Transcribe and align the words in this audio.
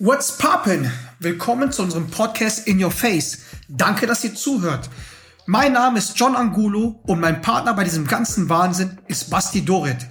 What's 0.00 0.38
poppin'? 0.38 0.88
Willkommen 1.18 1.72
zu 1.72 1.82
unserem 1.82 2.08
Podcast 2.08 2.68
In 2.68 2.80
Your 2.80 2.92
Face. 2.92 3.38
Danke, 3.66 4.06
dass 4.06 4.22
ihr 4.22 4.32
zuhört. 4.32 4.88
Mein 5.44 5.72
Name 5.72 5.98
ist 5.98 6.16
John 6.16 6.36
Angulo 6.36 7.00
und 7.02 7.18
mein 7.18 7.42
Partner 7.42 7.74
bei 7.74 7.82
diesem 7.82 8.06
ganzen 8.06 8.48
Wahnsinn 8.48 8.98
ist 9.08 9.28
Basti 9.28 9.64
Dorit. 9.64 10.06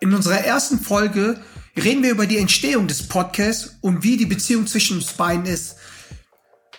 In 0.00 0.12
unserer 0.12 0.44
ersten 0.44 0.78
Folge 0.78 1.40
reden 1.82 2.02
wir 2.02 2.10
über 2.10 2.26
die 2.26 2.36
Entstehung 2.36 2.88
des 2.88 3.08
Podcasts 3.08 3.78
und 3.80 4.02
wie 4.02 4.18
die 4.18 4.26
Beziehung 4.26 4.66
zwischen 4.66 4.98
uns 4.98 5.14
beiden 5.14 5.46
ist. 5.46 5.76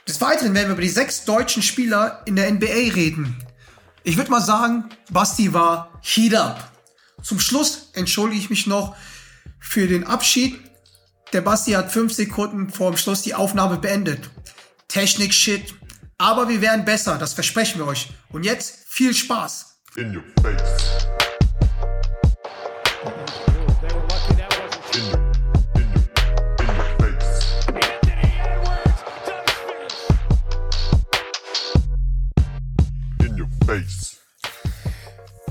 Des 0.07 0.21
Weiteren 0.21 0.53
werden 0.53 0.67
wir 0.67 0.73
über 0.73 0.83
die 0.83 0.89
sechs 0.89 1.25
deutschen 1.25 1.63
Spieler 1.63 2.21
in 2.27 2.35
der 2.35 2.51
NBA 2.51 2.93
reden. 2.93 3.35
Ich 4.03 4.15
würde 4.15 4.29
mal 4.29 4.41
sagen, 4.41 4.89
Basti 5.09 5.53
war 5.53 5.99
Heat 6.03 6.35
Up. 6.35 6.71
Zum 7.23 7.39
Schluss 7.39 7.89
entschuldige 7.93 8.41
ich 8.41 8.51
mich 8.51 8.67
noch 8.67 8.95
für 9.59 9.87
den 9.87 10.03
Abschied 10.03 10.59
der 11.33 11.41
Basti 11.41 11.71
hat 11.71 11.91
fünf 11.91 12.13
Sekunden 12.13 12.69
vor 12.69 12.91
dem 12.91 12.97
Schluss 12.97 13.23
die 13.23 13.33
Aufnahme 13.33 13.77
beendet. 13.77 14.29
Technik-Shit. 14.87 15.73
Aber 16.19 16.47
wir 16.47 16.61
werden 16.61 16.85
besser, 16.85 17.17
das 17.17 17.33
versprechen 17.33 17.79
wir 17.79 17.87
euch. 17.87 18.11
Und 18.29 18.43
jetzt 18.43 18.85
viel 18.87 19.13
Spaß. 19.13 19.77
In 19.95 20.15
your 20.15 20.23
face. 20.41 20.93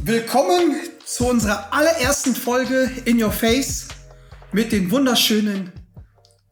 Willkommen 0.05 0.77
zu 1.05 1.27
unserer 1.27 1.73
allerersten 1.73 2.35
Folge 2.35 2.91
In 3.05 3.23
Your 3.23 3.33
Face 3.33 3.89
mit 4.53 4.71
den 4.71 4.91
wunderschönen 4.91 5.73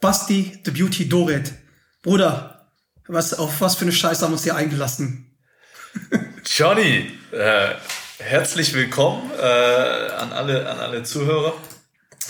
Basti 0.00 0.58
the 0.64 0.70
Beauty 0.70 1.08
Doret. 1.08 1.52
Bruder, 2.02 2.66
was, 3.06 3.34
auf 3.34 3.60
was 3.60 3.74
für 3.76 3.82
eine 3.82 3.92
Scheiße 3.92 4.22
haben 4.22 4.32
wir 4.32 4.36
uns 4.36 4.44
hier 4.44 4.56
eingelassen? 4.56 5.36
Johnny, 6.44 7.12
äh, 7.32 7.68
herzlich 8.18 8.72
willkommen 8.72 9.30
äh, 9.38 9.42
an, 9.42 10.32
alle, 10.32 10.68
an 10.68 10.78
alle 10.78 11.02
Zuhörer. 11.02 11.52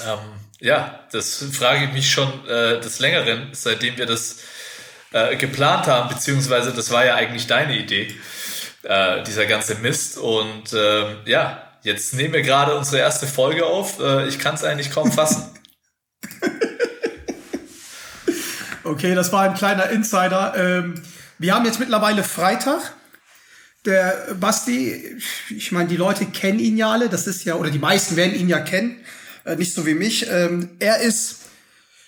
Ähm, 0.05 0.19
ja, 0.59 1.05
das 1.13 1.45
frage 1.53 1.85
ich 1.85 1.93
mich 1.93 2.11
schon 2.11 2.29
äh, 2.49 2.81
des 2.81 2.99
Längeren, 2.99 3.51
seitdem 3.53 3.97
wir 3.97 4.07
das 4.07 4.39
äh, 5.13 5.37
geplant 5.37 5.87
haben, 5.87 6.09
beziehungsweise 6.09 6.73
das 6.73 6.91
war 6.91 7.05
ja 7.05 7.15
eigentlich 7.15 7.47
deine 7.47 7.79
Idee, 7.79 8.13
äh, 8.83 9.23
dieser 9.23 9.47
ganze 9.47 9.77
Mist. 9.77 10.19
Und 10.19 10.73
ähm, 10.73 11.19
ja, 11.27 11.63
jetzt 11.83 12.15
nehmen 12.15 12.35
wir 12.35 12.43
gerade 12.43 12.77
unsere 12.77 12.99
erste 12.99 13.29
Folge 13.29 13.65
auf. 13.67 14.01
Äh, 14.01 14.27
ich 14.27 14.41
kann 14.41 14.57
es 14.57 14.65
eigentlich 14.65 14.91
kaum 14.91 15.13
fassen. 15.13 15.45
okay, 18.85 19.15
das 19.15 19.33
war 19.33 19.43
ein 19.43 19.55
kleiner 19.55 19.91
Insider. 19.91 20.55
Ähm, 20.57 21.03
wir 21.39 21.55
haben 21.55 21.65
jetzt 21.65 21.81
mittlerweile 21.81 22.23
Freitag. 22.23 22.95
Der 23.87 24.35
Basti, 24.39 25.17
ich 25.49 25.73
meine, 25.73 25.89
die 25.89 25.97
Leute 25.97 26.27
kennen 26.27 26.59
ihn 26.59 26.77
ja 26.77 26.91
alle, 26.91 27.09
das 27.09 27.27
ist 27.27 27.45
ja, 27.45 27.55
oder 27.55 27.71
die 27.71 27.79
meisten 27.79 28.15
werden 28.15 28.35
ihn 28.35 28.49
ja 28.49 28.61
kennen, 28.61 28.99
äh, 29.45 29.57
nicht 29.57 29.73
so 29.73 29.87
wie 29.87 29.95
mich. 29.95 30.27
Ähm, 30.29 30.71
er 30.81 31.01
ist, 31.01 31.37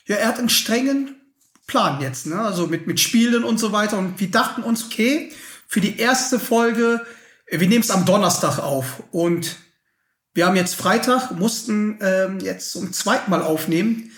ja, 0.07 0.17
er 0.17 0.29
hat 0.29 0.39
einen 0.39 0.51
strengen 0.51 1.17
Plan 1.67 2.03
jetzt, 2.03 2.27
ne? 2.27 2.39
Also 2.39 2.67
mit, 2.67 2.87
mit 2.87 3.01
Spielen 3.01 3.45
und 3.45 3.59
so 3.59 3.73
weiter. 3.73 3.97
Und 3.97 4.21
wir 4.21 4.31
dachten 4.31 4.63
uns, 4.63 4.85
okay, 4.85 5.33
für 5.67 5.81
die 5.81 5.99
erste 5.99 6.39
Folge, 6.39 7.01
wir 7.49 7.69
nehmen 7.69 7.83
es 7.83 7.91
am 7.91 8.05
Donnerstag 8.05 8.59
auf. 8.59 9.03
Und 9.11 9.57
wir 10.35 10.47
haben 10.47 10.57
jetzt 10.57 10.75
Freitag, 10.75 11.33
mussten 11.33 11.99
ähm, 12.01 12.41
jetzt 12.41 12.73
zum 12.73 12.93
zweiten 12.93 13.31
Mal 13.31 13.43
aufnehmen, 13.43 14.11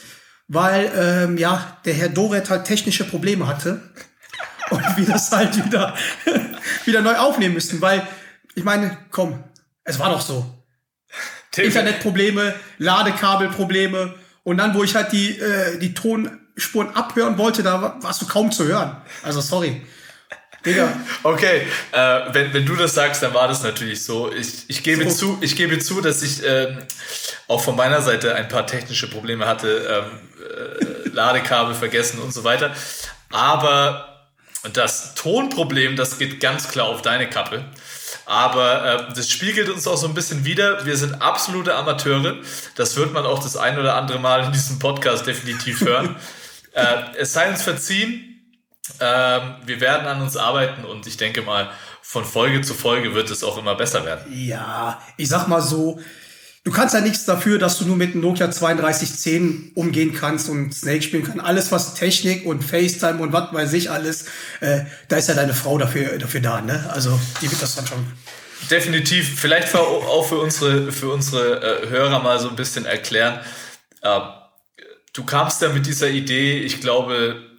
weil 0.48 0.93
ähm, 0.97 1.39
ja 1.39 1.79
der 1.84 1.95
Herr 1.95 2.09
Doret 2.09 2.51
halt 2.51 2.65
technische 2.65 3.05
Probleme 3.05 3.47
hatte 3.47 3.81
und 4.70 4.83
wir 4.97 5.07
das 5.07 5.31
halt 5.33 5.65
wieder 5.65 5.95
wieder 6.85 7.03
neu 7.03 7.17
aufnehmen 7.17 7.55
müssten, 7.55 7.81
weil 7.81 8.07
ich 8.55 8.65
meine, 8.65 8.97
komm, 9.11 9.42
es 9.85 9.98
war 9.98 10.11
doch 10.11 10.20
so. 10.20 10.51
Internetprobleme, 11.57 12.55
Ladekabelprobleme 12.79 14.14
und 14.42 14.57
dann, 14.57 14.74
wo 14.74 14.83
ich 14.83 14.95
halt 14.95 15.13
die 15.13 15.39
äh, 15.39 15.79
die 15.79 15.95
Tonspuren 15.95 16.91
abhören 16.95 17.39
wollte, 17.39 17.63
da 17.63 17.97
warst 18.01 18.23
du 18.23 18.27
kaum 18.27 18.51
zu 18.51 18.64
hören. 18.64 18.97
Also 19.23 19.41
sorry. 19.41 19.83
Digga. 20.64 20.97
Okay, 21.23 21.67
äh, 21.92 22.20
wenn, 22.33 22.52
wenn 22.55 22.64
du 22.64 22.75
das 22.77 22.95
sagst, 22.95 23.23
dann 23.23 23.35
war 23.35 23.48
das 23.48 23.63
natürlich 23.63 24.02
so. 24.02 24.33
Ich, 24.33 24.64
ich, 24.69 24.83
gebe, 24.83 25.11
so. 25.11 25.35
zu, 25.35 25.39
ich 25.42 25.57
gebe 25.57 25.79
zu, 25.79 26.01
dass 26.01 26.23
ich 26.23 26.42
ähm, 26.45 26.79
auch 27.48 27.63
von 27.63 27.77
meiner 27.77 28.01
Seite 28.01 28.35
ein 28.35 28.48
paar 28.48 28.67
technische 28.67 29.08
Probleme 29.08 29.47
hatte, 29.47 30.05
ähm, 30.07 30.20
äh, 30.41 31.08
Ladekabel 31.11 31.74
vergessen 31.74 32.20
und 32.20 32.33
so 32.33 32.45
weiter. 32.45 32.74
Aber 33.30 34.29
das 34.73 35.14
Tonproblem, 35.14 35.97
das 35.97 36.19
geht 36.19 36.41
ganz 36.41 36.69
klar 36.69 36.86
auf 36.86 37.03
deine 37.03 37.29
Kappe. 37.29 37.64
Aber 38.27 39.11
äh, 39.11 39.14
das 39.14 39.30
spiegelt 39.30 39.69
uns 39.69 39.86
auch 39.86 39.98
so 39.98 40.07
ein 40.07 40.14
bisschen 40.14 40.45
wieder. 40.47 40.86
Wir 40.86 40.97
sind 40.97 41.20
absolute 41.20 41.74
Amateure. 41.74 42.36
Das 42.74 42.97
wird 42.97 43.13
man 43.13 43.27
auch 43.27 43.42
das 43.42 43.57
ein 43.57 43.79
oder 43.79 43.97
andere 43.97 44.19
Mal 44.19 44.45
in 44.45 44.53
diesem 44.53 44.79
Podcast 44.79 45.27
definitiv 45.27 45.83
hören. 45.83 46.17
äh, 46.73 46.85
es 47.19 47.35
sei 47.35 47.51
uns 47.51 47.63
verziehen, 47.63 48.33
ähm, 49.00 49.55
wir 49.64 49.80
werden 49.80 50.06
an 50.06 50.20
uns 50.20 50.36
arbeiten 50.36 50.84
und 50.84 51.06
ich 51.06 51.17
denke 51.17 51.42
mal, 51.42 51.70
von 52.02 52.24
Folge 52.24 52.61
zu 52.61 52.74
Folge 52.74 53.14
wird 53.14 53.30
es 53.30 53.42
auch 53.42 53.56
immer 53.56 53.74
besser 53.74 54.05
werden. 54.05 54.24
Ja, 54.30 55.00
ich 55.17 55.28
sag 55.28 55.48
mal 55.48 55.62
so, 55.62 55.98
du 56.64 56.70
kannst 56.70 56.94
ja 56.94 57.00
nichts 57.00 57.24
dafür, 57.24 57.58
dass 57.58 57.78
du 57.78 57.86
nur 57.86 57.96
mit 57.96 58.12
einem 58.12 58.20
Nokia 58.20 58.46
3210 58.46 59.73
umgehen 59.74 60.14
kannst 60.14 60.50
und 60.50 60.74
Snake 60.74 61.00
spielen 61.00 61.24
kannst. 61.24 61.42
Alles, 61.42 61.73
was 61.73 61.94
Technik 61.94 62.44
und 62.44 62.62
FaceTime 62.62 63.20
und 63.20 63.33
was 63.33 63.55
weiß 63.55 63.73
ich 63.73 63.90
alles, 63.90 64.27
äh, 64.61 64.80
da 65.08 65.17
ist 65.17 65.28
ja 65.28 65.34
deine 65.34 65.55
Frau 65.55 65.78
dafür, 65.78 66.18
dafür 66.18 66.40
da, 66.40 66.61
ne? 66.61 66.90
Also, 66.92 67.18
die 67.40 67.50
wird 67.50 67.62
das 67.62 67.77
dann 67.77 67.86
schon. 67.86 68.06
Definitiv. 68.70 69.40
Vielleicht 69.40 69.74
auch 69.74 70.27
für 70.27 70.39
unsere, 70.39 70.92
für 70.92 71.11
unsere 71.11 71.84
äh, 71.84 71.89
Hörer 71.89 72.18
mal 72.20 72.39
so 72.39 72.50
ein 72.50 72.56
bisschen 72.56 72.84
erklären. 72.84 73.40
Äh, 74.02 74.20
du 75.14 75.24
kamst 75.24 75.62
ja 75.62 75.70
mit 75.70 75.86
dieser 75.86 76.11
Idee, 76.11 76.61
ich 76.61 76.80
glaube, 76.80 77.54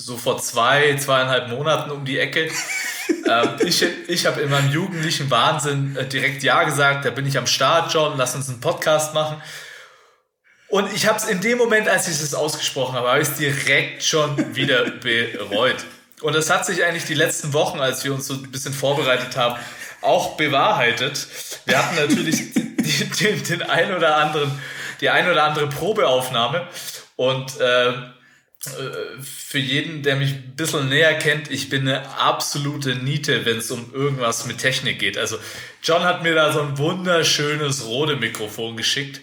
so 0.00 0.16
vor 0.16 0.38
zwei, 0.38 0.96
zweieinhalb 0.96 1.48
Monaten 1.48 1.90
um 1.90 2.04
die 2.04 2.18
Ecke. 2.18 2.50
ähm, 3.28 3.56
ich 3.60 3.84
ich 4.08 4.26
habe 4.26 4.40
in 4.40 4.50
meinem 4.50 4.70
jugendlichen 4.70 5.30
Wahnsinn 5.30 5.94
äh, 5.96 6.06
direkt 6.06 6.42
Ja 6.42 6.64
gesagt, 6.64 7.04
da 7.04 7.10
bin 7.10 7.26
ich 7.26 7.36
am 7.36 7.46
Start, 7.46 7.92
John, 7.92 8.16
lass 8.16 8.34
uns 8.34 8.48
einen 8.48 8.60
Podcast 8.60 9.12
machen. 9.14 9.40
Und 10.68 10.92
ich 10.94 11.06
habe 11.06 11.18
es 11.18 11.24
in 11.24 11.40
dem 11.40 11.58
Moment, 11.58 11.88
als 11.88 12.08
ich 12.08 12.14
es 12.14 12.34
ausgesprochen 12.34 12.94
habe, 12.94 13.08
habe 13.08 13.20
ich 13.20 13.28
es 13.28 13.36
direkt 13.36 14.02
schon 14.02 14.54
wieder 14.54 14.84
bereut. 15.02 15.84
Und 16.22 16.34
das 16.34 16.48
hat 16.48 16.64
sich 16.64 16.84
eigentlich 16.84 17.04
die 17.04 17.14
letzten 17.14 17.52
Wochen, 17.52 17.80
als 17.80 18.04
wir 18.04 18.14
uns 18.14 18.26
so 18.26 18.34
ein 18.34 18.50
bisschen 18.50 18.72
vorbereitet 18.72 19.36
haben, 19.36 19.58
auch 20.00 20.36
bewahrheitet. 20.36 21.26
Wir 21.66 21.78
hatten 21.78 21.96
natürlich 21.96 22.54
den, 22.54 23.10
den, 23.20 23.42
den 23.42 23.62
ein 23.62 23.94
oder 23.94 24.16
anderen, 24.16 24.50
die 25.00 25.10
ein 25.10 25.30
oder 25.30 25.44
andere 25.44 25.66
Probeaufnahme 25.68 26.66
und 27.16 27.60
äh, 27.60 27.92
für 28.62 29.58
jeden, 29.58 30.02
der 30.02 30.16
mich 30.16 30.32
ein 30.32 30.54
bisschen 30.54 30.90
näher 30.90 31.14
kennt, 31.14 31.50
ich 31.50 31.70
bin 31.70 31.88
eine 31.88 32.06
absolute 32.18 32.94
Niete, 32.94 33.46
wenn 33.46 33.58
es 33.58 33.70
um 33.70 33.92
irgendwas 33.94 34.44
mit 34.44 34.58
Technik 34.58 34.98
geht. 34.98 35.16
Also 35.16 35.38
John 35.82 36.02
hat 36.02 36.22
mir 36.22 36.34
da 36.34 36.52
so 36.52 36.60
ein 36.60 36.76
wunderschönes 36.76 37.86
Rode 37.86 38.16
Mikrofon 38.16 38.76
geschickt. 38.76 39.22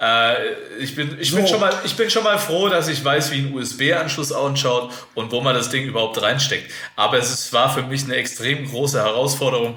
Äh, 0.00 0.52
ich, 0.78 0.94
bin, 0.94 1.18
ich, 1.18 1.30
so. 1.30 1.36
bin 1.36 1.48
schon 1.48 1.58
mal, 1.58 1.74
ich 1.84 1.96
bin 1.96 2.08
schon 2.08 2.22
mal 2.22 2.38
froh, 2.38 2.68
dass 2.68 2.86
ich 2.86 3.04
weiß, 3.04 3.32
wie 3.32 3.38
ein 3.38 3.52
USB-Anschluss 3.52 4.30
ausschaut 4.30 4.92
und 5.14 5.32
wo 5.32 5.40
man 5.40 5.56
das 5.56 5.70
Ding 5.70 5.84
überhaupt 5.84 6.22
reinsteckt. 6.22 6.70
Aber 6.94 7.18
es 7.18 7.30
ist, 7.32 7.52
war 7.52 7.74
für 7.74 7.82
mich 7.82 8.04
eine 8.04 8.14
extrem 8.14 8.64
große 8.68 8.98
Herausforderung, 9.02 9.76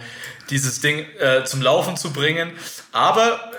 dieses 0.51 0.79
Ding 0.79 1.07
äh, 1.17 1.43
zum 1.43 1.63
Laufen 1.63 1.97
zu 1.97 2.13
bringen. 2.13 2.51
Aber 2.91 3.51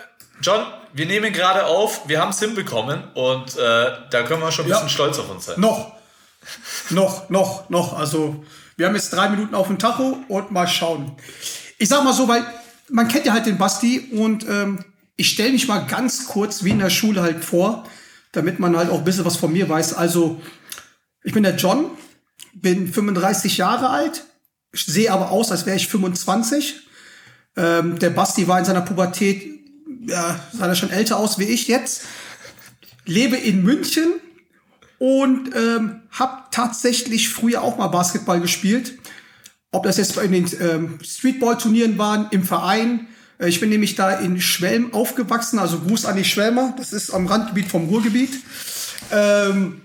John, 0.43 0.67
wir 0.93 1.07
nehmen 1.07 1.33
gerade 1.33 1.67
auf, 1.67 2.09
wir 2.09 2.21
haben 2.21 2.31
es 2.31 2.41
hinbekommen 2.41 3.05
und 3.15 3.57
äh, 3.57 3.93
da 4.11 4.23
können 4.25 4.43
wir 4.43 4.51
schon 4.51 4.65
ein 4.65 4.71
bisschen 4.71 4.89
ja. 4.89 4.93
stolz 4.93 5.19
auf 5.19 5.31
uns 5.31 5.47
sein. 5.47 5.61
Noch, 5.61 5.93
noch, 6.91 7.31
noch, 7.31 7.71
noch. 7.71 7.97
Also 7.97 8.45
wir 8.77 8.87
haben 8.87 8.95
jetzt 8.95 9.13
drei 9.13 9.29
Minuten 9.29 9.55
auf 9.55 9.69
dem 9.69 9.79
Tacho 9.79 10.19
und 10.29 10.51
mal 10.51 10.67
schauen. 10.67 11.13
Ich 11.79 11.89
sag 11.89 12.03
mal 12.03 12.13
so, 12.13 12.27
weil 12.27 12.45
man 12.91 13.09
kennt 13.09 13.25
ja 13.25 13.33
halt 13.33 13.47
den 13.47 13.57
Basti 13.57 14.11
und 14.13 14.45
ähm, 14.49 14.85
ich 15.17 15.31
stelle 15.31 15.53
mich 15.53 15.69
mal 15.69 15.87
ganz 15.87 16.27
kurz 16.27 16.65
wie 16.65 16.71
in 16.71 16.81
der 16.81 16.91
Schule 16.91 17.23
halt 17.23 17.45
vor, 17.45 17.85
damit 18.33 18.59
man 18.59 18.77
halt 18.77 18.91
auch 18.91 18.99
ein 18.99 19.05
bisschen 19.05 19.25
was 19.25 19.37
von 19.37 19.53
mir 19.53 19.69
weiß. 19.69 19.95
Also 19.95 20.41
ich 21.23 21.33
bin 21.33 21.45
der 21.45 21.55
John, 21.55 21.91
bin 22.53 22.93
35 22.93 23.59
Jahre 23.59 23.91
alt, 23.91 24.25
sehe 24.73 25.13
aber 25.13 25.31
aus, 25.31 25.53
als 25.53 25.67
wäre 25.67 25.77
ich 25.77 25.87
25. 25.87 26.81
Ähm, 27.57 27.99
der 27.99 28.11
Basti 28.11 28.49
war 28.49 28.59
in 28.59 28.65
seiner 28.65 28.81
Pubertät 28.81 29.53
ja, 30.07 30.39
sah 30.53 30.67
er 30.67 30.75
schon 30.75 30.91
älter 30.91 31.19
aus 31.19 31.39
wie 31.39 31.45
ich 31.45 31.69
jetzt, 31.69 32.03
lebe 33.07 33.37
in 33.37 33.63
München 33.63 34.13
und 34.99 35.51
ähm, 35.57 36.03
habe 36.11 36.45
tatsächlich 36.51 37.29
früher 37.29 37.63
auch 37.63 37.77
mal 37.77 37.89
Basketball 37.89 38.41
gespielt. 38.41 38.99
Ob 39.73 39.85
das 39.85 39.97
jetzt 39.97 40.15
bei 40.15 40.27
den 40.27 40.49
ähm, 40.61 40.99
Streetball-Turnieren 41.03 41.99
waren, 41.99 42.29
im 42.31 42.45
Verein. 42.45 43.09
Äh, 43.39 43.49
ich 43.49 43.59
bin 43.59 43.71
nämlich 43.71 43.95
da 43.95 44.13
in 44.13 44.41
Schwelm 44.41 44.95
aufgewachsen, 44.95 45.59
also 45.59 45.81
Gruß 45.81 46.05
an 46.05 46.17
die 46.17 46.25
Schwelmer. 46.25 46.75
Das 46.77 46.93
ist 46.93 47.11
am 47.11 47.27
Randgebiet 47.27 47.69
vom 47.69 47.89
Ruhrgebiet. 47.89 48.41
Ähm, 49.11 49.81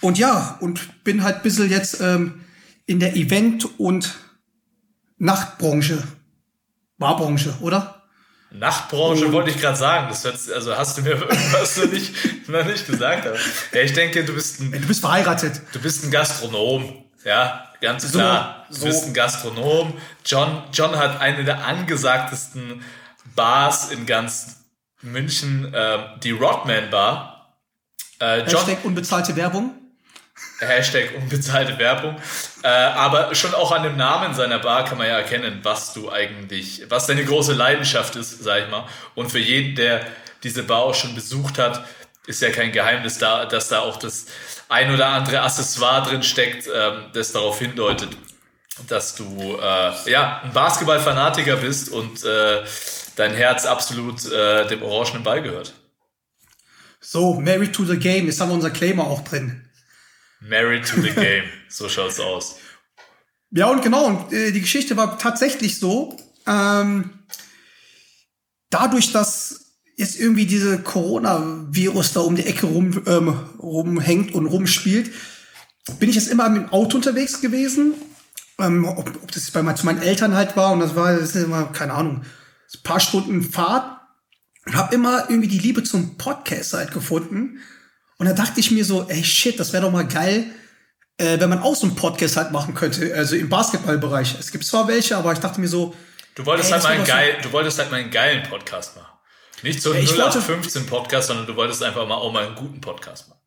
und 0.00 0.18
ja, 0.18 0.58
und 0.60 1.02
bin 1.04 1.22
halt 1.22 1.36
ein 1.36 1.42
bisschen 1.42 1.70
jetzt 1.70 2.00
ähm, 2.00 2.40
in 2.86 3.00
der 3.00 3.16
Event- 3.16 3.78
und 3.78 4.14
Nachtbranche. 5.18 6.02
Barbranche, 6.98 7.54
oder? 7.60 7.97
Nachtbranche 8.50 9.30
wollte 9.32 9.50
ich 9.50 9.60
gerade 9.60 9.76
sagen. 9.76 10.08
Das 10.08 10.24
hört, 10.24 10.38
also 10.54 10.76
hast 10.76 10.98
du 10.98 11.02
mir 11.02 11.10
irgendwas 11.30 11.76
noch 11.76 11.86
nicht, 11.86 12.48
noch 12.48 12.64
nicht 12.64 12.86
gesagt. 12.86 13.26
Aber, 13.26 13.36
ja, 13.72 13.80
ich 13.80 13.92
denke, 13.92 14.24
du 14.24 14.34
bist 14.34 14.60
ein. 14.60 14.72
Du 14.72 14.86
bist 14.88 15.00
verheiratet. 15.00 15.60
Du 15.72 15.80
bist 15.80 16.04
ein 16.04 16.10
Gastronom. 16.10 17.04
Ja, 17.24 17.70
ganz 17.80 18.10
klar. 18.10 18.66
So, 18.70 18.80
du 18.80 18.86
bist 18.86 19.04
ein 19.06 19.14
Gastronom. 19.14 19.92
John, 20.24 20.62
John 20.72 20.96
hat 20.96 21.20
eine 21.20 21.44
der 21.44 21.66
angesagtesten 21.66 22.82
Bars 23.34 23.90
in 23.90 24.06
ganz 24.06 24.64
München, 25.02 25.72
äh, 25.74 25.98
die 26.22 26.30
Rodman 26.32 26.90
Bar. 26.90 27.56
Äh, 28.20 28.40
John, 28.40 28.64
Hashtag 28.66 28.84
unbezahlte 28.84 29.36
Werbung. 29.36 29.74
Hashtag 30.60 31.14
unbezahlte 31.16 31.78
Werbung. 31.78 32.16
Äh, 32.62 32.68
aber 32.68 33.34
schon 33.34 33.54
auch 33.54 33.72
an 33.72 33.82
dem 33.84 33.96
Namen 33.96 34.34
seiner 34.34 34.58
Bar 34.58 34.84
kann 34.84 34.98
man 34.98 35.06
ja 35.06 35.18
erkennen, 35.18 35.60
was 35.62 35.92
du 35.94 36.10
eigentlich, 36.10 36.82
was 36.88 37.06
deine 37.06 37.24
große 37.24 37.52
Leidenschaft 37.52 38.16
ist, 38.16 38.42
sag 38.42 38.64
ich 38.64 38.70
mal. 38.70 38.86
Und 39.14 39.30
für 39.30 39.38
jeden, 39.38 39.76
der 39.76 40.04
diese 40.42 40.64
Bar 40.64 40.82
auch 40.82 40.94
schon 40.94 41.14
besucht 41.14 41.58
hat, 41.58 41.84
ist 42.26 42.42
ja 42.42 42.50
kein 42.50 42.72
Geheimnis 42.72 43.18
da, 43.18 43.46
dass 43.46 43.68
da 43.68 43.80
auch 43.80 43.96
das 43.96 44.26
ein 44.68 44.92
oder 44.92 45.06
andere 45.06 45.40
Accessoire 45.40 46.06
drin 46.06 46.22
steckt, 46.22 46.68
ähm, 46.72 47.06
das 47.14 47.32
darauf 47.32 47.58
hindeutet, 47.58 48.10
dass 48.86 49.14
du 49.14 49.58
äh, 49.60 50.10
ja 50.10 50.42
ein 50.44 50.52
Basketball-Fanatiker 50.52 51.56
bist 51.56 51.88
und 51.88 52.22
äh, 52.24 52.62
dein 53.16 53.32
Herz 53.34 53.64
absolut 53.64 54.30
äh, 54.30 54.66
dem 54.66 54.82
orangenen 54.82 55.22
Ball 55.22 55.42
gehört. 55.42 55.72
So, 57.00 57.34
Married 57.34 57.74
to 57.74 57.84
the 57.84 57.96
Game, 57.96 58.26
jetzt 58.26 58.40
haben 58.40 58.50
wir 58.50 58.54
unser 58.54 58.70
Claimer 58.70 59.06
auch 59.06 59.22
drin. 59.22 59.67
Married 60.40 60.86
to 60.86 61.00
the 61.00 61.10
Game, 61.10 61.44
so 61.68 61.88
schaut's 61.88 62.20
aus. 62.20 62.56
Ja, 63.50 63.66
und 63.66 63.82
genau, 63.82 64.06
und 64.06 64.32
äh, 64.32 64.52
die 64.52 64.60
Geschichte 64.60 64.96
war 64.96 65.18
tatsächlich 65.18 65.78
so, 65.78 66.16
ähm, 66.46 67.10
dadurch, 68.70 69.12
dass 69.12 69.74
jetzt 69.96 70.18
irgendwie 70.18 70.46
diese 70.46 70.78
Corona-Virus 70.78 72.12
da 72.12 72.20
um 72.20 72.36
die 72.36 72.46
Ecke 72.46 72.66
rum, 72.66 73.02
ähm, 73.06 73.28
rumhängt 73.58 74.32
und 74.34 74.46
rumspielt, 74.46 75.10
bin 75.98 76.10
ich 76.10 76.16
jetzt 76.16 76.28
immer 76.28 76.48
mit 76.48 76.62
dem 76.62 76.72
Auto 76.72 76.96
unterwegs 76.96 77.40
gewesen. 77.40 77.94
Ähm, 78.60 78.84
ob, 78.84 79.08
ob 79.22 79.30
das 79.32 79.50
bei 79.50 79.72
zu 79.72 79.86
meinen 79.86 80.02
Eltern 80.02 80.34
halt 80.34 80.56
war 80.56 80.72
und 80.72 80.80
das 80.80 80.94
war, 80.94 81.16
das 81.16 81.34
immer, 81.36 81.66
keine 81.66 81.94
Ahnung, 81.94 82.22
ein 82.22 82.82
paar 82.82 83.00
Stunden 83.00 83.42
Fahrt 83.42 84.00
und 84.66 84.76
habe 84.76 84.94
immer 84.94 85.30
irgendwie 85.30 85.48
die 85.48 85.58
Liebe 85.58 85.82
zum 85.84 86.16
Podcast 86.16 86.74
halt 86.74 86.92
gefunden 86.92 87.60
und 88.18 88.26
da 88.26 88.32
dachte 88.32 88.60
ich 88.60 88.70
mir 88.70 88.84
so, 88.84 89.08
ey 89.08 89.24
shit, 89.24 89.58
das 89.58 89.72
wäre 89.72 89.84
doch 89.84 89.92
mal 89.92 90.06
geil, 90.06 90.46
äh, 91.18 91.38
wenn 91.40 91.48
man 91.48 91.62
auch 91.62 91.74
so 91.74 91.86
einen 91.86 91.96
Podcast 91.96 92.36
halt 92.36 92.52
machen 92.52 92.74
könnte, 92.74 93.14
also 93.14 93.36
im 93.36 93.48
Basketballbereich. 93.48 94.36
Es 94.38 94.50
gibt 94.50 94.64
zwar 94.64 94.86
welche, 94.88 95.16
aber 95.16 95.32
ich 95.32 95.38
dachte 95.38 95.60
mir 95.60 95.68
so, 95.68 95.94
du 96.34 96.44
wolltest 96.46 96.70
ey, 96.70 96.74
halt 96.74 96.82
mal 96.84 96.92
einen 96.92 97.04
geil, 97.04 97.36
so 97.36 97.48
du 97.48 97.52
wolltest 97.52 97.78
halt 97.78 97.90
mal 97.90 97.98
einen 97.98 98.10
geilen 98.10 98.42
Podcast 98.48 98.96
machen. 98.96 99.06
Nicht 99.62 99.82
so 99.82 99.92
einen 99.92 100.06
0815 100.06 100.86
Podcast, 100.86 101.28
sondern 101.28 101.46
du 101.46 101.56
wolltest 101.56 101.82
einfach 101.82 102.06
mal 102.06 102.14
auch 102.14 102.32
mal 102.32 102.46
einen 102.46 102.54
guten 102.54 102.80
Podcast 102.80 103.28
machen. 103.28 103.38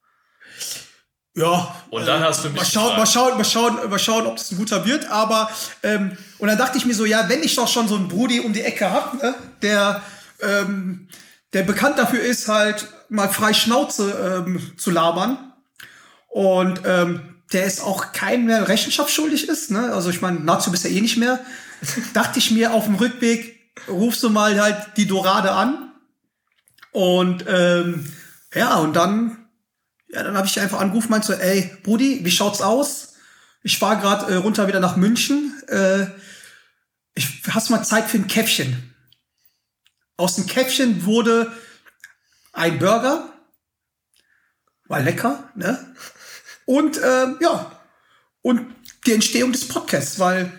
Ja. 1.33 1.83
Und 1.89 2.05
dann 2.05 2.21
äh, 2.21 2.25
hast 2.25 2.43
du 2.43 2.49
mich 2.49 2.57
mal 2.57 2.65
schauen, 2.65 2.97
mal 2.97 3.05
schauen, 3.05 3.37
mal 3.37 3.45
schauen, 3.45 3.89
mal 3.89 3.99
schauen, 3.99 4.25
ob 4.25 4.35
das 4.35 4.51
ein 4.51 4.57
guter 4.57 4.85
wird. 4.85 5.09
Aber 5.09 5.49
ähm, 5.83 6.17
und 6.39 6.47
dann 6.47 6.57
dachte 6.57 6.77
ich 6.77 6.85
mir 6.85 6.93
so, 6.93 7.05
ja, 7.05 7.29
wenn 7.29 7.43
ich 7.43 7.55
doch 7.55 7.67
schon 7.67 7.87
so 7.87 7.95
einen 7.95 8.09
Brudi 8.09 8.41
um 8.41 8.51
die 8.51 8.63
Ecke 8.63 8.91
hab, 8.91 9.21
ne, 9.21 9.35
der 9.61 10.01
ähm, 10.41 11.07
der 11.53 11.63
bekannt 11.63 11.97
dafür 11.97 12.21
ist, 12.21 12.47
halt 12.47 12.87
mal 13.11 13.29
frei 13.29 13.53
Schnauze 13.53 14.45
ähm, 14.47 14.71
zu 14.77 14.89
labern. 14.89 15.53
Und 16.29 16.81
ähm, 16.85 17.35
der 17.51 17.65
ist 17.65 17.81
auch 17.81 18.13
keinem 18.13 18.45
mehr 18.45 18.69
Rechenschaft 18.69 19.11
schuldig 19.11 19.49
ist. 19.49 19.69
Ne? 19.69 19.93
Also 19.93 20.09
ich 20.09 20.21
meine, 20.21 20.39
Nazio 20.39 20.71
bist 20.71 20.85
ja 20.85 20.89
eh 20.89 21.01
nicht 21.01 21.17
mehr. 21.17 21.39
Dachte 22.13 22.39
ich 22.39 22.51
mir 22.51 22.73
auf 22.73 22.85
dem 22.85 22.95
Rückweg, 22.95 23.59
rufst 23.89 24.23
du 24.23 24.29
mal 24.29 24.59
halt 24.59 24.77
die 24.95 25.07
Dorade 25.07 25.51
an. 25.51 25.91
Und 26.93 27.45
ähm, 27.47 28.11
ja, 28.53 28.77
und 28.77 28.95
dann, 28.95 29.45
ja, 30.09 30.23
dann 30.23 30.37
habe 30.37 30.47
ich 30.47 30.59
einfach 30.59 30.79
angerufen, 30.79 31.11
meinte 31.11 31.27
so, 31.27 31.33
ey, 31.33 31.69
Brudi, 31.83 32.23
wie 32.23 32.31
schaut's 32.31 32.61
aus? 32.61 33.15
Ich 33.61 33.77
fahr 33.77 33.97
gerade 33.97 34.33
äh, 34.33 34.37
runter 34.37 34.67
wieder 34.67 34.79
nach 34.79 34.95
München. 34.95 35.61
Äh, 35.67 36.05
ich, 37.13 37.41
hast 37.49 37.69
mal 37.69 37.83
Zeit 37.83 38.09
für 38.09 38.17
ein 38.17 38.27
Käffchen? 38.27 38.93
Aus 40.15 40.35
dem 40.35 40.47
Käffchen 40.47 41.05
wurde 41.05 41.51
ein 42.53 42.79
Burger. 42.79 43.33
War 44.87 44.99
lecker, 44.99 45.49
ne? 45.55 45.95
Und 46.65 46.97
ähm, 47.03 47.37
ja, 47.41 47.71
und 48.41 48.75
die 49.05 49.13
Entstehung 49.13 49.51
des 49.51 49.67
Podcasts, 49.67 50.19
weil 50.19 50.51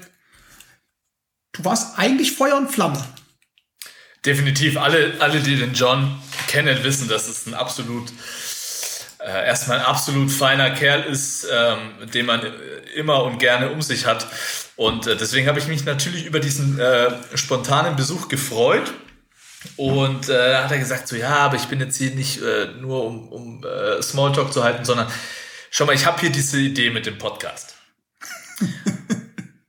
du 1.52 1.64
warst 1.64 1.98
eigentlich 1.98 2.32
Feuer 2.32 2.56
und 2.56 2.70
Flamme. 2.70 3.02
Definitiv. 4.24 4.76
Alle, 4.76 5.14
alle, 5.18 5.40
die 5.40 5.56
den 5.56 5.74
John 5.74 6.20
kennen, 6.46 6.82
wissen, 6.84 7.08
dass 7.08 7.28
es 7.28 7.46
ein 7.46 7.54
absolut, 7.54 8.10
äh, 9.18 9.46
erstmal 9.46 9.80
ein 9.80 9.84
absolut 9.84 10.30
feiner 10.30 10.70
Kerl 10.70 11.02
ist, 11.02 11.46
ähm, 11.52 12.08
den 12.10 12.26
man 12.26 12.40
immer 12.94 13.24
und 13.24 13.38
gerne 13.38 13.70
um 13.70 13.82
sich 13.82 14.06
hat. 14.06 14.26
Und 14.76 15.06
äh, 15.06 15.16
deswegen 15.16 15.48
habe 15.48 15.58
ich 15.58 15.66
mich 15.66 15.84
natürlich 15.84 16.24
über 16.24 16.40
diesen 16.40 16.78
äh, 16.78 17.10
spontanen 17.34 17.96
Besuch 17.96 18.28
gefreut. 18.28 18.92
Und 19.76 20.28
äh, 20.28 20.56
hat 20.56 20.70
er 20.70 20.78
gesagt, 20.78 21.08
so 21.08 21.16
ja, 21.16 21.36
aber 21.36 21.56
ich 21.56 21.66
bin 21.66 21.80
jetzt 21.80 21.96
hier 21.96 22.10
nicht 22.10 22.40
äh, 22.42 22.66
nur 22.80 23.04
um, 23.04 23.28
um 23.28 23.64
äh, 23.64 24.02
Smalltalk 24.02 24.52
zu 24.52 24.64
halten, 24.64 24.84
sondern 24.84 25.06
schau 25.70 25.86
mal, 25.86 25.94
ich 25.94 26.06
habe 26.06 26.20
hier 26.20 26.30
diese 26.30 26.58
Idee 26.58 26.90
mit 26.90 27.06
dem 27.06 27.18
Podcast. 27.18 27.74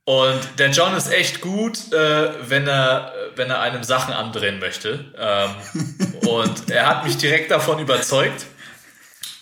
Und 0.04 0.40
der 0.58 0.70
John 0.70 0.94
ist 0.94 1.10
echt 1.10 1.40
gut, 1.40 1.92
äh, 1.92 2.48
wenn 2.48 2.68
er 2.68 3.14
wenn 3.36 3.50
er 3.50 3.60
einem 3.60 3.82
Sachen 3.82 4.14
andrehen 4.14 4.58
möchte. 4.58 5.12
Ähm, 5.18 6.28
und 6.28 6.70
er 6.70 6.86
hat 6.86 7.04
mich 7.04 7.16
direkt 7.16 7.50
davon 7.50 7.78
überzeugt. 7.78 8.46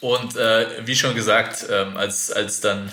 Und 0.00 0.36
äh, 0.36 0.66
wie 0.86 0.96
schon 0.96 1.14
gesagt, 1.14 1.66
ähm, 1.70 1.96
als 1.96 2.32
als 2.32 2.60
dann 2.60 2.90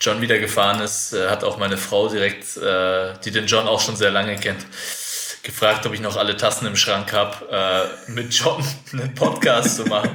John 0.00 0.20
wieder 0.20 0.38
gefahren 0.38 0.80
ist, 0.80 1.12
äh, 1.12 1.28
hat 1.28 1.44
auch 1.44 1.58
meine 1.58 1.76
Frau 1.76 2.08
direkt, 2.08 2.56
äh, 2.56 3.14
die 3.24 3.30
den 3.30 3.46
John 3.46 3.66
auch 3.66 3.80
schon 3.80 3.96
sehr 3.96 4.10
lange 4.10 4.36
kennt, 4.36 4.64
gefragt, 5.46 5.86
ob 5.86 5.94
ich 5.94 6.00
noch 6.00 6.16
alle 6.16 6.36
Tassen 6.36 6.66
im 6.66 6.76
Schrank 6.76 7.12
habe, 7.12 7.88
äh, 8.08 8.10
mit 8.10 8.34
John 8.34 8.62
einen 8.92 9.14
Podcast 9.14 9.76
zu 9.76 9.84
machen. 9.84 10.10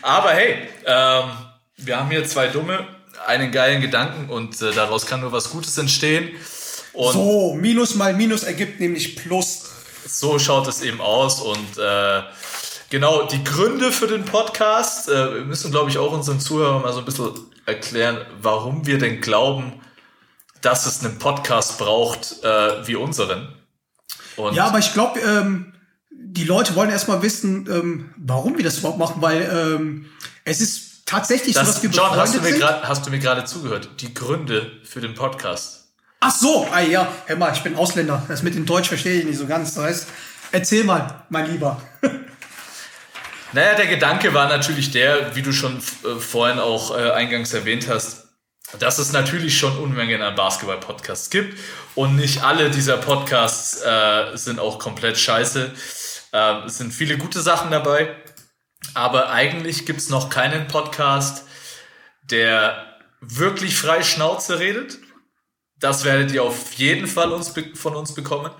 Aber 0.00 0.30
hey, 0.30 0.68
ähm, 0.86 1.24
wir 1.78 1.98
haben 1.98 2.10
hier 2.10 2.24
zwei 2.24 2.46
Dumme, 2.46 2.86
einen 3.26 3.50
geilen 3.50 3.82
Gedanken 3.82 4.30
und 4.30 4.62
äh, 4.62 4.72
daraus 4.72 5.06
kann 5.06 5.20
nur 5.20 5.32
was 5.32 5.50
Gutes 5.50 5.76
entstehen. 5.78 6.30
Und 6.92 7.12
so, 7.12 7.54
Minus 7.54 7.96
mal 7.96 8.14
Minus 8.14 8.44
ergibt 8.44 8.78
nämlich 8.78 9.16
Plus. 9.16 9.70
So 10.06 10.38
schaut 10.38 10.68
es 10.68 10.82
eben 10.82 11.00
aus 11.00 11.40
und 11.40 11.78
äh, 11.78 12.22
genau 12.90 13.22
die 13.22 13.42
Gründe 13.42 13.90
für 13.90 14.06
den 14.06 14.24
Podcast. 14.24 15.08
Äh, 15.08 15.34
wir 15.34 15.44
müssen, 15.44 15.72
glaube 15.72 15.90
ich, 15.90 15.98
auch 15.98 16.12
unseren 16.12 16.38
Zuhörern 16.38 16.82
mal 16.82 16.92
so 16.92 17.00
ein 17.00 17.04
bisschen 17.04 17.32
erklären, 17.66 18.18
warum 18.40 18.86
wir 18.86 18.98
denn 18.98 19.20
glauben, 19.20 19.80
dass 20.60 20.86
es 20.86 21.04
einen 21.04 21.18
Podcast 21.18 21.78
braucht 21.78 22.44
äh, 22.44 22.86
wie 22.86 22.94
unseren. 22.94 23.53
Und 24.36 24.54
ja, 24.54 24.66
aber 24.66 24.78
ich 24.78 24.92
glaube, 24.92 25.20
ähm, 25.20 25.72
die 26.10 26.44
Leute 26.44 26.74
wollen 26.74 26.90
erstmal 26.90 27.22
wissen, 27.22 27.68
ähm, 27.70 28.10
warum 28.16 28.56
wir 28.56 28.64
das 28.64 28.78
überhaupt 28.78 28.98
machen, 28.98 29.22
weil 29.22 29.42
ähm, 29.42 30.06
es 30.44 30.60
ist 30.60 31.06
tatsächlich 31.06 31.54
das, 31.54 31.66
so, 31.66 31.72
dass 31.72 31.82
wir 31.82 31.90
John, 31.90 32.16
hast 32.16 32.34
du, 32.34 32.40
mir 32.40 32.58
grad, 32.58 32.88
hast 32.88 33.06
du 33.06 33.10
mir 33.10 33.18
gerade 33.18 33.44
zugehört? 33.44 33.90
Die 34.00 34.12
Gründe 34.12 34.72
für 34.84 35.00
den 35.00 35.14
Podcast. 35.14 35.84
Ach 36.20 36.34
so, 36.34 36.66
ah, 36.72 36.80
ja, 36.80 37.06
hör 37.26 37.36
mal, 37.36 37.52
ich 37.52 37.62
bin 37.62 37.76
Ausländer. 37.76 38.22
Das 38.28 38.42
mit 38.42 38.54
dem 38.54 38.64
Deutsch 38.64 38.88
verstehe 38.88 39.20
ich 39.20 39.24
nicht 39.26 39.38
so 39.38 39.46
ganz. 39.46 39.74
Das 39.74 39.84
heißt, 39.84 40.08
erzähl 40.52 40.84
mal, 40.84 41.22
mein 41.28 41.50
Lieber. 41.50 41.80
naja, 43.52 43.74
der 43.74 43.86
Gedanke 43.86 44.32
war 44.32 44.48
natürlich 44.48 44.90
der, 44.90 45.36
wie 45.36 45.42
du 45.42 45.52
schon 45.52 45.76
äh, 45.76 46.18
vorhin 46.18 46.58
auch 46.58 46.96
äh, 46.96 47.10
eingangs 47.10 47.52
erwähnt 47.52 47.88
hast, 47.88 48.23
dass 48.78 48.98
es 48.98 49.12
natürlich 49.12 49.58
schon 49.58 49.76
Unmengen 49.78 50.22
an 50.22 50.34
Basketball-Podcasts 50.34 51.30
gibt 51.30 51.58
und 51.94 52.16
nicht 52.16 52.42
alle 52.42 52.70
dieser 52.70 52.96
Podcasts 52.96 53.82
äh, 53.82 54.36
sind 54.36 54.58
auch 54.58 54.78
komplett 54.78 55.18
scheiße. 55.18 55.72
Äh, 56.32 56.64
es 56.64 56.78
sind 56.78 56.92
viele 56.92 57.18
gute 57.18 57.40
Sachen 57.40 57.70
dabei, 57.70 58.14
aber 58.94 59.30
eigentlich 59.30 59.86
gibt 59.86 60.00
es 60.00 60.08
noch 60.10 60.30
keinen 60.30 60.68
Podcast, 60.68 61.46
der 62.22 62.98
wirklich 63.20 63.76
frei 63.76 64.02
Schnauze 64.02 64.58
redet. 64.58 64.98
Das 65.78 66.04
werdet 66.04 66.32
ihr 66.32 66.42
auf 66.42 66.72
jeden 66.74 67.06
Fall 67.06 67.32
uns, 67.32 67.52
von 67.74 67.94
uns 67.94 68.14
bekommen. 68.14 68.50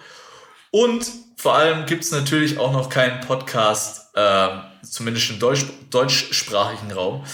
Und 0.71 1.07
vor 1.37 1.55
allem 1.55 1.87
gibt 1.87 2.05
es 2.05 2.11
natürlich 2.11 2.59
auch 2.59 2.73
noch 2.73 2.89
keinen 2.89 3.21
Podcast, 3.21 4.15
äh, 4.17 4.49
zumindest 4.83 5.31
im 5.31 5.39
Deutsch, 5.39 5.67
deutschsprachigen 5.91 6.93
Raum, 6.93 7.25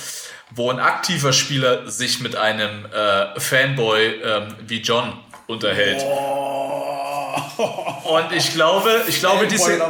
wo 0.53 0.71
ein 0.71 0.79
aktiver 0.79 1.33
Spieler 1.33 1.91
sich 1.91 2.21
mit 2.21 2.37
einem 2.37 2.87
äh, 2.87 3.39
Fanboy 3.39 4.21
ähm, 4.23 4.55
wie 4.67 4.81
John 4.81 5.13
unterhält. 5.47 6.03
Oh. 6.03 6.61
Und 8.05 8.33
ich 8.33 8.53
glaube, 8.55 9.05
ich 9.07 9.21
glaube, 9.21 9.47
diese, 9.47 9.83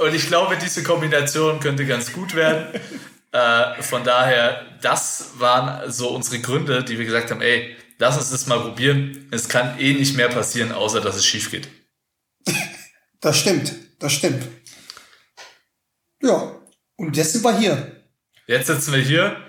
und 0.00 0.14
ich 0.14 0.26
glaube, 0.26 0.56
diese 0.56 0.82
Kombination 0.82 1.60
könnte 1.60 1.86
ganz 1.86 2.12
gut 2.12 2.34
werden. 2.34 2.80
Äh, 3.34 3.82
von 3.82 4.04
daher, 4.04 4.64
das 4.80 5.32
waren 5.38 5.90
so 5.90 6.10
unsere 6.10 6.38
Gründe, 6.38 6.84
die 6.84 6.96
wir 6.96 7.04
gesagt 7.04 7.32
haben, 7.32 7.42
ey, 7.42 7.76
lass 7.98 8.16
uns 8.16 8.30
das 8.30 8.46
mal 8.46 8.60
probieren. 8.60 9.26
Es 9.32 9.48
kann 9.48 9.76
eh 9.80 9.92
nicht 9.94 10.16
mehr 10.16 10.28
passieren, 10.28 10.70
außer 10.70 11.00
dass 11.00 11.16
es 11.16 11.26
schief 11.26 11.50
geht. 11.50 11.68
Das 13.20 13.36
stimmt, 13.36 13.74
das 13.98 14.12
stimmt. 14.12 14.46
Ja, 16.22 16.60
und 16.94 17.16
jetzt 17.16 17.32
sind 17.32 17.42
wir 17.42 17.58
hier. 17.58 18.04
Jetzt 18.46 18.68
sitzen 18.68 18.92
wir 18.92 19.00
hier. 19.00 19.43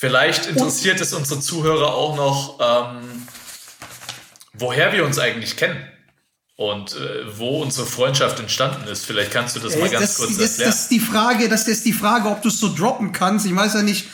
Vielleicht 0.00 0.46
interessiert 0.46 1.00
es 1.00 1.12
unsere 1.12 1.40
Zuhörer 1.40 1.92
auch 1.92 2.14
noch, 2.14 2.60
ähm, 2.60 3.26
woher 4.52 4.92
wir 4.92 5.04
uns 5.04 5.18
eigentlich 5.18 5.56
kennen 5.56 5.84
und 6.54 6.94
äh, 6.94 7.36
wo 7.36 7.60
unsere 7.62 7.84
Freundschaft 7.84 8.38
entstanden 8.38 8.86
ist. 8.86 9.04
Vielleicht 9.04 9.32
kannst 9.32 9.56
du 9.56 9.60
das 9.60 9.76
mal 9.76 9.88
ganz 9.88 10.06
das, 10.06 10.16
kurz 10.18 10.36
das, 10.36 10.50
erklären. 10.50 10.70
Das 10.70 10.80
ist 10.82 10.90
die 10.92 11.00
Frage, 11.00 11.48
das 11.48 11.66
ist 11.66 11.84
die 11.84 11.92
Frage, 11.92 12.28
ob 12.28 12.42
du 12.42 12.48
es 12.48 12.60
so 12.60 12.72
droppen 12.72 13.10
kannst. 13.10 13.44
Ich 13.44 13.56
weiß 13.56 13.74
ja 13.74 13.82
nicht, 13.82 14.08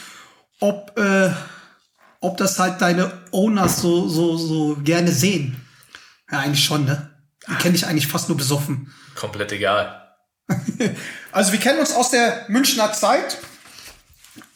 ob, 0.58 0.98
äh, 0.98 1.30
ob 2.20 2.38
das 2.38 2.58
halt 2.58 2.80
deine 2.80 3.12
Owners 3.30 3.82
so, 3.82 4.08
so, 4.08 4.38
so 4.38 4.76
gerne 4.76 5.12
sehen. 5.12 5.66
Ja, 6.32 6.38
eigentlich 6.38 6.64
schon, 6.64 6.86
ne? 6.86 7.10
Die 7.46 7.56
kenne 7.56 7.76
ich 7.76 7.86
eigentlich 7.86 8.06
fast 8.06 8.30
nur 8.30 8.38
besoffen. 8.38 8.90
Komplett 9.16 9.52
egal. 9.52 10.14
also 11.30 11.52
wir 11.52 11.60
kennen 11.60 11.78
uns 11.78 11.92
aus 11.92 12.10
der 12.10 12.46
Münchner 12.48 12.90
Zeit. 12.94 13.36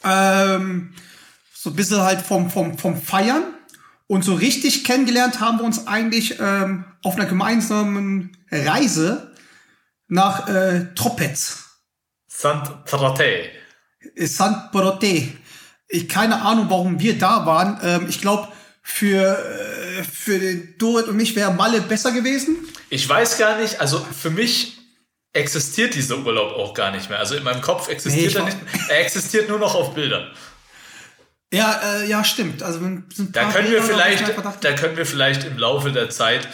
Ähm, 0.03 0.95
so 1.61 1.71
ein 1.71 1.75
bisschen 1.75 2.01
halt 2.01 2.21
vom, 2.21 2.49
vom, 2.49 2.77
vom 2.77 3.01
Feiern. 3.01 3.43
Und 4.07 4.23
so 4.23 4.33
richtig 4.33 4.85
kennengelernt 4.85 5.41
haben 5.41 5.59
wir 5.59 5.65
uns 5.65 5.87
eigentlich 5.87 6.39
ähm, 6.39 6.85
auf 7.03 7.15
einer 7.15 7.25
gemeinsamen 7.25 8.31
Reise 8.49 9.35
nach 10.07 10.47
äh, 10.47 10.85
Tropez. 10.95 11.65
Saint-Proté. 12.27 13.49
Saint-Proté. 14.15 15.27
Ich 15.89 16.07
keine 16.07 16.41
Ahnung, 16.41 16.67
warum 16.69 16.99
wir 16.99 17.17
da 17.17 17.45
waren. 17.45 17.79
Ähm, 17.83 18.05
ich 18.07 18.21
glaube, 18.21 18.47
für, 18.81 19.37
äh, 19.37 20.03
für 20.03 20.55
Dorit 20.77 21.07
und 21.07 21.17
mich 21.17 21.35
wäre 21.35 21.53
Malle 21.53 21.81
besser 21.81 22.13
gewesen. 22.13 22.55
Ich 22.89 23.07
weiß 23.07 23.37
gar 23.37 23.59
nicht, 23.59 23.81
also 23.81 23.99
für 23.99 24.29
mich 24.29 24.77
existiert 25.33 25.93
dieser 25.93 26.17
Urlaub 26.19 26.53
auch 26.53 26.73
gar 26.73 26.91
nicht 26.91 27.09
mehr. 27.09 27.19
Also 27.19 27.35
in 27.35 27.43
meinem 27.43 27.61
Kopf 27.61 27.89
existiert 27.89 28.33
nee, 28.33 28.39
er 28.39 28.45
nicht. 28.45 28.57
Er 28.87 29.01
existiert 29.01 29.49
nur 29.49 29.59
noch 29.59 29.75
auf 29.75 29.93
Bildern. 29.93 30.31
Ja, 31.51 31.81
äh, 31.83 32.07
ja, 32.07 32.23
stimmt. 32.23 32.61
Also 32.61 32.79
da 33.31 33.51
können 33.51 33.71
wir 33.71 33.81
vielleicht, 33.81 34.23
da 34.61 34.73
können 34.73 34.97
wir 34.97 35.05
vielleicht 35.05 35.45
im 35.45 35.57
Laufe 35.57 35.91
der 35.91 36.09
Zeit 36.09 36.47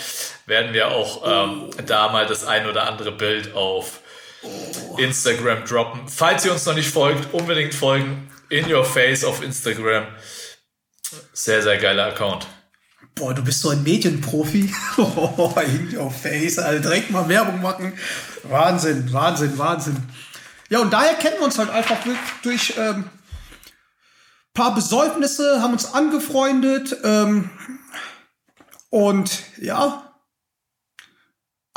werden 0.45 0.73
wir 0.73 0.89
auch 0.89 1.23
ähm, 1.25 1.63
oh. 1.65 1.81
da 1.85 2.09
mal 2.11 2.25
das 2.25 2.45
ein 2.45 2.67
oder 2.67 2.87
andere 2.87 3.11
Bild 3.11 3.53
auf 3.55 3.99
oh. 4.43 4.97
Instagram 4.97 5.65
droppen. 5.65 6.07
Falls 6.07 6.45
ihr 6.45 6.53
uns 6.53 6.65
noch 6.65 6.75
nicht 6.75 6.89
folgt, 6.89 7.33
unbedingt 7.33 7.73
folgen. 7.73 8.29
In 8.49 8.71
Your 8.71 8.85
Face 8.85 9.23
auf 9.23 9.43
Instagram. 9.43 10.05
Sehr, 11.33 11.61
sehr 11.61 11.77
geiler 11.77 12.05
Account. 12.05 12.47
Boah, 13.15 13.33
du 13.33 13.43
bist 13.43 13.61
so 13.61 13.69
ein 13.69 13.83
Medienprofi. 13.83 14.73
Oh, 14.97 15.53
in 15.65 15.97
Your 15.97 16.11
Face, 16.11 16.59
also 16.59 16.81
direkt 16.81 17.11
mal 17.11 17.27
Werbung 17.27 17.61
machen. 17.61 17.97
Wahnsinn, 18.43 19.11
Wahnsinn, 19.11 19.57
Wahnsinn. 19.57 19.97
Ja, 20.69 20.79
und 20.79 20.91
daher 20.93 21.15
kennen 21.15 21.35
wir 21.39 21.45
uns 21.45 21.57
halt 21.57 21.69
einfach 21.69 21.97
durch 22.43 22.73
ähm, 22.77 23.05
paar 24.55 24.73
Besäufnisse, 24.73 25.61
haben 25.61 25.73
uns 25.73 25.93
angefreundet 25.93 26.97
ähm, 27.03 27.51
und 28.89 29.43
ja. 29.61 30.01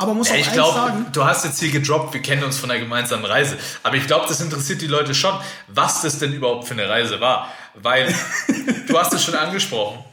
Aber 0.01 0.13
muss 0.13 0.29
ja, 0.29 0.35
auch 0.35 0.39
ich 0.39 0.51
glaube, 0.53 1.05
du 1.11 1.25
hast 1.25 1.43
jetzt 1.43 1.59
hier 1.59 1.71
gedroppt, 1.71 2.13
wir 2.13 2.21
kennen 2.21 2.43
uns 2.43 2.57
von 2.57 2.71
einer 2.71 2.79
gemeinsamen 2.79 3.25
Reise. 3.25 3.57
Aber 3.83 3.97
ich 3.97 4.07
glaube, 4.07 4.25
das 4.29 4.39
interessiert 4.39 4.81
die 4.81 4.87
Leute 4.87 5.13
schon, 5.13 5.37
was 5.67 6.01
das 6.01 6.19
denn 6.19 6.31
überhaupt 6.31 6.67
für 6.67 6.73
eine 6.73 6.87
Reise 6.87 7.19
war. 7.19 7.51
Weil 7.75 8.15
du 8.87 8.97
hast 8.97 9.13
es 9.13 9.23
schon 9.23 9.35
angesprochen. 9.35 10.03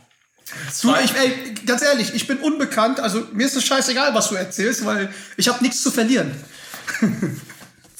Du, 0.82 0.94
ich, 1.02 1.14
ey, 1.14 1.54
ganz 1.64 1.82
ehrlich, 1.82 2.14
ich 2.14 2.26
bin 2.26 2.38
unbekannt, 2.38 2.98
also 2.98 3.26
mir 3.32 3.46
ist 3.46 3.56
es 3.56 3.64
scheißegal, 3.64 4.14
was 4.14 4.28
du 4.28 4.34
erzählst, 4.34 4.84
weil 4.84 5.12
ich 5.36 5.48
habe 5.48 5.62
nichts 5.62 5.82
zu 5.82 5.90
verlieren. 5.90 6.34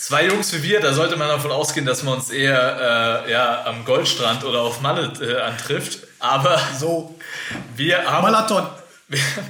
Zwei 0.06 0.26
Jungs 0.26 0.52
wie 0.52 0.62
wir, 0.62 0.78
da 0.78 0.92
sollte 0.92 1.16
man 1.16 1.26
davon 1.26 1.50
ausgehen, 1.50 1.84
dass 1.84 2.04
man 2.04 2.14
uns 2.18 2.30
eher 2.30 3.24
äh, 3.26 3.32
ja, 3.32 3.64
am 3.64 3.84
Goldstrand 3.84 4.44
oder 4.44 4.60
auf 4.60 4.80
Malle 4.80 5.12
äh, 5.20 5.40
antrifft. 5.40 5.98
Aber 6.20 6.60
so, 6.78 7.18
wir 7.74 8.08
haben. 8.08 8.22
Balaton. 8.22 8.68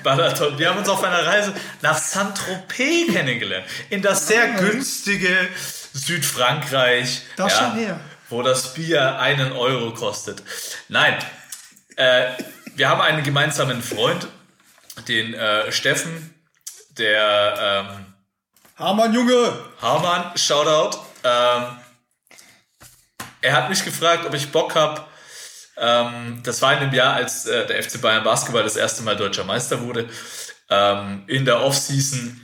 Balaton. 0.02 0.58
Wir 0.58 0.70
haben 0.70 0.78
uns 0.78 0.88
auf 0.88 1.04
einer 1.04 1.26
Reise 1.26 1.52
nach 1.82 1.98
Saint-Tropez 1.98 3.12
kennengelernt. 3.12 3.66
In 3.90 4.00
das 4.00 4.28
sehr 4.28 4.48
günstige 4.54 5.46
Südfrankreich. 5.92 7.20
Das 7.36 7.52
ja, 7.52 7.74
her. 7.74 8.00
Wo 8.30 8.40
das 8.40 8.72
Bier 8.72 9.18
einen 9.18 9.52
Euro 9.52 9.92
kostet. 9.92 10.42
Nein. 10.88 11.18
Äh, 11.96 12.28
wir 12.76 12.88
haben 12.88 13.02
einen 13.02 13.22
gemeinsamen 13.24 13.82
Freund, 13.82 14.26
den 15.06 15.34
äh, 15.34 15.70
Steffen, 15.70 16.34
der. 16.96 17.88
Ähm, 17.90 18.05
Hamann, 18.78 19.14
Junge! 19.14 19.52
Hamann, 19.80 20.36
Shoutout. 20.36 20.98
Ähm, 21.24 21.62
er 23.40 23.56
hat 23.56 23.70
mich 23.70 23.82
gefragt, 23.82 24.26
ob 24.26 24.34
ich 24.34 24.52
Bock 24.52 24.74
habe. 24.74 25.02
Ähm, 25.78 26.42
das 26.44 26.60
war 26.60 26.74
in 26.74 26.80
dem 26.80 26.92
Jahr, 26.92 27.14
als 27.14 27.46
äh, 27.46 27.66
der 27.66 27.82
FC 27.82 28.02
Bayern 28.02 28.22
Basketball 28.22 28.62
das 28.64 28.76
erste 28.76 29.02
Mal 29.02 29.16
deutscher 29.16 29.44
Meister 29.44 29.80
wurde. 29.80 30.10
Ähm, 30.68 31.24
in 31.26 31.46
der 31.46 31.62
Offseason 31.62 32.38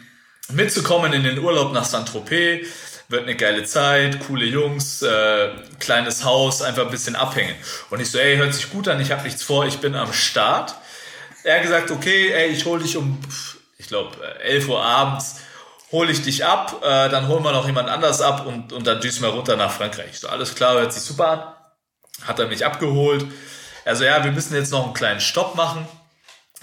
mitzukommen 0.53 1.13
in 1.13 1.23
den 1.23 1.39
Urlaub 1.39 1.75
nach 1.75 1.85
Saint-Tropez. 1.85 2.67
Wird 3.09 3.25
eine 3.25 3.37
geile 3.37 3.65
Zeit, 3.65 4.19
coole 4.27 4.47
Jungs, 4.47 5.03
äh, 5.03 5.51
kleines 5.81 6.25
Haus, 6.25 6.63
einfach 6.63 6.87
ein 6.87 6.91
bisschen 6.91 7.15
abhängen. 7.15 7.55
Und 7.91 8.01
ich 8.01 8.11
so, 8.11 8.17
ey, 8.17 8.39
hört 8.39 8.55
sich 8.55 8.71
gut 8.71 8.89
an, 8.89 9.03
ich 9.03 9.13
habe 9.13 9.23
nichts 9.25 9.43
vor, 9.43 9.67
ich 9.67 9.81
bin 9.81 9.95
am 9.95 10.15
Start. 10.15 10.77
Er 11.45 11.57
hat 11.57 11.63
gesagt, 11.63 11.91
okay, 11.91 12.33
ey, 12.33 12.49
ich 12.49 12.65
hol 12.65 12.81
dich 12.81 12.97
um, 12.97 13.21
ich 13.77 13.89
glaube, 13.89 14.17
11 14.41 14.69
Uhr 14.69 14.83
abends 14.83 15.43
hole 15.93 16.11
ich 16.11 16.23
dich 16.23 16.45
ab, 16.45 16.83
äh, 16.83 17.09
dann 17.11 17.29
holen 17.29 17.45
wir 17.45 17.53
noch 17.53 17.67
jemand 17.67 17.89
anders 17.89 18.21
ab 18.21 18.47
und, 18.47 18.73
und 18.73 18.87
dann 18.87 19.01
düsen 19.01 19.23
wir 19.23 19.29
runter 19.29 19.57
nach 19.57 19.71
Frankreich. 19.71 20.19
So, 20.19 20.29
alles 20.29 20.55
klar, 20.55 20.75
hört 20.75 20.93
sich 20.93 21.03
super 21.03 21.29
an. 21.29 21.43
Hat 22.27 22.39
er 22.39 22.47
mich 22.47 22.65
abgeholt. 22.65 23.27
Also 23.85 24.05
ja, 24.05 24.25
wir 24.25 24.33
müssen 24.33 24.55
jetzt 24.55 24.73
noch 24.73 24.85
einen 24.85 24.95
kleinen 24.95 25.21
Stopp 25.21 25.55
machen. 25.55 25.87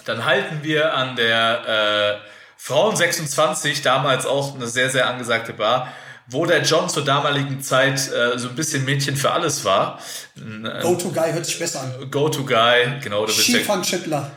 Dann 0.05 0.25
halten 0.25 0.59
wir 0.63 0.95
an 0.95 1.15
der 1.15 2.19
äh, 2.23 2.27
Frauen 2.57 2.95
26, 2.95 3.81
damals 3.81 4.25
auch 4.25 4.55
eine 4.55 4.67
sehr, 4.67 4.89
sehr 4.89 5.07
angesagte 5.07 5.53
Bar, 5.53 5.93
wo 6.27 6.45
der 6.45 6.63
John 6.63 6.89
zur 6.89 7.03
damaligen 7.03 7.61
Zeit 7.61 8.11
äh, 8.11 8.37
so 8.37 8.49
ein 8.49 8.55
bisschen 8.55 8.85
Mädchen 8.85 9.15
für 9.15 9.31
alles 9.31 9.65
war. 9.65 9.99
Go-To-Guy 10.35 11.33
hört 11.33 11.45
sich 11.45 11.59
besser 11.59 11.81
an. 11.81 12.09
Go-To-Guy, 12.09 12.99
genau. 13.01 13.21
Du 13.21 13.27
bist 13.27 13.43
Skifahren-Schippler. 13.43 14.31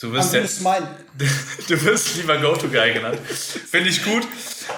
Du 0.00 0.12
wirst, 0.12 0.34
ja, 0.34 0.40
du 1.68 1.82
wirst 1.84 2.16
lieber 2.16 2.36
Go-To-Guy 2.36 2.92
genannt. 2.92 3.18
Finde 3.26 3.88
ich 3.88 4.04
gut. 4.04 4.26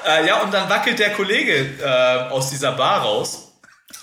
Äh, 0.06 0.26
ja, 0.26 0.42
und 0.42 0.54
dann 0.54 0.68
wackelt 0.68 0.98
der 0.98 1.12
Kollege 1.12 1.66
äh, 1.82 2.30
aus 2.30 2.50
dieser 2.50 2.72
Bar 2.72 3.02
raus, 3.02 3.52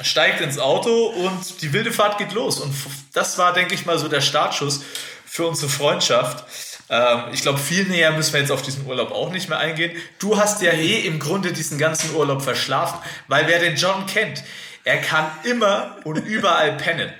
steigt 0.02 0.42
ins 0.42 0.60
Auto 0.60 1.08
und 1.08 1.62
die 1.62 1.72
wilde 1.72 1.94
Fahrt 1.94 2.18
geht 2.18 2.34
los. 2.34 2.60
Und 2.60 2.74
das 3.14 3.38
war, 3.38 3.54
denke 3.54 3.76
ich 3.76 3.86
mal, 3.86 3.98
so 3.98 4.10
der 4.10 4.20
Startschuss 4.22 4.82
für 5.26 5.48
unsere 5.48 5.70
Freundschaft. 5.70 6.44
Ähm, 6.90 7.24
ich 7.32 7.42
glaube, 7.42 7.60
viel 7.60 7.86
näher 7.86 8.12
müssen 8.12 8.34
wir 8.34 8.42
jetzt 8.42 8.52
auf 8.52 8.62
diesen 8.62 8.86
Urlaub 8.86 9.12
auch 9.12 9.32
nicht 9.32 9.48
mehr 9.48 9.60
eingehen. 9.60 9.96
Du 10.20 10.38
hast 10.38 10.62
ja 10.62 10.72
eh 10.72 11.06
im 11.08 11.20
Grunde 11.20 11.54
diesen 11.54 11.78
ganzen 11.78 12.14
Urlaub 12.14 12.42
verschlafen, 12.42 13.00
weil 13.30 13.48
wer 13.48 13.60
den 13.60 13.76
John 13.76 14.06
kennt, 14.06 14.44
er 14.84 14.98
kann 14.98 15.32
immer 15.44 15.98
und 16.04 16.18
überall 16.18 16.74
pennen. 16.74 17.12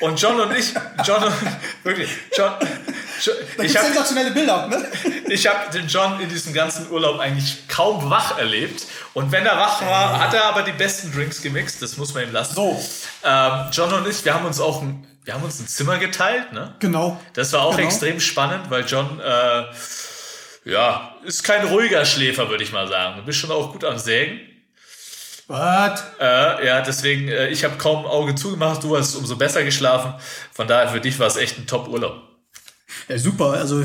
Und 0.00 0.20
John 0.20 0.38
und 0.40 0.56
ich, 0.56 0.72
John 1.04 1.24
und, 1.24 1.34
wirklich, 1.82 2.08
John, 2.36 2.52
John 2.60 2.68
da 3.56 3.62
ich 3.62 3.76
habe 3.76 3.86
sensationelle 3.86 4.30
Bilder, 4.30 4.66
ne? 4.68 4.86
Ich 5.28 5.46
habe 5.46 5.70
den 5.72 5.86
John 5.88 6.20
in 6.20 6.28
diesem 6.28 6.52
ganzen 6.52 6.90
Urlaub 6.90 7.18
eigentlich 7.18 7.68
kaum 7.68 8.08
wach 8.10 8.38
erlebt. 8.38 8.86
Und 9.14 9.30
wenn 9.32 9.44
er 9.44 9.56
wach 9.56 9.82
war, 9.82 10.18
hat 10.18 10.34
er 10.34 10.44
aber 10.44 10.62
die 10.62 10.72
besten 10.72 11.12
Drinks 11.12 11.42
gemixt, 11.42 11.82
das 11.82 11.96
muss 11.96 12.14
man 12.14 12.24
ihm 12.24 12.32
lassen. 12.32 12.54
So. 12.54 12.82
Ähm, 13.24 13.66
John 13.72 13.92
und 13.92 14.08
ich, 14.08 14.24
wir 14.24 14.34
haben 14.34 14.46
uns 14.46 14.60
auch 14.60 14.80
ein, 14.82 15.06
wir 15.24 15.34
haben 15.34 15.42
uns 15.42 15.60
ein 15.60 15.68
Zimmer 15.68 15.98
geteilt, 15.98 16.52
ne? 16.52 16.74
Genau. 16.78 17.20
Das 17.34 17.52
war 17.52 17.62
auch 17.62 17.76
genau. 17.76 17.88
extrem 17.88 18.20
spannend, 18.20 18.70
weil 18.70 18.84
John, 18.86 19.20
äh, 19.20 19.64
ja, 20.64 21.14
ist 21.24 21.42
kein 21.44 21.66
ruhiger 21.66 22.04
Schläfer, 22.04 22.48
würde 22.48 22.64
ich 22.64 22.72
mal 22.72 22.88
sagen. 22.88 23.16
Du 23.18 23.24
bist 23.24 23.38
schon 23.38 23.50
auch 23.50 23.72
gut 23.72 23.84
am 23.84 23.98
Sägen. 23.98 24.40
Was? 25.48 26.04
Äh, 26.20 26.66
ja, 26.66 26.82
deswegen, 26.82 27.28
äh, 27.28 27.48
ich 27.48 27.64
habe 27.64 27.76
kaum 27.78 28.04
Auge 28.04 28.34
zugemacht, 28.34 28.84
du 28.84 28.96
hast 28.96 29.16
umso 29.16 29.36
besser 29.36 29.64
geschlafen. 29.64 30.14
Von 30.52 30.68
daher, 30.68 30.88
für 30.88 31.00
dich 31.00 31.18
war 31.18 31.26
es 31.26 31.36
echt 31.36 31.58
ein 31.58 31.66
Top-Urlaub. 31.66 32.27
Ja, 33.08 33.18
super. 33.18 33.52
Also, 33.52 33.84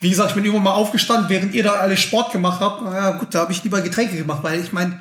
wie 0.00 0.10
gesagt, 0.10 0.30
ich 0.30 0.34
bin 0.34 0.44
irgendwann 0.44 0.64
mal 0.64 0.74
aufgestanden, 0.74 1.28
während 1.28 1.54
ihr 1.54 1.62
da 1.62 1.72
alle 1.72 1.96
Sport 1.96 2.32
gemacht 2.32 2.60
habt. 2.60 2.82
Ja, 2.82 3.12
gut, 3.12 3.34
da 3.34 3.40
habe 3.40 3.52
ich 3.52 3.62
lieber 3.62 3.80
Getränke 3.80 4.16
gemacht, 4.16 4.42
weil 4.42 4.60
ich 4.60 4.72
meine, 4.72 5.00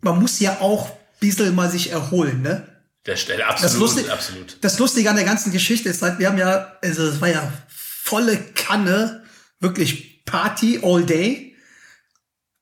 man 0.00 0.18
muss 0.18 0.40
ja 0.40 0.58
auch 0.60 0.90
ein 0.90 0.96
bisschen 1.20 1.54
mal 1.54 1.70
sich 1.70 1.90
erholen, 1.90 2.42
ne? 2.42 2.66
Der 3.04 3.16
Stelle, 3.16 3.46
absolut, 3.46 3.72
das 3.72 3.78
Lustige, 3.78 4.12
absolut. 4.12 4.56
Das 4.62 4.78
Lustige 4.78 5.10
an 5.10 5.16
der 5.16 5.24
ganzen 5.24 5.52
Geschichte 5.52 5.88
ist 5.88 6.02
halt, 6.02 6.18
wir 6.18 6.28
haben 6.28 6.38
ja, 6.38 6.72
also 6.82 7.06
es 7.06 7.20
war 7.20 7.28
ja 7.28 7.52
volle 7.68 8.36
Kanne, 8.36 9.22
wirklich 9.60 10.24
Party 10.24 10.80
all 10.82 11.04
day. 11.04 11.54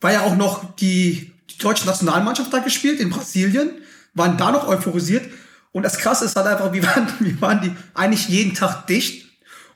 War 0.01 0.13
ja 0.13 0.21
auch 0.23 0.37
noch 0.37 0.77
die 0.77 1.35
die 1.55 1.59
deutsche 1.59 1.87
Nationalmannschaft 1.87 2.53
da 2.53 2.59
gespielt 2.59 3.01
in 3.01 3.11
Brasilien. 3.11 3.71
waren 4.15 4.37
da 4.37 4.53
noch 4.53 4.69
euphorisiert. 4.69 5.29
Und 5.73 5.83
das 5.83 5.99
Krasse 5.99 6.25
ist 6.25 6.37
halt 6.37 6.47
einfach, 6.47 6.73
wir 6.73 6.85
waren, 6.85 7.13
wir 7.19 7.41
waren 7.41 7.61
die 7.61 7.75
eigentlich 7.95 8.29
jeden 8.29 8.55
Tag 8.55 8.87
dicht. 8.87 9.24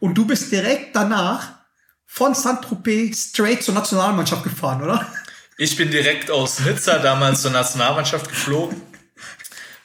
Und 0.00 0.14
du 0.14 0.26
bist 0.26 0.52
direkt 0.52 0.94
danach 0.94 1.58
von 2.06 2.34
Saint-Tropez 2.34 3.30
straight 3.30 3.62
zur 3.62 3.74
Nationalmannschaft 3.74 4.42
gefahren, 4.42 4.82
oder? 4.82 5.06
Ich 5.56 5.76
bin 5.76 5.90
direkt 5.90 6.30
aus 6.30 6.60
Nizza 6.60 6.98
damals 6.98 7.42
zur 7.42 7.50
Nationalmannschaft 7.50 8.28
geflogen. 8.28 8.80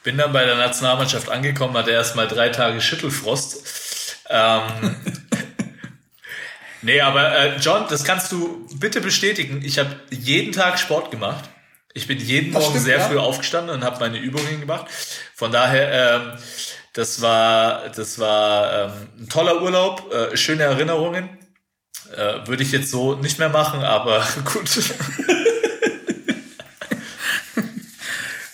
Bin 0.04 0.18
dann 0.18 0.34
bei 0.34 0.46
der 0.46 0.56
Nationalmannschaft 0.56 1.30
angekommen, 1.30 1.76
hatte 1.76 1.92
erst 1.92 2.16
mal 2.16 2.28
drei 2.28 2.50
Tage 2.50 2.80
Schüttelfrost. 2.80 4.18
Ähm, 4.30 4.96
nee, 6.82 7.02
aber 7.02 7.32
äh, 7.38 7.58
John, 7.58 7.86
das 7.90 8.04
kannst 8.04 8.32
du 8.32 8.68
bitte 8.76 9.02
bestätigen. 9.02 9.62
Ich 9.64 9.80
habe 9.80 9.96
jeden 10.12 10.52
Tag 10.52 10.78
Sport 10.80 11.10
gemacht. 11.10 11.50
Ich 11.94 12.08
bin 12.08 12.20
jeden 12.20 12.52
das 12.52 12.62
Morgen 12.62 12.74
stimmt, 12.74 12.86
sehr 12.86 13.00
ja. 13.00 13.08
früh 13.08 13.18
aufgestanden 13.18 13.76
und 13.76 13.84
habe 13.84 14.00
meine 14.00 14.18
Übungen 14.18 14.60
gemacht. 14.60 14.88
Von 15.36 15.52
daher, 15.52 16.16
ähm, 16.16 16.40
das 16.94 17.22
war, 17.22 17.90
das 17.90 18.20
war 18.20 18.72
ähm, 18.74 19.10
ein 19.20 19.30
toller 19.30 19.62
Urlaub, 19.62 20.14
äh, 20.14 20.38
schöne 20.38 20.64
Erinnerungen. 20.64 21.38
Äh, 22.16 22.48
Würde 22.48 22.62
ich 22.62 22.72
jetzt 22.72 22.92
so 22.92 23.16
nicht 23.16 23.40
mehr 23.40 23.50
machen, 23.50 23.84
aber 23.84 24.26
gut. 24.54 24.70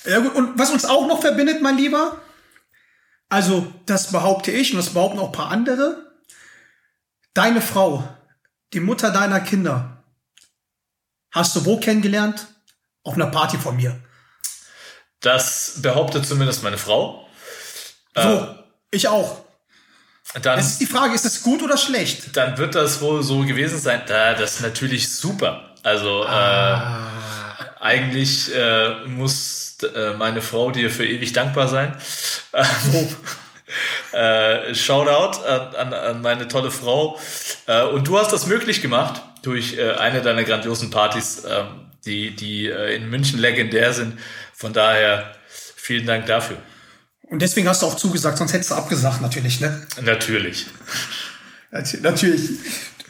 ja 0.06 0.20
gut, 0.20 0.36
und 0.36 0.58
was 0.58 0.72
uns 0.72 0.86
auch 0.86 1.06
noch 1.08 1.20
verbindet, 1.20 1.62
mein 1.62 1.78
Lieber, 1.78 2.22
also 3.28 3.72
das 3.86 4.12
behaupte 4.12 4.52
ich 4.52 4.72
und 4.72 4.78
das 4.78 4.94
behaupten 4.94 5.20
auch 5.20 5.28
ein 5.28 5.34
paar 5.34 5.52
andere, 5.52 6.10
deine 7.34 7.62
Frau, 7.62 8.08
die 8.72 8.80
Mutter 8.80 9.12
deiner 9.12 9.42
Kinder, 9.42 10.04
hast 11.32 11.56
du 11.58 11.66
wo 11.66 11.78
kennengelernt? 11.78 12.48
Auf 13.04 13.16
einer 13.16 13.28
Party 13.28 13.58
von 13.58 13.78
mir. 13.78 14.00
Das 15.22 15.82
behauptet 15.82 16.26
zumindest 16.26 16.64
meine 16.64 16.78
Frau. 16.78 17.29
So, 18.24 18.30
äh, 18.30 18.56
ich 18.92 19.08
auch. 19.08 19.46
Dann, 20.42 20.60
es 20.60 20.72
ist 20.72 20.82
die 20.82 20.86
Frage, 20.86 21.16
ist 21.16 21.26
es 21.26 21.42
gut 21.42 21.64
oder 21.64 21.78
schlecht? 21.78 22.36
Dann 22.38 22.58
wird 22.58 22.76
das 22.76 23.02
wohl 23.02 23.24
so 23.24 23.40
gewesen 23.40 23.80
sein. 23.80 24.04
Da, 24.06 24.36
das 24.36 24.56
ist 24.56 24.62
natürlich 24.62 25.12
super. 25.12 25.74
Also 25.82 26.24
ah. 26.26 27.08
äh, 27.60 27.84
eigentlich 27.84 28.54
äh, 28.54 29.06
muss 29.08 29.78
äh, 29.84 30.14
meine 30.14 30.42
Frau 30.42 30.70
dir 30.72 30.92
für 30.92 31.06
ewig 31.06 31.34
dankbar 31.34 31.68
sein. 31.68 31.96
äh, 34.12 34.76
Shoutout 34.76 35.44
an, 35.46 35.94
an, 35.94 36.22
meine 36.22 36.48
tolle 36.48 36.70
Frau. 36.70 37.20
Äh, 37.66 37.84
und 37.84 38.08
du 38.08 38.20
hast 38.20 38.32
das 38.32 38.46
möglich 38.46 38.82
gemacht 38.82 39.22
durch 39.42 39.78
äh, 39.78 39.94
eine 39.94 40.22
deiner 40.22 40.44
grandiosen 40.44 40.92
Partys, 40.92 41.44
äh, 41.44 41.64
die, 42.06 42.36
die 42.36 42.68
äh, 42.68 42.96
in 42.96 43.10
München 43.10 43.40
legendär 43.40 43.94
sind. 43.94 44.20
Von 44.54 44.74
daher 44.74 45.36
vielen 45.48 46.06
Dank 46.06 46.28
dafür. 46.28 46.58
Und 47.30 47.42
deswegen 47.42 47.68
hast 47.68 47.84
du 47.84 47.86
auch 47.86 47.96
zugesagt, 47.96 48.40
sonst 48.40 48.54
hättest 48.54 48.72
du 48.72 48.76
abgesagt, 48.76 49.22
natürlich, 49.22 49.60
ne? 49.60 49.86
Natürlich. 51.72 52.02
natürlich. 52.02 52.50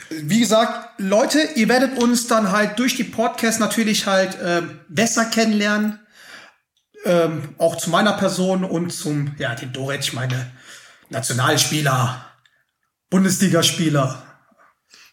Wie 0.10 0.40
gesagt, 0.40 1.00
Leute, 1.00 1.40
ihr 1.56 1.70
werdet 1.70 1.98
uns 1.98 2.28
dann 2.28 2.52
halt 2.52 2.78
durch 2.80 2.96
die 2.96 3.06
Podcasts 3.06 3.60
natürlich 3.60 4.08
halt 4.08 4.36
äh, 4.40 4.64
besser 4.90 5.26
kennenlernen. 5.26 6.00
Ähm, 7.06 7.56
auch 7.58 7.78
zu 7.78 7.90
meiner 7.90 8.14
Person 8.14 8.66
und 8.66 8.92
zum, 8.92 9.34
ja, 9.38 9.56
den 9.56 9.72
Doret, 9.72 10.02
ich 10.02 10.12
meine, 10.12 10.52
Nationalspieler, 11.10 12.26
Bundesligaspieler. 13.10 14.22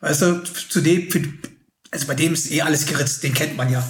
Weißt 0.01 0.23
du, 0.23 0.43
zu 0.43 0.81
dem, 0.81 1.11
für, 1.11 1.23
also 1.93 2.09
bei 2.09 2.15
dem 2.15 2.33
ist 2.35 2.51
eh 2.51 2.63
alles 2.63 2.87
geritzt, 2.87 3.23
den 3.23 3.35
kennt 3.35 3.57
man 3.57 3.71
ja. 3.71 3.87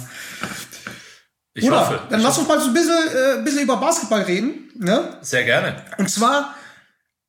Ich 1.57 1.63
Bruder, 1.63 1.79
hoffe. 1.79 2.01
Dann 2.11 2.19
ich 2.19 2.25
lass 2.25 2.37
uns 2.37 2.47
mal 2.47 2.59
so 2.59 2.67
ein 2.67 2.73
bisschen, 2.73 3.39
äh, 3.39 3.41
bisschen 3.43 3.63
über 3.63 3.77
Basketball 3.77 4.21
reden. 4.21 4.69
Ne? 4.75 5.17
Sehr 5.21 5.43
gerne. 5.43 5.83
Und 5.97 6.07
zwar 6.07 6.55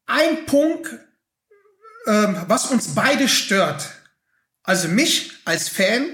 ein 0.04 0.44
Punkt, 0.44 0.90
ähm, 2.06 2.36
was 2.46 2.66
uns 2.66 2.94
beide 2.94 3.26
stört. 3.26 3.88
Also 4.62 4.88
mich 4.88 5.32
als 5.46 5.70
Fan 5.70 6.04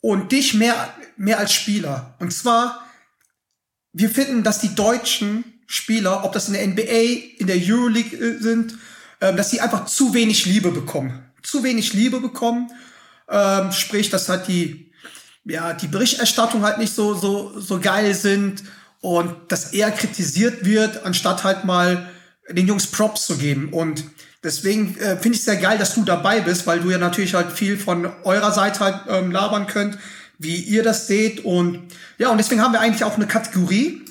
und 0.00 0.32
dich 0.32 0.54
mehr, 0.54 0.94
mehr 1.18 1.38
als 1.38 1.52
Spieler. 1.52 2.16
Und 2.20 2.32
zwar, 2.32 2.86
wir 3.92 4.08
finden, 4.08 4.42
dass 4.42 4.60
die 4.60 4.74
deutschen 4.74 5.60
Spieler, 5.66 6.24
ob 6.24 6.32
das 6.32 6.48
in 6.48 6.54
der 6.54 6.66
NBA, 6.66 7.36
in 7.38 7.48
der 7.48 7.56
Euroleague 7.56 8.16
äh, 8.16 8.38
sind, 8.38 8.78
äh, 9.20 9.34
dass 9.34 9.50
sie 9.50 9.60
einfach 9.60 9.84
zu 9.84 10.14
wenig 10.14 10.46
Liebe 10.46 10.70
bekommen. 10.70 11.30
Zu 11.42 11.62
wenig 11.64 11.92
Liebe 11.92 12.18
bekommen. 12.20 12.70
Ähm, 13.28 13.72
sprich, 13.72 14.08
dass 14.08 14.30
halt 14.30 14.48
die 14.48 14.90
ja, 15.46 15.72
die 15.72 15.86
Berichterstattung 15.86 16.62
halt 16.62 16.78
nicht 16.78 16.94
so, 16.94 17.14
so, 17.14 17.58
so 17.58 17.78
geil 17.80 18.14
sind 18.14 18.64
und 19.00 19.34
dass 19.48 19.72
eher 19.72 19.90
kritisiert 19.92 20.64
wird, 20.64 21.04
anstatt 21.04 21.44
halt 21.44 21.64
mal 21.64 22.10
den 22.50 22.66
Jungs 22.66 22.88
Props 22.88 23.26
zu 23.26 23.36
geben. 23.36 23.72
Und 23.72 24.04
deswegen 24.42 24.96
äh, 24.98 25.16
finde 25.16 25.36
ich 25.36 25.44
sehr 25.44 25.56
geil, 25.56 25.78
dass 25.78 25.94
du 25.94 26.04
dabei 26.04 26.40
bist, 26.40 26.66
weil 26.66 26.80
du 26.80 26.90
ja 26.90 26.98
natürlich 26.98 27.34
halt 27.34 27.52
viel 27.52 27.78
von 27.78 28.06
eurer 28.24 28.52
Seite 28.52 28.80
halt 28.80 29.00
ähm, 29.08 29.30
labern 29.30 29.68
könnt, 29.68 29.98
wie 30.38 30.56
ihr 30.56 30.82
das 30.82 31.06
seht. 31.06 31.44
Und 31.44 31.92
ja, 32.18 32.30
und 32.30 32.38
deswegen 32.38 32.60
haben 32.60 32.72
wir 32.72 32.80
eigentlich 32.80 33.04
auch 33.04 33.14
eine 33.14 33.26
Kategorie, 33.26 34.04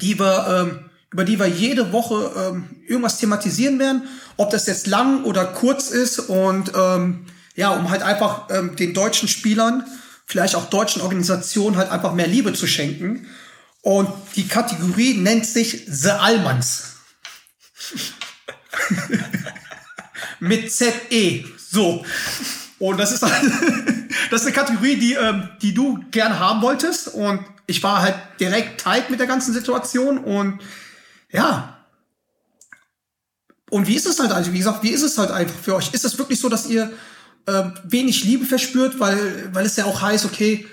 die 0.00 0.18
wir, 0.20 0.68
ähm, 0.70 0.90
über 1.10 1.24
die 1.24 1.40
wir 1.40 1.48
jede 1.48 1.92
Woche 1.92 2.30
ähm, 2.36 2.64
irgendwas 2.86 3.18
thematisieren 3.18 3.80
werden, 3.80 4.02
ob 4.36 4.50
das 4.50 4.66
jetzt 4.66 4.86
lang 4.86 5.24
oder 5.24 5.46
kurz 5.46 5.90
ist 5.90 6.20
und 6.20 6.72
ähm, 6.76 7.26
ja, 7.56 7.70
um 7.70 7.90
halt 7.90 8.02
einfach 8.02 8.48
ähm, 8.50 8.76
den 8.76 8.94
deutschen 8.94 9.26
Spielern 9.26 9.84
vielleicht 10.28 10.54
auch 10.54 10.66
deutschen 10.66 11.02
Organisationen 11.02 11.76
halt 11.76 11.90
einfach 11.90 12.12
mehr 12.12 12.26
Liebe 12.26 12.52
zu 12.52 12.66
schenken. 12.66 13.26
Und 13.80 14.08
die 14.36 14.46
Kategorie 14.46 15.14
nennt 15.14 15.46
sich 15.46 15.86
The 15.88 16.10
Almans. 16.10 16.96
Mit 20.40 20.70
ZE. 20.70 21.44
So. 21.56 22.04
Und 22.78 22.98
das 22.98 23.12
ist 23.12 23.22
halt, 23.22 23.42
das 24.30 24.42
ist 24.42 24.46
eine 24.46 24.54
Kategorie, 24.54 24.96
die, 24.96 25.14
ähm, 25.14 25.48
die 25.62 25.72
du 25.72 26.04
gerne 26.10 26.38
haben 26.38 26.60
wolltest. 26.60 27.08
Und 27.08 27.40
ich 27.66 27.82
war 27.82 28.02
halt 28.02 28.16
direkt 28.38 28.82
tight 28.82 29.08
mit 29.08 29.20
der 29.20 29.26
ganzen 29.26 29.54
Situation. 29.54 30.18
Und 30.18 30.60
ja. 31.30 31.78
Und 33.70 33.86
wie 33.86 33.96
ist 33.96 34.06
es 34.06 34.18
halt, 34.18 34.32
also 34.32 34.52
wie 34.52 34.58
gesagt, 34.58 34.82
wie 34.82 34.90
ist 34.90 35.02
es 35.02 35.16
halt 35.16 35.30
einfach 35.30 35.58
für 35.58 35.74
euch? 35.74 35.94
Ist 35.94 36.04
es 36.04 36.18
wirklich 36.18 36.38
so, 36.38 36.50
dass 36.50 36.66
ihr 36.66 36.92
äh, 37.48 37.70
wenig 37.84 38.24
Liebe 38.24 38.44
verspürt, 38.44 39.00
weil, 39.00 39.48
weil 39.54 39.64
es 39.64 39.76
ja 39.76 39.86
auch 39.86 40.02
heißt, 40.02 40.26
okay, 40.26 40.66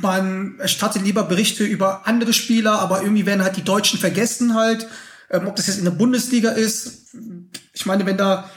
man 0.00 0.58
erstattet 0.58 1.02
lieber 1.02 1.22
Berichte 1.22 1.64
über 1.64 2.06
andere 2.06 2.32
Spieler, 2.32 2.78
aber 2.78 3.02
irgendwie 3.02 3.26
werden 3.26 3.44
halt 3.44 3.56
die 3.56 3.64
Deutschen 3.64 4.00
vergessen 4.00 4.54
halt, 4.54 4.88
ähm, 5.30 5.46
ob 5.46 5.56
das 5.56 5.66
jetzt 5.66 5.78
in 5.78 5.84
der 5.84 5.92
Bundesliga 5.92 6.50
ist. 6.50 7.14
Ich 7.74 7.86
meine, 7.86 8.06
wenn 8.06 8.16
da 8.16 8.50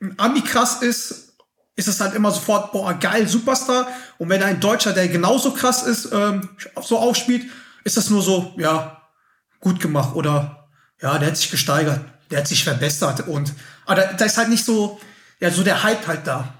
ein 0.00 0.14
Ami 0.18 0.42
krass 0.42 0.82
ist, 0.82 1.32
ist 1.74 1.88
es 1.88 2.00
halt 2.00 2.14
immer 2.14 2.30
sofort, 2.30 2.72
boah, 2.72 2.92
geil, 2.92 3.26
Superstar. 3.26 3.88
Und 4.18 4.28
wenn 4.28 4.42
ein 4.42 4.60
Deutscher, 4.60 4.92
der 4.92 5.08
genauso 5.08 5.52
krass 5.52 5.82
ist, 5.84 6.12
ähm, 6.12 6.50
so 6.82 6.98
aufspielt, 6.98 7.46
ist 7.82 7.96
das 7.96 8.10
nur 8.10 8.22
so, 8.22 8.54
ja, 8.58 9.02
gut 9.60 9.80
gemacht 9.80 10.14
oder 10.14 10.68
ja, 11.00 11.18
der 11.18 11.28
hat 11.28 11.36
sich 11.36 11.50
gesteigert, 11.50 12.00
der 12.30 12.40
hat 12.40 12.48
sich 12.48 12.62
verbessert 12.62 13.26
und 13.26 13.54
aber 13.86 14.02
da 14.02 14.24
ist 14.24 14.36
halt 14.36 14.48
nicht 14.48 14.64
so, 14.64 15.00
ja, 15.42 15.50
so 15.50 15.64
der 15.64 15.82
Hype 15.82 16.06
halt 16.06 16.24
da? 16.24 16.54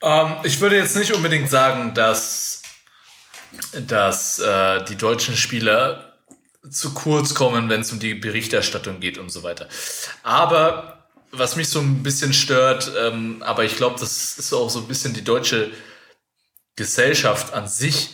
Ähm, 0.00 0.36
ich 0.44 0.60
würde 0.60 0.76
jetzt 0.76 0.94
nicht 0.94 1.12
unbedingt 1.12 1.50
sagen, 1.50 1.92
dass, 1.92 2.62
dass 3.88 4.38
äh, 4.38 4.84
die 4.84 4.94
deutschen 4.94 5.36
Spieler 5.36 6.20
zu 6.70 6.94
kurz 6.94 7.34
kommen, 7.34 7.68
wenn 7.68 7.80
es 7.80 7.90
um 7.90 7.98
die 7.98 8.14
Berichterstattung 8.14 9.00
geht 9.00 9.18
und 9.18 9.30
so 9.30 9.42
weiter. 9.42 9.68
Aber 10.22 11.08
was 11.32 11.56
mich 11.56 11.68
so 11.68 11.80
ein 11.80 12.04
bisschen 12.04 12.32
stört, 12.32 12.92
ähm, 12.96 13.42
aber 13.42 13.64
ich 13.64 13.74
glaube, 13.74 13.98
das 13.98 14.38
ist 14.38 14.52
auch 14.52 14.70
so 14.70 14.78
ein 14.78 14.86
bisschen 14.86 15.14
die 15.14 15.24
deutsche 15.24 15.72
Gesellschaft 16.76 17.54
an 17.54 17.66
sich, 17.66 18.10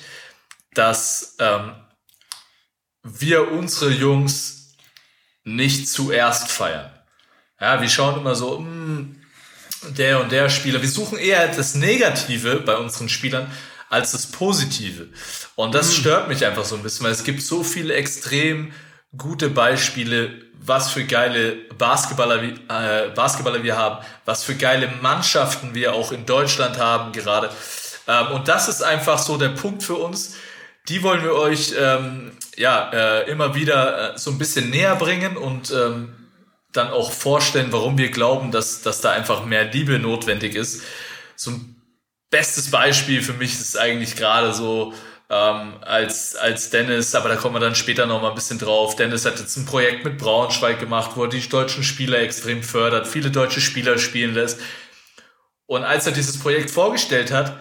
dass 0.73 1.37
ähm, 1.39 1.75
wir 3.03 3.53
unsere 3.53 3.91
Jungs 3.91 4.75
nicht 5.45 5.87
zuerst 5.91 6.51
feiern. 6.51 6.98
Ja, 7.61 7.81
wir 7.81 7.89
schauen 7.89 8.21
immer 8.21 8.35
so, 8.35 8.61
mh, 8.61 8.67
hm, 8.67 9.17
der 9.97 10.21
und 10.21 10.33
der 10.33 10.49
Spieler. 10.49 10.83
Wir 10.83 10.89
suchen 10.89 11.19
eher 11.19 11.49
das 11.49 11.75
Negative 11.75 12.57
bei 12.57 12.77
unseren 12.77 13.09
Spielern 13.09 13.51
als 13.91 14.13
das 14.13 14.27
Positive. 14.27 15.09
Und 15.55 15.75
das 15.75 15.89
mhm. 15.89 16.01
stört 16.01 16.29
mich 16.29 16.45
einfach 16.45 16.65
so 16.65 16.77
ein 16.77 16.83
bisschen, 16.83 17.05
weil 17.05 17.13
es 17.13 17.25
gibt 17.25 17.43
so 17.43 17.63
viele 17.63 17.95
extrem 17.95 18.73
gute 19.17 19.49
Beispiele, 19.49 20.43
was 20.61 20.91
für 20.91 21.05
geile 21.05 21.57
Basketballer, 21.79 22.43
äh, 22.43 23.11
Basketballer 23.15 23.63
wir 23.63 23.77
haben, 23.77 24.05
was 24.25 24.45
für 24.45 24.55
geile 24.55 24.89
Mannschaften 25.01 25.75
wir 25.75 25.95
auch 25.95 26.13
in 26.13 26.27
Deutschland 26.27 26.79
haben 26.79 27.13
gerade. 27.13 27.51
Ähm, 28.07 28.29
und 28.33 28.49
das 28.49 28.69
ist 28.69 28.83
einfach 28.83 29.19
so 29.19 29.39
der 29.39 29.51
Punkt 29.51 29.83
für 29.83 29.95
uns. 29.95 30.35
Die 30.89 31.03
wollen 31.03 31.23
wir 31.23 31.35
euch 31.35 31.75
ähm, 31.79 32.33
ja 32.57 32.91
äh, 32.93 33.31
immer 33.31 33.55
wieder 33.55 34.15
äh, 34.15 34.19
so 34.19 34.31
ein 34.31 34.39
bisschen 34.39 34.71
näher 34.71 34.97
bringen 34.97 35.37
und 35.37 35.71
ähm, 35.71 36.18
dann 36.79 36.91
auch 36.91 37.13
vorstellen, 37.13 37.73
warum 37.73 37.99
wir 37.99 38.11
glauben, 38.11 38.51
dass, 38.51 38.83
dass 38.83 39.01
da 39.01 39.13
einfach 39.13 39.45
mehr 39.45 39.65
Liebe 39.65 39.99
notwendig 39.99 40.55
ist. 40.55 40.83
So 41.37 41.51
ein 41.51 41.77
bestes 42.31 42.71
Beispiel 42.71 43.23
für 43.23 43.35
mich 43.35 43.53
ist 43.53 43.77
eigentlich 43.77 44.17
gerade 44.17 44.55
so 44.55 44.95
ähm, 45.31 45.75
als, 45.83 46.37
als 46.37 46.71
Dennis, 46.71 47.15
aber 47.15 47.29
da 47.29 47.37
kommen 47.37 47.57
wir 47.57 47.61
dann 47.61 47.75
später 47.75 48.07
noch 48.07 48.23
mal 48.23 48.31
ein 48.31 48.35
bisschen 48.35 48.59
drauf. 48.59 48.97
Dennis 48.97 49.25
hat 49.25 49.39
jetzt 49.39 49.57
ein 49.57 49.67
Projekt 49.67 50.05
mit 50.05 50.19
Braunschweig 50.19 50.81
gemacht, 50.81 51.13
wo 51.15 51.25
er 51.25 51.29
die 51.29 51.47
deutschen 51.47 51.85
Spieler 51.85 52.21
extrem 52.21 52.63
fördert, 52.63 53.07
viele 53.07 53.31
deutsche 53.31 53.61
Spieler 53.61 53.99
spielen 53.99 54.35
lässt. 54.35 54.61
Und 55.67 55.85
als 55.85 56.07
er 56.07 56.13
dieses 56.13 56.39
Projekt 56.39 56.71
vorgestellt 56.71 57.31
hat, 57.31 57.59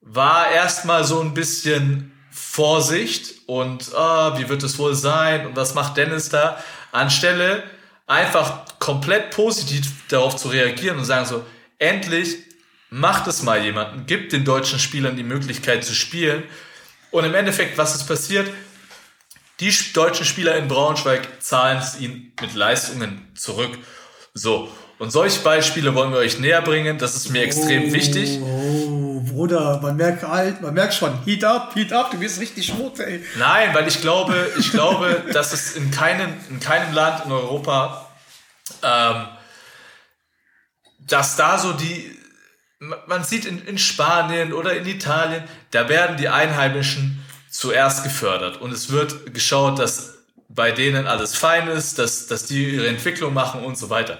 war 0.00 0.50
erstmal 0.50 1.04
so 1.04 1.20
ein 1.20 1.34
bisschen 1.34 2.12
Vorsicht 2.30 3.34
und 3.46 3.94
ah, 3.94 4.38
wie 4.38 4.48
wird 4.48 4.62
es 4.62 4.78
wohl 4.78 4.94
sein 4.94 5.46
und 5.46 5.56
was 5.56 5.74
macht 5.74 5.96
Dennis 5.96 6.30
da, 6.30 6.62
anstelle 6.90 7.64
einfach 8.10 8.64
komplett 8.80 9.30
positiv 9.30 9.86
darauf 10.08 10.36
zu 10.36 10.48
reagieren 10.48 10.98
und 10.98 11.04
sagen 11.04 11.26
so, 11.26 11.46
endlich 11.78 12.38
macht 12.90 13.28
es 13.28 13.42
mal 13.42 13.62
jemanden, 13.62 14.04
gibt 14.06 14.32
den 14.32 14.44
deutschen 14.44 14.80
Spielern 14.80 15.16
die 15.16 15.22
Möglichkeit 15.22 15.84
zu 15.84 15.94
spielen. 15.94 16.42
Und 17.12 17.24
im 17.24 17.34
Endeffekt, 17.34 17.78
was 17.78 17.94
ist 17.94 18.08
passiert? 18.08 18.50
Die 19.60 19.72
deutschen 19.92 20.26
Spieler 20.26 20.56
in 20.56 20.66
Braunschweig 20.66 21.40
zahlen 21.40 21.78
es 21.78 22.00
ihnen 22.00 22.32
mit 22.40 22.54
Leistungen 22.54 23.30
zurück. 23.36 23.78
So. 24.34 24.70
Und 25.00 25.10
solche 25.10 25.40
Beispiele 25.40 25.94
wollen 25.94 26.12
wir 26.12 26.18
euch 26.18 26.40
näher 26.40 26.60
bringen. 26.60 26.98
Das 26.98 27.16
ist 27.16 27.30
mir 27.30 27.42
extrem 27.42 27.84
oh, 27.84 27.92
wichtig. 27.94 28.38
Oh, 28.38 29.22
Bruder, 29.22 29.80
man 29.80 29.96
merkt 29.96 30.22
halt, 30.22 30.60
man 30.60 30.74
merkt 30.74 30.92
schon, 30.92 31.24
Heat 31.24 31.42
up, 31.42 31.74
Heat 31.74 31.90
up, 31.90 32.10
du 32.10 32.18
bist 32.18 32.38
richtig 32.38 32.74
rot, 32.74 33.00
ey. 33.00 33.24
Nein, 33.38 33.72
weil 33.72 33.88
ich 33.88 34.02
glaube, 34.02 34.52
ich 34.58 34.70
glaube, 34.72 35.24
dass 35.32 35.54
es 35.54 35.74
in 35.74 35.90
keinem, 35.90 36.34
in 36.50 36.60
keinem 36.60 36.92
Land 36.92 37.24
in 37.24 37.32
Europa, 37.32 38.10
ähm, 38.82 39.26
dass 40.98 41.36
da 41.36 41.56
so 41.56 41.72
die, 41.72 42.14
man 43.06 43.24
sieht 43.24 43.46
in, 43.46 43.64
in 43.64 43.78
Spanien 43.78 44.52
oder 44.52 44.74
in 44.74 44.84
Italien, 44.84 45.44
da 45.70 45.88
werden 45.88 46.18
die 46.18 46.28
Einheimischen 46.28 47.24
zuerst 47.48 48.04
gefördert 48.04 48.60
und 48.60 48.70
es 48.70 48.90
wird 48.90 49.32
geschaut, 49.32 49.78
dass 49.78 50.18
bei 50.50 50.72
denen 50.72 51.06
alles 51.06 51.34
fein 51.34 51.68
ist, 51.68 51.98
dass, 51.98 52.26
dass 52.26 52.44
die 52.44 52.74
ihre 52.74 52.88
Entwicklung 52.88 53.32
machen 53.32 53.64
und 53.64 53.78
so 53.78 53.88
weiter. 53.88 54.18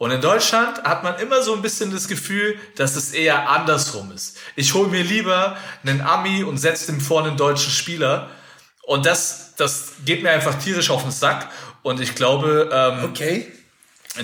Und 0.00 0.12
in 0.12 0.22
Deutschland 0.22 0.82
hat 0.82 1.04
man 1.04 1.18
immer 1.18 1.42
so 1.42 1.54
ein 1.54 1.60
bisschen 1.60 1.90
das 1.90 2.08
Gefühl, 2.08 2.58
dass 2.74 2.96
es 2.96 3.12
eher 3.12 3.50
andersrum 3.50 4.10
ist. 4.12 4.38
Ich 4.56 4.72
hole 4.72 4.88
mir 4.88 5.02
lieber 5.02 5.58
einen 5.84 6.00
Ami 6.00 6.42
und 6.42 6.56
setze 6.56 6.86
dem 6.86 7.02
vorne 7.02 7.28
einen 7.28 7.36
deutschen 7.36 7.70
Spieler. 7.70 8.30
Und 8.80 9.04
das, 9.04 9.52
das 9.58 9.92
geht 10.06 10.22
mir 10.22 10.30
einfach 10.30 10.54
tierisch 10.54 10.88
auf 10.88 11.02
den 11.02 11.10
Sack. 11.10 11.50
Und 11.82 12.00
ich 12.00 12.14
glaube, 12.14 12.70
ähm, 12.72 13.10
okay 13.10 13.52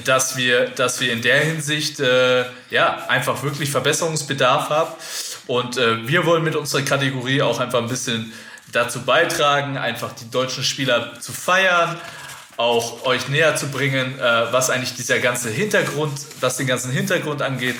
dass 0.04 0.36
wir, 0.36 0.70
dass 0.70 1.00
wir 1.00 1.12
in 1.12 1.22
der 1.22 1.40
Hinsicht 1.40 2.00
äh, 2.00 2.44
ja 2.70 3.06
einfach 3.08 3.42
wirklich 3.44 3.70
Verbesserungsbedarf 3.70 4.68
haben. 4.68 4.90
Und 5.46 5.76
äh, 5.76 6.08
wir 6.08 6.26
wollen 6.26 6.42
mit 6.42 6.56
unserer 6.56 6.82
Kategorie 6.82 7.40
auch 7.40 7.60
einfach 7.60 7.80
ein 7.80 7.88
bisschen 7.88 8.32
dazu 8.72 9.02
beitragen, 9.02 9.76
einfach 9.78 10.12
die 10.12 10.28
deutschen 10.28 10.64
Spieler 10.64 11.20
zu 11.20 11.32
feiern, 11.32 12.00
auch 12.56 13.04
euch 13.04 13.28
näher 13.28 13.56
zu 13.56 13.68
bringen, 13.68 14.18
äh, 14.18 14.52
was 14.52 14.70
eigentlich 14.70 14.94
dieser 14.94 15.18
ganze 15.18 15.50
Hintergrund, 15.50 16.18
was 16.40 16.56
den 16.56 16.66
ganzen 16.66 16.90
Hintergrund 16.90 17.42
angeht. 17.42 17.76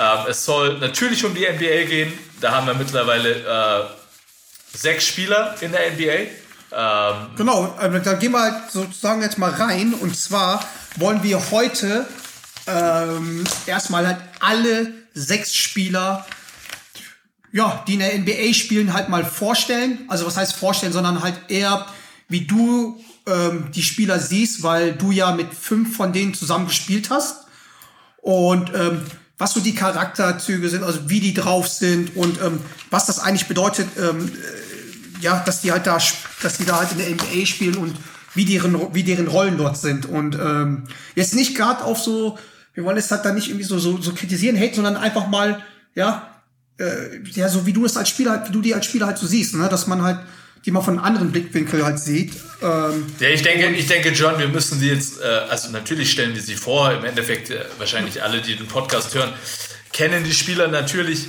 Ähm, 0.00 0.26
es 0.28 0.44
soll 0.44 0.78
natürlich 0.78 1.24
um 1.24 1.34
die 1.34 1.46
NBA 1.46 1.84
gehen. 1.88 2.12
Da 2.40 2.52
haben 2.52 2.66
wir 2.66 2.74
mittlerweile 2.74 3.30
äh, 3.30 4.76
sechs 4.76 5.06
Spieler 5.06 5.54
in 5.60 5.72
der 5.72 5.92
NBA. 5.92 6.30
Ähm, 6.72 7.28
genau, 7.36 7.76
äh, 7.80 8.00
da 8.00 8.14
gehen 8.14 8.32
wir 8.32 8.42
halt 8.42 8.70
sozusagen 8.70 9.22
jetzt 9.22 9.38
mal 9.38 9.50
rein. 9.50 9.94
Und 9.94 10.16
zwar 10.16 10.66
wollen 10.96 11.22
wir 11.22 11.50
heute 11.50 12.06
ähm, 12.66 13.44
erstmal 13.66 14.06
halt 14.06 14.18
alle 14.40 14.92
sechs 15.12 15.54
Spieler, 15.54 16.26
ja, 17.52 17.84
die 17.86 17.94
in 17.94 18.00
der 18.00 18.18
NBA 18.18 18.52
spielen, 18.54 18.92
halt 18.92 19.08
mal 19.08 19.24
vorstellen. 19.24 20.06
Also 20.08 20.26
was 20.26 20.36
heißt 20.36 20.56
vorstellen, 20.56 20.92
sondern 20.92 21.22
halt 21.22 21.38
eher, 21.48 21.86
wie 22.28 22.46
du 22.46 23.00
ähm, 23.26 23.70
die 23.74 23.82
Spieler 23.82 24.18
siehst, 24.18 24.62
weil 24.62 24.92
du 24.92 25.10
ja 25.10 25.32
mit 25.32 25.54
fünf 25.54 25.96
von 25.96 26.12
denen 26.12 26.34
zusammen 26.34 26.66
gespielt 26.66 27.10
hast. 27.10 27.46
Und 28.18 28.72
ähm, 28.74 29.02
was 29.38 29.52
so 29.52 29.60
die 29.60 29.74
Charakterzüge 29.74 30.68
sind, 30.68 30.84
also 30.84 31.10
wie 31.10 31.20
die 31.20 31.34
drauf 31.34 31.68
sind 31.68 32.16
und 32.16 32.40
ähm, 32.40 32.60
was 32.90 33.06
das 33.06 33.18
eigentlich 33.18 33.48
bedeutet, 33.48 33.88
ähm, 33.98 34.28
äh, 34.28 35.22
ja, 35.22 35.42
dass 35.44 35.60
die 35.60 35.72
halt 35.72 35.86
da, 35.86 35.98
dass 36.42 36.56
die 36.58 36.64
da 36.64 36.78
halt 36.78 36.92
in 36.92 36.98
der 36.98 37.10
NBA 37.10 37.46
spielen 37.46 37.76
und 37.76 37.96
wie 38.34 38.44
deren, 38.44 38.94
wie 38.94 39.02
deren 39.02 39.28
Rollen 39.28 39.56
dort 39.56 39.76
sind. 39.76 40.06
Und 40.06 40.36
ähm, 40.36 40.84
jetzt 41.14 41.34
nicht 41.34 41.56
gerade 41.56 41.84
auf 41.84 41.98
so, 41.98 42.38
wir 42.74 42.84
wollen 42.84 42.96
es 42.96 43.10
halt 43.10 43.24
da 43.24 43.32
nicht 43.32 43.48
irgendwie 43.48 43.64
so, 43.64 43.78
so, 43.78 44.00
so 44.00 44.12
kritisieren, 44.12 44.58
hate, 44.58 44.74
sondern 44.74 44.96
einfach 44.96 45.28
mal, 45.28 45.62
ja, 45.94 46.28
äh, 46.78 47.20
ja, 47.32 47.48
so 47.48 47.66
wie 47.66 47.72
du 47.72 47.84
es 47.84 47.96
als 47.96 48.08
Spieler, 48.08 48.44
wie 48.46 48.52
du 48.52 48.60
die 48.60 48.74
als 48.74 48.86
Spieler 48.86 49.06
halt 49.06 49.18
so 49.18 49.26
siehst, 49.26 49.54
ne? 49.54 49.68
dass 49.68 49.86
man 49.86 50.02
halt 50.02 50.18
die 50.64 50.70
man 50.70 50.82
von 50.82 50.98
einem 50.98 51.04
anderen 51.04 51.32
Blickwinkel 51.32 51.84
halt 51.84 51.98
sieht. 51.98 52.32
Ähm, 52.62 53.06
ja, 53.18 53.28
ich 53.28 53.42
denke, 53.42 53.68
ich 53.70 53.86
denke, 53.86 54.10
John, 54.10 54.38
wir 54.38 54.48
müssen 54.48 54.78
sie 54.78 54.90
jetzt, 54.90 55.20
äh, 55.20 55.24
also 55.24 55.70
natürlich 55.70 56.10
stellen 56.10 56.34
wir 56.34 56.42
sie 56.42 56.56
vor, 56.56 56.92
im 56.92 57.04
Endeffekt 57.04 57.50
äh, 57.50 57.64
wahrscheinlich 57.78 58.22
alle, 58.22 58.40
die 58.40 58.56
den 58.56 58.66
Podcast 58.66 59.14
hören, 59.14 59.32
kennen 59.92 60.24
die 60.24 60.32
Spieler 60.32 60.68
natürlich 60.68 61.28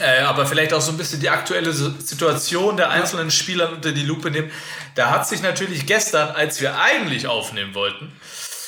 äh, 0.00 0.20
aber 0.22 0.46
vielleicht 0.46 0.72
auch 0.72 0.80
so 0.80 0.92
ein 0.92 0.96
bisschen 0.96 1.20
die 1.20 1.28
aktuelle 1.28 1.72
Situation 1.72 2.76
der 2.76 2.90
einzelnen 2.90 3.30
Spieler 3.30 3.70
unter 3.70 3.92
die 3.92 4.02
Lupe 4.02 4.30
nehmen. 4.30 4.50
Da 4.94 5.10
hat 5.10 5.28
sich 5.28 5.42
natürlich 5.42 5.86
gestern, 5.86 6.30
als 6.30 6.60
wir 6.60 6.78
eigentlich 6.78 7.26
aufnehmen 7.26 7.74
wollten, 7.74 8.10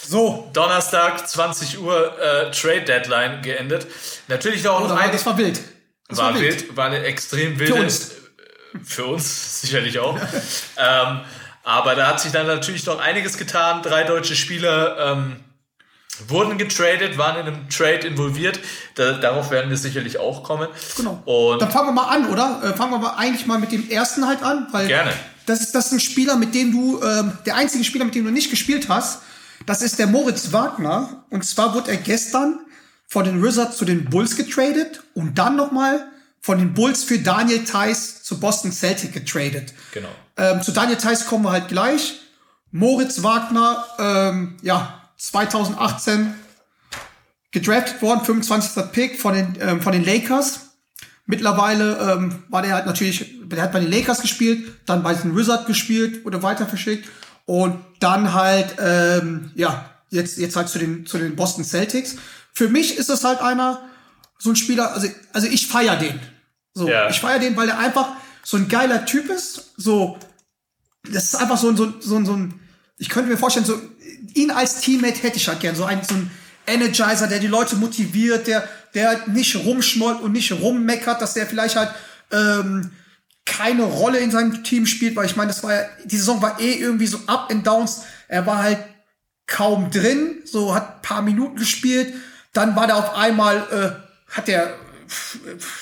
so 0.06 0.50
Donnerstag 0.52 1.26
20 1.26 1.80
Uhr 1.80 2.16
äh, 2.20 2.50
Trade 2.52 2.82
Deadline 2.82 3.42
geendet. 3.42 3.86
Natürlich 4.28 4.66
auch 4.68 4.82
oh, 4.82 4.88
noch 4.88 4.96
ein, 4.96 5.10
das 5.10 5.26
war 5.26 5.36
wild. 5.36 5.60
Das 6.08 6.18
war, 6.18 6.34
war 6.34 6.40
wild. 6.40 6.62
wild, 6.62 6.76
war 6.76 6.86
eine 6.86 7.02
extrem 7.02 7.58
wilde. 7.58 7.90
Für 8.84 9.06
uns, 9.06 9.60
sicherlich 9.62 9.98
auch. 9.98 10.18
ähm, 10.76 11.20
aber 11.62 11.94
da 11.94 12.08
hat 12.08 12.20
sich 12.20 12.32
dann 12.32 12.46
natürlich 12.46 12.86
noch 12.86 13.00
einiges 13.00 13.38
getan. 13.38 13.82
Drei 13.82 14.04
deutsche 14.04 14.36
Spieler 14.36 15.14
ähm, 15.14 15.36
wurden 16.28 16.58
getradet, 16.58 17.18
waren 17.18 17.40
in 17.40 17.46
einem 17.46 17.68
Trade 17.68 18.06
involviert. 18.06 18.60
Da, 18.94 19.12
darauf 19.14 19.50
werden 19.50 19.70
wir 19.70 19.76
sicherlich 19.76 20.18
auch 20.18 20.42
kommen. 20.42 20.68
Genau. 20.96 21.22
Und 21.24 21.60
Dann 21.60 21.70
fangen 21.70 21.88
wir 21.88 21.92
mal 21.92 22.08
an, 22.08 22.28
oder? 22.30 22.60
Äh, 22.62 22.76
fangen 22.76 22.92
wir 22.92 22.98
mal 22.98 23.14
eigentlich 23.16 23.46
mal 23.46 23.58
mit 23.58 23.72
dem 23.72 23.88
ersten 23.90 24.26
halt 24.26 24.42
an, 24.42 24.68
weil 24.72 24.86
gerne. 24.86 25.12
Das 25.46 25.60
ist, 25.60 25.74
das 25.74 25.86
ist 25.86 25.92
ein 25.92 26.00
Spieler, 26.00 26.36
mit 26.36 26.54
dem 26.54 26.72
du, 26.72 27.00
ähm, 27.02 27.38
der 27.46 27.54
einzige 27.56 27.84
Spieler, 27.84 28.04
mit 28.04 28.14
dem 28.14 28.24
du 28.24 28.32
nicht 28.32 28.50
gespielt 28.50 28.88
hast. 28.88 29.22
Das 29.64 29.82
ist 29.82 29.98
der 29.98 30.06
Moritz 30.06 30.52
Wagner. 30.52 31.24
Und 31.30 31.44
zwar 31.44 31.74
wurde 31.74 31.92
er 31.92 31.96
gestern 31.96 32.60
von 33.08 33.24
den 33.24 33.42
Wizards 33.42 33.76
zu 33.76 33.84
den 33.84 34.06
Bulls 34.06 34.36
getradet 34.36 35.02
und 35.14 35.38
dann 35.38 35.56
nochmal 35.56 36.08
von 36.46 36.58
den 36.58 36.74
Bulls 36.74 37.02
für 37.02 37.18
Daniel 37.18 37.64
Theiss 37.64 38.22
zu 38.22 38.38
Boston 38.38 38.70
Celtic 38.70 39.12
getradet. 39.12 39.74
Genau. 39.92 40.08
Ähm, 40.36 40.62
zu 40.62 40.70
Daniel 40.70 40.96
Theiss 40.96 41.26
kommen 41.26 41.42
wir 41.44 41.50
halt 41.50 41.66
gleich. 41.66 42.20
Moritz 42.70 43.24
Wagner, 43.24 43.84
ähm, 43.98 44.56
ja, 44.62 45.10
2018 45.16 46.34
gedraftet 47.50 48.00
worden, 48.00 48.24
25. 48.24 48.92
Pick 48.92 49.20
von 49.20 49.34
den, 49.34 49.58
ähm, 49.60 49.80
von 49.80 49.92
den 49.92 50.04
Lakers. 50.04 50.76
Mittlerweile 51.24 52.12
ähm, 52.12 52.44
war 52.48 52.62
der 52.62 52.74
halt 52.74 52.86
natürlich, 52.86 53.40
der 53.42 53.62
hat 53.62 53.72
bei 53.72 53.80
den 53.80 53.90
Lakers 53.90 54.22
gespielt, 54.22 54.72
dann 54.86 55.02
bei 55.02 55.14
den 55.14 55.34
Wizards 55.34 55.66
gespielt 55.66 56.24
oder 56.26 56.44
weiter 56.44 56.66
verschickt 56.66 57.08
und 57.46 57.84
dann 57.98 58.34
halt, 58.34 58.76
ähm, 58.78 59.50
ja, 59.56 59.90
jetzt, 60.10 60.38
jetzt 60.38 60.54
halt 60.54 60.68
zu 60.68 60.78
den, 60.78 61.06
zu 61.06 61.18
den 61.18 61.34
Boston 61.34 61.64
Celtics. 61.64 62.14
Für 62.52 62.68
mich 62.68 62.98
ist 62.98 63.10
das 63.10 63.24
halt 63.24 63.40
einer, 63.40 63.82
so 64.38 64.50
ein 64.50 64.56
Spieler, 64.56 64.92
also, 64.92 65.08
also 65.32 65.48
ich 65.48 65.66
feier 65.66 65.96
den. 65.96 66.20
So, 66.76 66.86
ja. 66.86 67.08
ich 67.08 67.20
feier 67.20 67.38
den, 67.38 67.56
weil 67.56 67.70
er 67.70 67.78
einfach 67.78 68.10
so 68.44 68.58
ein 68.58 68.68
geiler 68.68 69.06
Typ 69.06 69.30
ist. 69.30 69.72
So, 69.78 70.18
das 71.10 71.24
ist 71.24 71.34
einfach 71.36 71.56
so, 71.56 71.74
so, 71.74 71.90
so, 72.00 72.22
so 72.22 72.32
ein, 72.34 72.60
ich 72.98 73.08
könnte 73.08 73.30
mir 73.30 73.38
vorstellen, 73.38 73.64
so 73.64 73.80
ihn 74.34 74.50
als 74.50 74.80
Teammate 74.80 75.22
hätte 75.22 75.38
ich 75.38 75.48
halt 75.48 75.60
gern. 75.60 75.74
So 75.74 75.84
ein, 75.84 76.02
so 76.04 76.14
ein 76.14 76.30
Energizer, 76.66 77.28
der 77.28 77.38
die 77.38 77.46
Leute 77.46 77.76
motiviert, 77.76 78.46
der, 78.46 78.68
der 78.92 79.08
halt 79.08 79.28
nicht 79.28 79.56
rumschmollt 79.56 80.20
und 80.20 80.32
nicht 80.32 80.52
rummeckert, 80.52 81.22
dass 81.22 81.32
der 81.32 81.46
vielleicht 81.46 81.76
halt 81.76 81.90
ähm, 82.30 82.90
keine 83.46 83.84
Rolle 83.84 84.18
in 84.18 84.30
seinem 84.30 84.62
Team 84.62 84.84
spielt, 84.84 85.16
weil 85.16 85.24
ich 85.24 85.36
meine, 85.36 85.48
das 85.48 85.62
war 85.62 85.72
ja, 85.72 85.84
die 86.04 86.18
Saison 86.18 86.42
war 86.42 86.60
eh 86.60 86.74
irgendwie 86.74 87.06
so 87.06 87.18
Up 87.26 87.50
and 87.50 87.66
Downs. 87.66 88.02
Er 88.28 88.44
war 88.44 88.62
halt 88.62 88.80
kaum 89.46 89.90
drin, 89.90 90.42
so 90.44 90.74
hat 90.74 91.00
paar 91.00 91.22
Minuten 91.22 91.56
gespielt. 91.56 92.12
Dann 92.52 92.76
war 92.76 92.86
der 92.86 92.96
auf 92.96 93.14
einmal, 93.14 93.56
äh, 93.70 94.34
hat 94.34 94.48
der, 94.48 94.74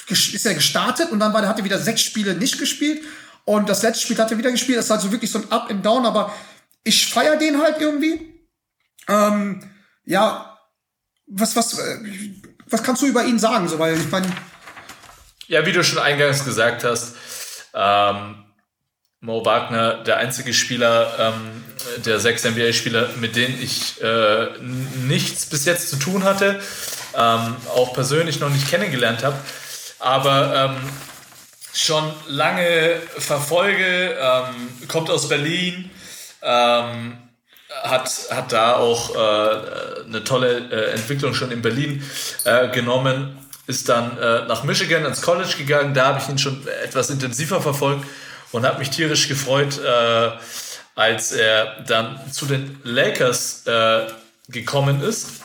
ist 0.09 0.47
er 0.47 0.55
gestartet 0.55 1.11
und 1.11 1.21
dann 1.21 1.33
war 1.33 1.47
hat 1.47 1.59
er 1.59 1.65
wieder 1.65 1.79
sechs 1.79 2.03
Spiele 2.03 2.35
nicht 2.35 2.59
gespielt. 2.59 3.03
Und 3.45 3.69
das 3.69 3.83
letzte 3.83 4.05
Spiel 4.05 4.19
hat 4.19 4.31
er 4.31 4.39
wieder 4.39 4.51
gespielt. 4.51 4.79
Das 4.79 4.87
ist 4.87 4.91
halt 4.91 5.03
so 5.03 5.13
wirklich 5.13 5.31
so 5.31 5.39
ein 5.39 5.53
Up 5.53 5.71
and 5.71 5.85
Down, 5.85 6.07
aber 6.07 6.35
ich 6.83 7.07
feier 7.07 7.37
den 7.37 7.61
halt 7.61 7.81
irgendwie. 7.81 8.35
Ähm, 9.09 9.63
ja, 10.05 10.59
was, 11.27 11.57
was, 11.57 11.79
äh, 11.79 11.99
was 12.69 12.83
kannst 12.83 13.03
du 13.03 13.07
über 13.07 13.25
ihn 13.25 13.39
sagen? 13.39 13.69
So, 13.69 13.79
weil 13.79 13.99
ich 13.99 14.11
meine. 14.11 14.29
Ja, 15.47 15.67
wie 15.67 15.73
du 15.73 15.85
schon 15.85 15.99
eingangs 15.99 16.45
gesagt 16.45 16.85
hast, 16.85 17.17
ähm, 17.75 18.45
Mo 19.21 19.45
Wagner, 19.45 20.03
der 20.05 20.19
einzige 20.19 20.55
Spieler, 20.55 21.15
ähm, 21.19 21.65
der 22.05 22.21
sechs 22.21 22.45
NBA-Spieler, 22.45 23.11
mit 23.21 23.37
denen 23.37 23.61
ich 23.63 24.01
äh, 24.03 24.49
nichts 25.07 25.47
bis 25.47 25.65
jetzt 25.65 25.91
zu 25.91 25.97
tun 25.97 26.25
hatte, 26.25 26.61
ähm, 27.17 27.57
auch 27.75 27.93
persönlich 27.93 28.41
noch 28.41 28.51
nicht 28.51 28.69
kennengelernt 28.69 29.23
habe. 29.25 29.37
Aber 29.99 30.77
ähm, 30.77 30.91
schon 31.73 32.13
lange 32.29 33.01
verfolge, 33.19 34.17
ähm, 34.21 34.89
kommt 34.89 35.11
aus 35.11 35.29
Berlin, 35.29 35.91
ähm, 36.43 37.19
hat, 37.83 38.11
hat 38.31 38.53
da 38.53 38.77
auch 38.77 39.15
äh, 39.15 40.07
eine 40.07 40.23
tolle 40.25 40.59
äh, 40.71 40.93
Entwicklung 40.93 41.35
schon 41.35 41.51
in 41.51 41.63
Berlin 41.63 42.03
äh, 42.45 42.69
genommen, 42.69 43.39
ist 43.67 43.89
dann 43.89 44.17
äh, 44.19 44.47
nach 44.47 44.63
Michigan 44.63 45.05
ins 45.05 45.23
College 45.23 45.55
gegangen, 45.59 45.95
da 45.95 46.07
habe 46.07 46.21
ich 46.23 46.29
ihn 46.29 46.39
schon 46.39 46.67
etwas 46.85 47.11
intensiver 47.11 47.61
verfolgt 47.61 48.05
und 48.53 48.65
habe 48.65 48.79
mich 48.79 48.91
tierisch 48.91 49.27
gefreut, 49.27 49.79
äh, 49.79 50.31
als 50.95 51.33
er 51.33 51.83
dann 51.87 52.21
zu 52.31 52.47
den 52.47 52.79
Lakers 52.85 53.67
äh, 53.67 54.07
gekommen 54.49 55.03
ist. 55.03 55.44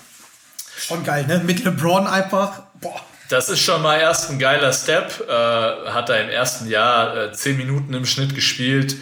Schon 0.80 1.04
geil, 1.04 1.26
ne? 1.28 1.40
Mit 1.40 1.64
LeBron 1.64 2.08
einfach. 2.08 2.64
Boah. 2.80 3.02
Das 3.30 3.48
ist 3.48 3.60
schon 3.60 3.84
mal 3.84 4.00
erst 4.00 4.32
ein 4.32 4.40
geiler 4.40 4.74
Step. 4.74 5.24
Äh, 5.30 5.32
hat 5.92 6.10
er 6.10 6.24
im 6.24 6.30
ersten 6.30 6.68
Jahr 6.68 7.16
äh, 7.16 7.32
zehn 7.32 7.58
Minuten 7.58 7.94
im 7.94 8.06
Schnitt 8.06 8.34
gespielt, 8.34 8.96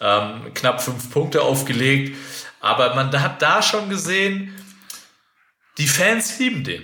ähm, 0.00 0.54
knapp 0.54 0.80
fünf 0.80 1.10
Punkte 1.10 1.42
aufgelegt. 1.42 2.16
Aber 2.60 2.94
man 2.94 3.10
hat 3.20 3.42
da 3.42 3.60
schon 3.60 3.88
gesehen, 3.88 4.54
die 5.78 5.88
Fans 5.88 6.38
lieben 6.38 6.62
den. 6.62 6.82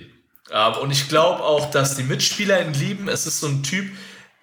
Ähm, 0.50 0.72
und 0.82 0.90
ich 0.90 1.08
glaube 1.08 1.42
auch, 1.42 1.70
dass 1.70 1.94
die 1.94 2.02
Mitspieler 2.02 2.60
ihn 2.60 2.74
lieben. 2.74 3.08
Es 3.08 3.26
ist 3.26 3.38
so 3.38 3.46
ein 3.46 3.62
Typ, 3.62 3.86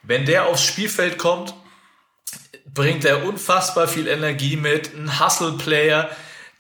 wenn 0.04 0.26
der 0.26 0.46
aufs 0.46 0.64
Spielfeld 0.64 1.18
kommt, 1.18 1.54
bringt 2.74 3.04
er 3.04 3.26
unfassbar 3.26 3.88
viel 3.88 4.08
Energie 4.08 4.56
mit. 4.56 4.96
Ein 4.96 5.20
Hustle-Player, 5.20 6.10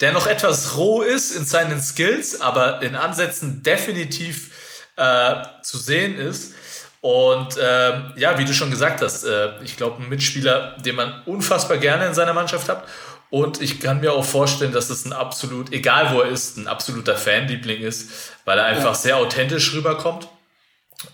der 0.01 0.11
noch 0.11 0.27
etwas 0.27 0.77
roh 0.77 1.01
ist 1.01 1.35
in 1.35 1.45
seinen 1.45 1.81
Skills, 1.81 2.41
aber 2.41 2.81
in 2.81 2.95
Ansätzen 2.95 3.63
definitiv 3.63 4.51
äh, 4.97 5.35
zu 5.61 5.77
sehen 5.77 6.17
ist. 6.17 6.53
Und 7.01 7.57
äh, 7.57 8.01
ja, 8.15 8.37
wie 8.37 8.45
du 8.45 8.53
schon 8.53 8.71
gesagt 8.71 9.01
hast, 9.01 9.23
äh, 9.25 9.61
ich 9.63 9.77
glaube, 9.77 10.01
ein 10.01 10.09
Mitspieler, 10.09 10.75
den 10.79 10.95
man 10.95 11.21
unfassbar 11.25 11.77
gerne 11.77 12.07
in 12.07 12.13
seiner 12.13 12.33
Mannschaft 12.33 12.67
hat. 12.67 12.83
Und 13.29 13.61
ich 13.61 13.79
kann 13.79 13.99
mir 13.99 14.13
auch 14.13 14.23
vorstellen, 14.23 14.71
dass 14.71 14.87
das 14.87 15.05
ein 15.05 15.13
absolut, 15.13 15.71
egal 15.71 16.13
wo 16.13 16.21
er 16.21 16.29
ist, 16.29 16.57
ein 16.57 16.67
absoluter 16.67 17.15
Fanliebling 17.15 17.81
ist, 17.81 18.09
weil 18.45 18.57
er 18.57 18.65
einfach 18.65 18.85
ja. 18.85 18.93
sehr 18.95 19.17
authentisch 19.17 19.73
rüberkommt. 19.73 20.27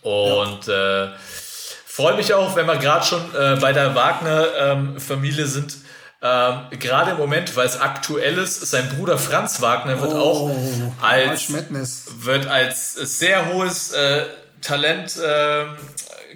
Und 0.01 0.67
ja. 0.67 1.05
äh, 1.05 1.09
freue 1.85 2.15
mich 2.15 2.33
auch, 2.33 2.55
wenn 2.55 2.67
wir 2.67 2.77
gerade 2.77 3.05
schon 3.05 3.21
äh, 3.35 3.57
bei 3.59 3.73
der 3.73 3.95
Wagner-Familie 3.95 5.43
ähm, 5.43 5.49
sind, 5.49 5.77
ähm, 6.23 6.79
Gerade 6.79 7.11
im 7.11 7.17
Moment, 7.17 7.55
weil 7.55 7.65
es 7.65 7.79
aktuell 7.79 8.37
ist, 8.37 8.61
sein 8.61 8.89
Bruder 8.89 9.17
Franz 9.17 9.59
Wagner 9.59 9.99
wird 10.01 10.13
oh, 10.13 10.17
auch 10.17 10.51
als, 11.01 11.51
wird 11.51 12.47
als 12.47 12.93
sehr 12.93 13.51
hohes 13.51 13.91
äh, 13.91 14.25
Talent 14.61 15.17
äh, 15.17 15.65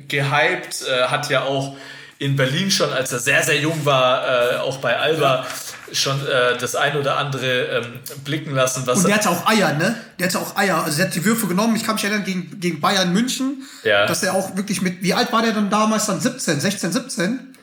gehypt, 0.08 0.86
äh, 0.88 1.04
hat 1.04 1.30
ja 1.30 1.44
auch 1.44 1.76
in 2.18 2.36
Berlin 2.36 2.72
schon, 2.72 2.92
als 2.92 3.12
er 3.12 3.20
sehr, 3.20 3.44
sehr 3.44 3.60
jung 3.60 3.86
war, 3.86 4.54
äh, 4.54 4.58
auch 4.58 4.78
bei 4.78 4.98
Alba 4.98 5.46
schon 5.92 6.20
äh, 6.26 6.58
das 6.58 6.76
ein 6.76 6.98
oder 6.98 7.18
andere 7.18 7.66
ähm, 7.66 8.00
blicken 8.24 8.56
lassen. 8.56 8.88
Was 8.88 9.00
Und 9.00 9.08
der 9.08 9.16
hatte 9.16 9.30
auch 9.30 9.46
Eier, 9.46 9.74
ne? 9.74 9.96
Der 10.18 10.28
hatte 10.28 10.40
auch 10.40 10.56
Eier. 10.58 10.84
Also 10.84 10.98
der 10.98 11.08
hat 11.08 11.16
die 11.16 11.24
Würfe 11.24 11.46
genommen. 11.46 11.76
Ich 11.76 11.84
kann 11.84 11.94
mich 11.94 12.04
erinnern, 12.04 12.24
gegen, 12.24 12.60
gegen 12.60 12.82
Bayern 12.82 13.14
München, 13.14 13.64
ja. 13.84 14.08
dass 14.08 14.24
er 14.24 14.34
auch 14.34 14.56
wirklich 14.58 14.82
mit, 14.82 15.04
wie 15.04 15.14
alt 15.14 15.32
war 15.32 15.44
der 15.44 15.52
dann 15.52 15.70
damals? 15.70 16.08
Dann 16.08 16.20
17, 16.20 16.60
16, 16.60 16.92
17? 16.92 17.55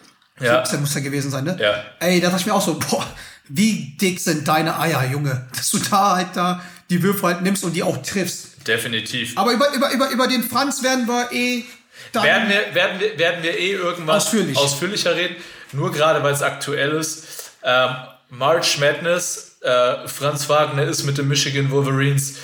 Ja. 0.43 0.65
17 0.65 0.81
muss 0.81 0.95
er 0.95 1.03
gewesen 1.03 1.31
sein, 1.31 1.45
ne? 1.45 1.57
Ja. 1.61 1.85
Ey, 2.01 2.21
da 2.21 2.29
dachte 2.29 2.41
ich 2.41 2.47
mir 2.47 2.55
auch 2.55 2.65
so, 2.65 2.79
boah, 2.79 3.07
wie 3.49 3.97
dick 4.01 4.21
sind 4.21 4.47
deine 4.47 4.79
Eier, 4.79 5.05
Junge? 5.11 5.47
Dass 5.57 5.71
du 5.71 5.79
da 5.79 6.17
halt 6.17 6.29
da 6.35 6.63
die 6.91 7.03
Würfe 7.03 7.27
halt 7.27 7.43
nimmst 7.43 7.65
und 7.65 7.73
die 7.73 7.83
auch 7.83 7.97
triffst. 8.03 8.67
Definitiv. 8.67 9.37
Aber 9.37 9.53
über, 9.53 9.73
über, 9.75 9.91
über, 9.93 10.11
über 10.11 10.27
den 10.27 10.43
Franz 10.43 10.83
werden 10.83 11.07
wir 11.07 11.33
eh. 11.33 11.65
Dann 12.13 12.25
werden, 12.25 12.49
wir, 12.49 12.75
werden, 12.75 13.01
wir, 13.01 13.19
werden 13.19 13.43
wir 13.43 13.59
eh 13.59 13.73
irgendwann 13.73 14.17
ausführlich. 14.17 14.57
ausführlicher 14.57 15.17
reden. 15.17 15.37
Nur 15.73 15.93
gerade, 15.93 16.23
weil 16.23 16.35
es 16.35 16.43
aktuell 16.43 16.93
ist. 16.93 17.53
Ähm, 17.63 17.91
March 18.31 18.79
Madness. 18.79 19.57
Äh, 19.63 20.09
Franz 20.09 20.49
Wagner 20.49 20.83
ist 20.85 21.05
mit 21.05 21.19
den 21.19 21.29
Michigan 21.29 21.71
Wolverines 21.71 22.35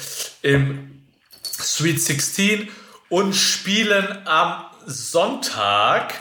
im 0.43 1.03
Sweet 1.43 2.01
16 2.01 2.69
und 3.09 3.35
spielen 3.35 4.19
am 4.27 4.65
Sonntag 4.87 6.15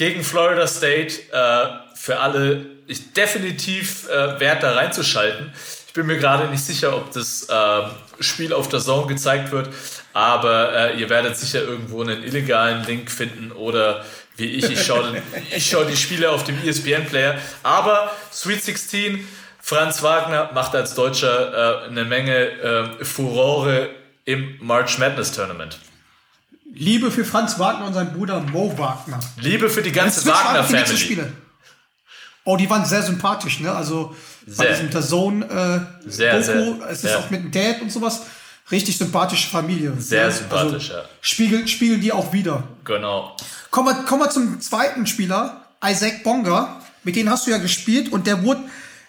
gegen 0.00 0.24
Florida 0.24 0.66
State 0.66 1.30
äh, 1.30 1.66
für 1.94 2.20
alle 2.20 2.64
ich 2.86 3.12
definitiv 3.12 4.08
äh, 4.08 4.40
wert, 4.40 4.62
da 4.62 4.72
reinzuschalten. 4.72 5.52
Ich 5.88 5.92
bin 5.92 6.06
mir 6.06 6.16
gerade 6.16 6.48
nicht 6.48 6.64
sicher, 6.64 6.96
ob 6.96 7.12
das 7.12 7.46
äh, 7.50 7.82
Spiel 8.18 8.54
auf 8.54 8.70
der 8.70 8.80
Zone 8.80 9.08
gezeigt 9.08 9.52
wird, 9.52 9.68
aber 10.14 10.72
äh, 10.74 10.98
ihr 10.98 11.10
werdet 11.10 11.36
sicher 11.36 11.60
irgendwo 11.60 12.00
einen 12.00 12.22
illegalen 12.22 12.82
Link 12.86 13.10
finden 13.10 13.52
oder 13.52 14.02
wie 14.38 14.46
ich, 14.46 14.70
ich 14.70 14.86
schaue 14.86 15.20
schau 15.58 15.84
die 15.84 15.98
Spiele 15.98 16.30
auf 16.30 16.44
dem 16.44 16.56
ESPN-Player. 16.66 17.38
Aber 17.62 18.10
Sweet 18.32 18.64
16, 18.64 19.28
Franz 19.60 20.02
Wagner 20.02 20.50
macht 20.54 20.74
als 20.74 20.94
Deutscher 20.94 21.82
äh, 21.84 21.88
eine 21.88 22.06
Menge 22.06 22.98
äh, 23.00 23.04
Furore 23.04 23.90
im 24.24 24.56
March 24.60 24.96
Madness 24.96 25.32
Tournament. 25.32 25.78
Liebe 26.72 27.10
für 27.10 27.24
Franz 27.24 27.58
Wagner 27.58 27.86
und 27.86 27.94
seinen 27.94 28.12
Bruder 28.12 28.40
Mo 28.40 28.72
Wagner. 28.76 29.20
Liebe 29.38 29.68
für 29.68 29.82
die 29.82 29.92
ganze 29.92 30.24
Wagner-Family. 30.26 31.22
Oh, 32.44 32.56
die 32.56 32.70
waren 32.70 32.84
sehr 32.84 33.02
sympathisch, 33.02 33.60
ne? 33.60 33.72
Also 33.72 34.14
sehr. 34.46 34.66
bei 34.66 34.72
diesem 34.72 35.02
Zone 35.02 35.44
äh, 35.44 36.10
sehr, 36.10 36.40
Doku, 36.40 36.44
sehr, 36.44 36.86
es 36.86 36.92
ist 36.92 37.02
sehr. 37.02 37.18
auch 37.18 37.30
mit 37.30 37.42
dem 37.42 37.50
Dad 37.50 37.82
und 37.82 37.92
sowas. 37.92 38.22
Richtig 38.70 38.96
sympathische 38.96 39.48
Familie. 39.48 39.92
Sehr 39.98 40.24
ja? 40.24 40.30
sympathisch, 40.30 40.90
also, 40.90 41.02
ja. 41.02 41.08
Spiegeln, 41.20 41.68
spiegeln 41.68 42.00
die 42.00 42.12
auch 42.12 42.32
wieder. 42.32 42.64
Genau. 42.84 43.36
Kommen 43.70 43.88
wir, 43.88 44.04
kommen 44.04 44.22
wir 44.22 44.30
zum 44.30 44.60
zweiten 44.60 45.06
Spieler, 45.06 45.64
Isaac 45.84 46.22
Bonga. 46.22 46.80
Mit 47.02 47.16
dem 47.16 47.28
hast 47.28 47.46
du 47.46 47.50
ja 47.50 47.58
gespielt 47.58 48.12
und 48.12 48.26
der 48.26 48.42
wurde 48.44 48.62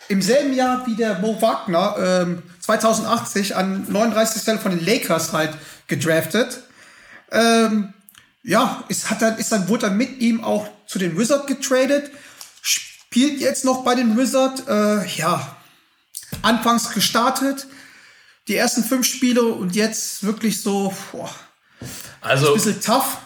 im 0.08 0.22
selben 0.22 0.54
Jahr 0.54 0.86
wie 0.88 0.96
der 0.96 1.20
Mo 1.20 1.42
Wagner 1.42 1.96
ähm, 2.00 2.44
2080 2.60 3.56
an 3.56 3.86
39 3.88 4.42
Stelle 4.42 4.60
von 4.60 4.72
den 4.72 4.86
Lakers 4.86 5.32
halt 5.32 5.52
gedraftet. 5.88 6.64
Ähm, 7.32 7.94
ja, 8.44 8.84
ist, 8.88 9.10
hat 9.10 9.22
dann, 9.22 9.38
ist 9.38 9.52
dann, 9.52 9.68
wurde 9.68 9.88
dann 9.88 9.98
mit 9.98 10.20
ihm 10.20 10.44
auch 10.44 10.68
zu 10.88 11.00
den 11.00 11.18
Wizards 11.18 11.48
getradet. 11.48 12.12
Spielt 12.62 13.40
jetzt 13.40 13.66
noch 13.66 13.84
bei 13.84 13.96
den 13.96 14.18
Wizards. 14.18 14.64
Äh, 14.68 15.08
ja, 15.18 15.56
anfangs 16.42 16.92
gestartet. 16.92 17.68
Die 18.48 18.56
ersten 18.56 18.84
fünf 18.84 19.06
Spiele 19.06 19.44
und 19.44 19.76
jetzt 19.76 20.24
wirklich 20.26 20.62
so, 20.62 20.94
boah, 21.12 21.30
also, 22.22 22.48
ein 22.48 22.54
bisschen 22.56 22.82
tough. 22.82 23.18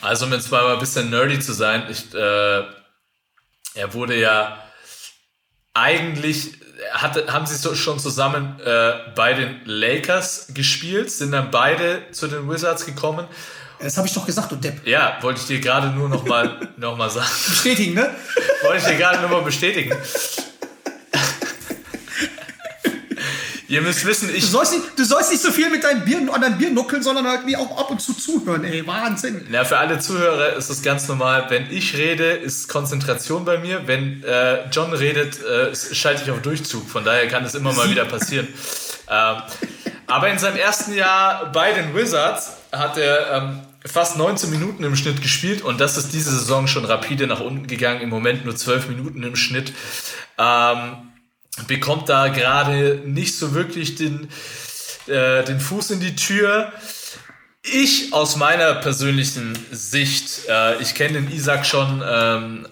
Also, 0.00 0.26
um 0.26 0.32
jetzt 0.32 0.50
mal 0.50 0.72
ein 0.72 0.78
bisschen 0.78 1.10
nerdy 1.10 1.38
zu 1.40 1.52
sein, 1.52 1.84
ich, 1.90 2.12
äh, 2.14 2.64
er 3.74 3.94
wurde 3.94 4.18
ja 4.18 4.62
eigentlich 5.74 6.54
hatte, 6.92 7.32
haben 7.32 7.46
sie 7.46 7.56
so 7.56 7.74
schon 7.74 7.98
zusammen 7.98 8.58
äh, 8.64 8.92
bei 9.14 9.34
den 9.34 9.60
Lakers 9.64 10.48
gespielt, 10.54 11.10
sind 11.10 11.32
dann 11.32 11.50
beide 11.50 12.02
zu 12.10 12.26
den 12.26 12.48
Wizards 12.48 12.86
gekommen. 12.86 13.26
Das 13.78 13.96
habe 13.96 14.06
ich 14.06 14.14
doch 14.14 14.26
gesagt, 14.26 14.52
du 14.52 14.56
Depp. 14.56 14.86
Ja, 14.86 15.18
wollte 15.22 15.40
ich 15.40 15.46
dir 15.46 15.60
gerade 15.60 15.88
nur 15.88 16.08
noch 16.08 16.24
mal, 16.24 16.68
noch 16.76 16.96
mal 16.96 17.08
sagen. 17.08 17.30
Bestätigen, 17.48 17.94
ne? 17.94 18.14
Wollte 18.62 18.78
ich 18.78 18.84
dir 18.84 18.96
gerade 18.96 19.20
nur 19.20 19.30
mal 19.30 19.42
bestätigen. 19.42 19.96
Ihr 23.70 23.82
müsst 23.82 24.04
wissen, 24.04 24.28
ich. 24.34 24.40
Du 24.40 24.50
sollst, 24.50 24.72
nicht, 24.72 24.98
du 24.98 25.04
sollst 25.04 25.30
nicht 25.30 25.40
so 25.40 25.52
viel 25.52 25.70
mit 25.70 25.84
deinem 25.84 26.04
Bier 26.04 26.18
an 26.32 26.40
deinem 26.40 26.58
Bier 26.58 26.70
nuckeln, 26.70 27.04
sondern 27.04 27.28
halt 27.28 27.46
wie 27.46 27.56
auch 27.56 27.78
ab 27.78 27.88
und 27.88 28.02
zu 28.02 28.12
zuhören, 28.14 28.64
ey. 28.64 28.84
Wahnsinn. 28.84 29.46
Na, 29.48 29.64
für 29.64 29.78
alle 29.78 30.00
Zuhörer 30.00 30.56
ist 30.56 30.70
es 30.70 30.82
ganz 30.82 31.06
normal. 31.06 31.46
Wenn 31.50 31.70
ich 31.70 31.96
rede, 31.96 32.24
ist 32.24 32.68
Konzentration 32.68 33.44
bei 33.44 33.58
mir. 33.58 33.86
Wenn 33.86 34.24
äh, 34.24 34.68
John 34.72 34.92
redet, 34.92 35.40
äh, 35.44 35.72
schalte 35.72 36.24
ich 36.24 36.30
auf 36.32 36.42
Durchzug. 36.42 36.90
Von 36.90 37.04
daher 37.04 37.28
kann 37.28 37.44
es 37.44 37.54
immer 37.54 37.72
mal 37.72 37.88
wieder 37.88 38.04
passieren. 38.06 38.48
ähm, 39.08 39.36
aber 40.08 40.28
in 40.30 40.38
seinem 40.40 40.56
ersten 40.56 40.92
Jahr 40.92 41.52
bei 41.52 41.72
den 41.72 41.94
Wizards 41.94 42.50
hat 42.72 42.98
er 42.98 43.36
ähm, 43.36 43.60
fast 43.86 44.18
19 44.18 44.50
Minuten 44.50 44.82
im 44.82 44.96
Schnitt 44.96 45.22
gespielt 45.22 45.62
und 45.62 45.80
das 45.80 45.96
ist 45.96 46.12
diese 46.12 46.32
Saison 46.32 46.66
schon 46.66 46.84
rapide 46.84 47.28
nach 47.28 47.38
unten 47.38 47.68
gegangen. 47.68 48.00
Im 48.00 48.08
Moment 48.08 48.44
nur 48.44 48.56
12 48.56 48.88
Minuten 48.88 49.22
im 49.22 49.36
Schnitt. 49.36 49.72
Ähm, 50.38 51.09
bekommt 51.66 52.08
da 52.08 52.28
gerade 52.28 53.02
nicht 53.04 53.36
so 53.36 53.54
wirklich 53.54 53.96
den, 53.96 54.28
äh, 55.06 55.44
den 55.44 55.60
Fuß 55.60 55.90
in 55.90 56.00
die 56.00 56.16
Tür. 56.16 56.72
Ich 57.62 58.12
aus 58.12 58.36
meiner 58.36 58.74
persönlichen 58.74 59.58
Sicht, 59.70 60.48
äh, 60.48 60.80
ich 60.80 60.94
kenne 60.94 61.20
den 61.20 61.30
Isaac 61.30 61.66
schon 61.66 62.02
ähm, 62.06 62.68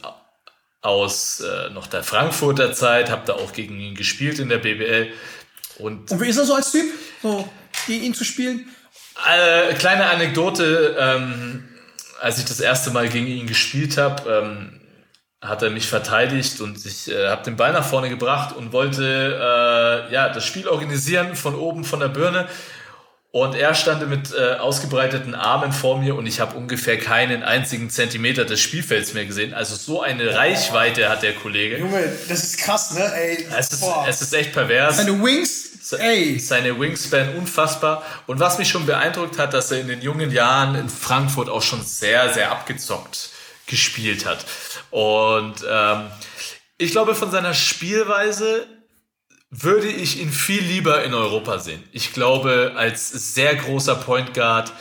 aus 0.81 1.41
äh, 1.41 1.71
noch 1.71 1.87
der 1.87 2.03
Frankfurter 2.03 2.73
Zeit, 2.73 3.11
habe 3.11 3.23
da 3.27 3.35
auch 3.35 3.53
gegen 3.53 3.79
ihn 3.79 3.95
gespielt 3.95 4.39
in 4.39 4.49
der 4.49 4.59
BBL. 4.59 5.13
Und, 5.79 6.11
Und 6.11 6.21
wie 6.21 6.29
ist 6.29 6.39
er 6.39 6.45
so 6.45 6.55
als 6.55 6.73
Typ, 6.73 6.87
so 7.23 7.49
gegen 7.87 8.05
ihn 8.05 8.15
zu 8.15 8.25
spielen? 8.25 8.67
Äh, 9.27 9.75
kleine 9.75 10.07
Anekdote, 10.07 10.97
ähm, 10.99 11.69
als 12.21 12.39
ich 12.39 12.45
das 12.45 12.61
erste 12.61 12.91
Mal 12.91 13.09
gegen 13.09 13.27
ihn 13.27 13.47
gespielt 13.47 13.97
habe, 13.97 14.31
ähm, 14.31 14.81
hat 15.41 15.63
er 15.63 15.71
mich 15.71 15.87
verteidigt 15.87 16.61
und 16.61 16.85
ich 16.85 17.09
äh, 17.11 17.29
habe 17.29 17.45
den 17.45 17.57
Ball 17.57 17.73
nach 17.73 17.87
vorne 17.87 18.09
gebracht 18.09 18.57
und 18.57 18.73
wollte 18.73 19.05
äh, 19.05 20.13
ja 20.13 20.29
das 20.31 20.45
Spiel 20.45 20.67
organisieren 20.67 21.37
von 21.37 21.55
oben 21.55 21.85
von 21.85 22.01
der 22.01 22.09
Birne 22.09 22.49
Und 23.31 23.55
er 23.55 23.75
stand 23.75 24.09
mit 24.09 24.33
äh, 24.33 24.55
ausgebreiteten 24.55 25.35
Armen 25.35 25.71
vor 25.71 25.99
mir 26.01 26.17
und 26.17 26.27
ich 26.27 26.41
habe 26.41 26.57
ungefähr 26.57 26.99
keinen 26.99 27.43
einzigen 27.43 27.91
Zentimeter 27.91 28.47
des 28.47 28.59
Spielfelds 28.61 29.13
mehr 29.13 29.27
gesehen. 29.27 29.53
Also 29.53 29.77
so 29.77 30.01
eine 30.01 30.35
Reichweite 30.35 31.11
hat 31.11 31.23
der 31.23 31.35
Kollege. 31.35 31.79
Junge, 31.79 32.11
das 32.29 32.43
ist 32.43 32.59
krass, 32.59 32.95
ne? 32.95 33.05
Ey, 33.15 33.47
es, 33.57 33.71
ist, 33.71 33.85
es 34.09 34.23
ist 34.23 34.33
echt 34.33 34.55
pervers. 34.55 34.97
Seine 34.97 35.23
Wings, 35.23 35.93
ey. 35.93 36.39
Seine 36.39 36.81
Wingspan 36.81 37.37
unfassbar. 37.37 38.03
Und 38.27 38.41
was 38.41 38.59
mich 38.59 38.69
schon 38.71 38.87
beeindruckt 38.87 39.39
hat, 39.39 39.53
dass 39.53 39.71
er 39.71 39.81
in 39.81 39.89
den 39.89 40.01
jungen 40.01 40.31
Jahren 40.31 40.75
in 40.75 40.89
Frankfurt 40.89 41.51
auch 41.51 41.63
schon 41.63 41.85
sehr, 41.85 42.33
sehr 42.33 42.51
abgezockt 42.51 43.31
gespielt 43.69 44.27
hat. 44.27 44.45
Und 44.91 45.65
ähm, 45.69 46.11
ich 46.77 46.91
glaube, 46.91 47.15
von 47.15 47.31
seiner 47.31 47.55
Spielweise 47.55 48.67
würde 49.51 49.89
ich 49.89 50.21
ihn 50.21 50.31
viel 50.31 50.63
lieber 50.63 51.05
in 51.05 51.15
Europa 51.15 51.59
sehen. 51.59 51.83
Ich 51.93 52.13
glaube, 52.13 52.75
als 52.77 53.09
sehr 53.35 53.55
großer 53.57 53.95
Point 53.95 54.35
Guard 54.35 54.73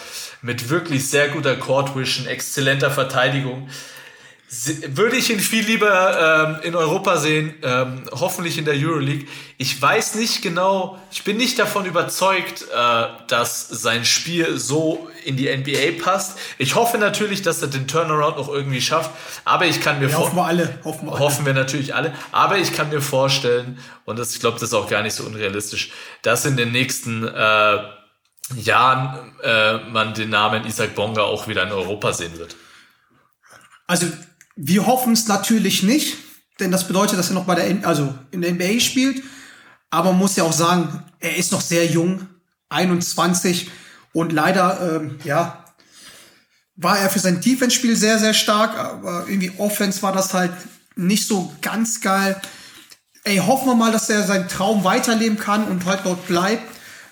mit 0.41 0.69
wirklich 0.69 1.09
sehr 1.09 1.29
guter 1.29 1.55
Court 1.55 1.95
Vision, 1.95 2.27
exzellenter 2.27 2.91
Verteidigung, 2.91 3.69
würde 4.49 5.17
ich 5.17 5.29
ihn 5.29 5.41
viel 5.41 5.65
lieber 5.65 6.57
ähm, 6.61 6.67
in 6.67 6.75
Europa 6.75 7.17
sehen, 7.17 7.53
ähm, 7.63 8.03
hoffentlich 8.11 8.57
in 8.57 8.63
der 8.63 8.75
Euroleague. 8.75 9.27
Ich 9.57 9.81
weiß 9.81 10.15
nicht 10.15 10.41
genau, 10.41 10.97
ich 11.11 11.25
bin 11.25 11.35
nicht 11.35 11.59
davon 11.59 11.85
überzeugt, 11.85 12.61
äh, 12.61 13.05
dass 13.27 13.67
sein 13.67 14.05
Spiel 14.05 14.57
so 14.57 15.09
in 15.25 15.35
die 15.35 15.53
NBA 15.53 16.01
passt. 16.01 16.39
Ich 16.57 16.75
hoffe 16.75 16.97
natürlich, 16.97 17.41
dass 17.41 17.61
er 17.61 17.67
den 17.67 17.89
Turnaround 17.89 18.37
noch 18.37 18.47
irgendwie 18.47 18.79
schafft, 18.79 19.11
aber 19.43 19.65
ich 19.65 19.81
kann 19.81 19.99
mir 19.99 20.07
ja, 20.07 20.17
hoffen 20.17 20.37
wir 20.37 20.45
alle, 20.45 20.79
hoffen 20.85 21.07
wir 21.07 21.11
alle. 21.11 21.19
Hoffen 21.19 21.45
wir 21.45 21.53
natürlich 21.53 21.93
alle, 21.93 22.13
aber 22.31 22.57
ich 22.57 22.71
kann 22.71 22.87
mir 22.87 23.01
vorstellen, 23.01 23.77
und 24.05 24.17
das, 24.17 24.33
ich 24.33 24.39
glaube, 24.39 24.59
das 24.59 24.69
ist 24.69 24.73
auch 24.73 24.89
gar 24.89 25.03
nicht 25.03 25.13
so 25.13 25.25
unrealistisch, 25.25 25.91
dass 26.21 26.45
in 26.45 26.55
den 26.55 26.71
nächsten 26.71 27.27
äh, 27.27 27.79
Jahren 28.55 29.33
äh, 29.43 29.77
man 29.89 30.13
den 30.13 30.29
Namen 30.29 30.65
Isaac 30.65 30.95
Bonga 30.95 31.23
auch 31.23 31.49
wieder 31.49 31.63
in 31.63 31.73
Europa 31.73 32.13
sehen 32.13 32.37
wird. 32.37 32.55
Also 33.87 34.07
wir 34.57 34.85
hoffen 34.85 35.13
es 35.13 35.27
natürlich 35.27 35.83
nicht, 35.83 36.17
denn 36.59 36.71
das 36.71 36.87
bedeutet, 36.87 37.17
dass 37.17 37.29
er 37.29 37.35
noch 37.35 37.45
bei 37.45 37.55
der, 37.55 37.87
also 37.87 38.13
in 38.31 38.41
der 38.41 38.51
NBA 38.51 38.79
spielt. 38.79 39.23
Aber 39.89 40.11
man 40.11 40.19
muss 40.19 40.35
ja 40.35 40.43
auch 40.43 40.53
sagen, 40.53 41.03
er 41.19 41.37
ist 41.37 41.51
noch 41.51 41.61
sehr 41.61 41.85
jung, 41.85 42.27
21 42.69 43.69
und 44.11 44.33
leider, 44.33 44.95
ähm, 44.95 45.19
ja, 45.23 45.63
war 46.75 46.99
er 46.99 47.09
für 47.09 47.19
sein 47.19 47.39
Defense-Spiel 47.39 47.95
sehr, 47.95 48.19
sehr 48.19 48.33
stark, 48.33 48.77
aber 48.77 49.25
irgendwie 49.27 49.51
Offense 49.57 50.01
war 50.01 50.11
das 50.11 50.33
halt 50.33 50.51
nicht 50.95 51.27
so 51.27 51.53
ganz 51.61 52.01
geil. 52.01 52.39
Ey, 53.23 53.37
hoffen 53.37 53.67
wir 53.67 53.75
mal, 53.75 53.91
dass 53.91 54.09
er 54.09 54.23
seinen 54.23 54.47
Traum 54.47 54.83
weiterleben 54.83 55.37
kann 55.37 55.65
und 55.65 55.85
halt 55.85 56.01
dort 56.03 56.27
bleibt. 56.27 56.63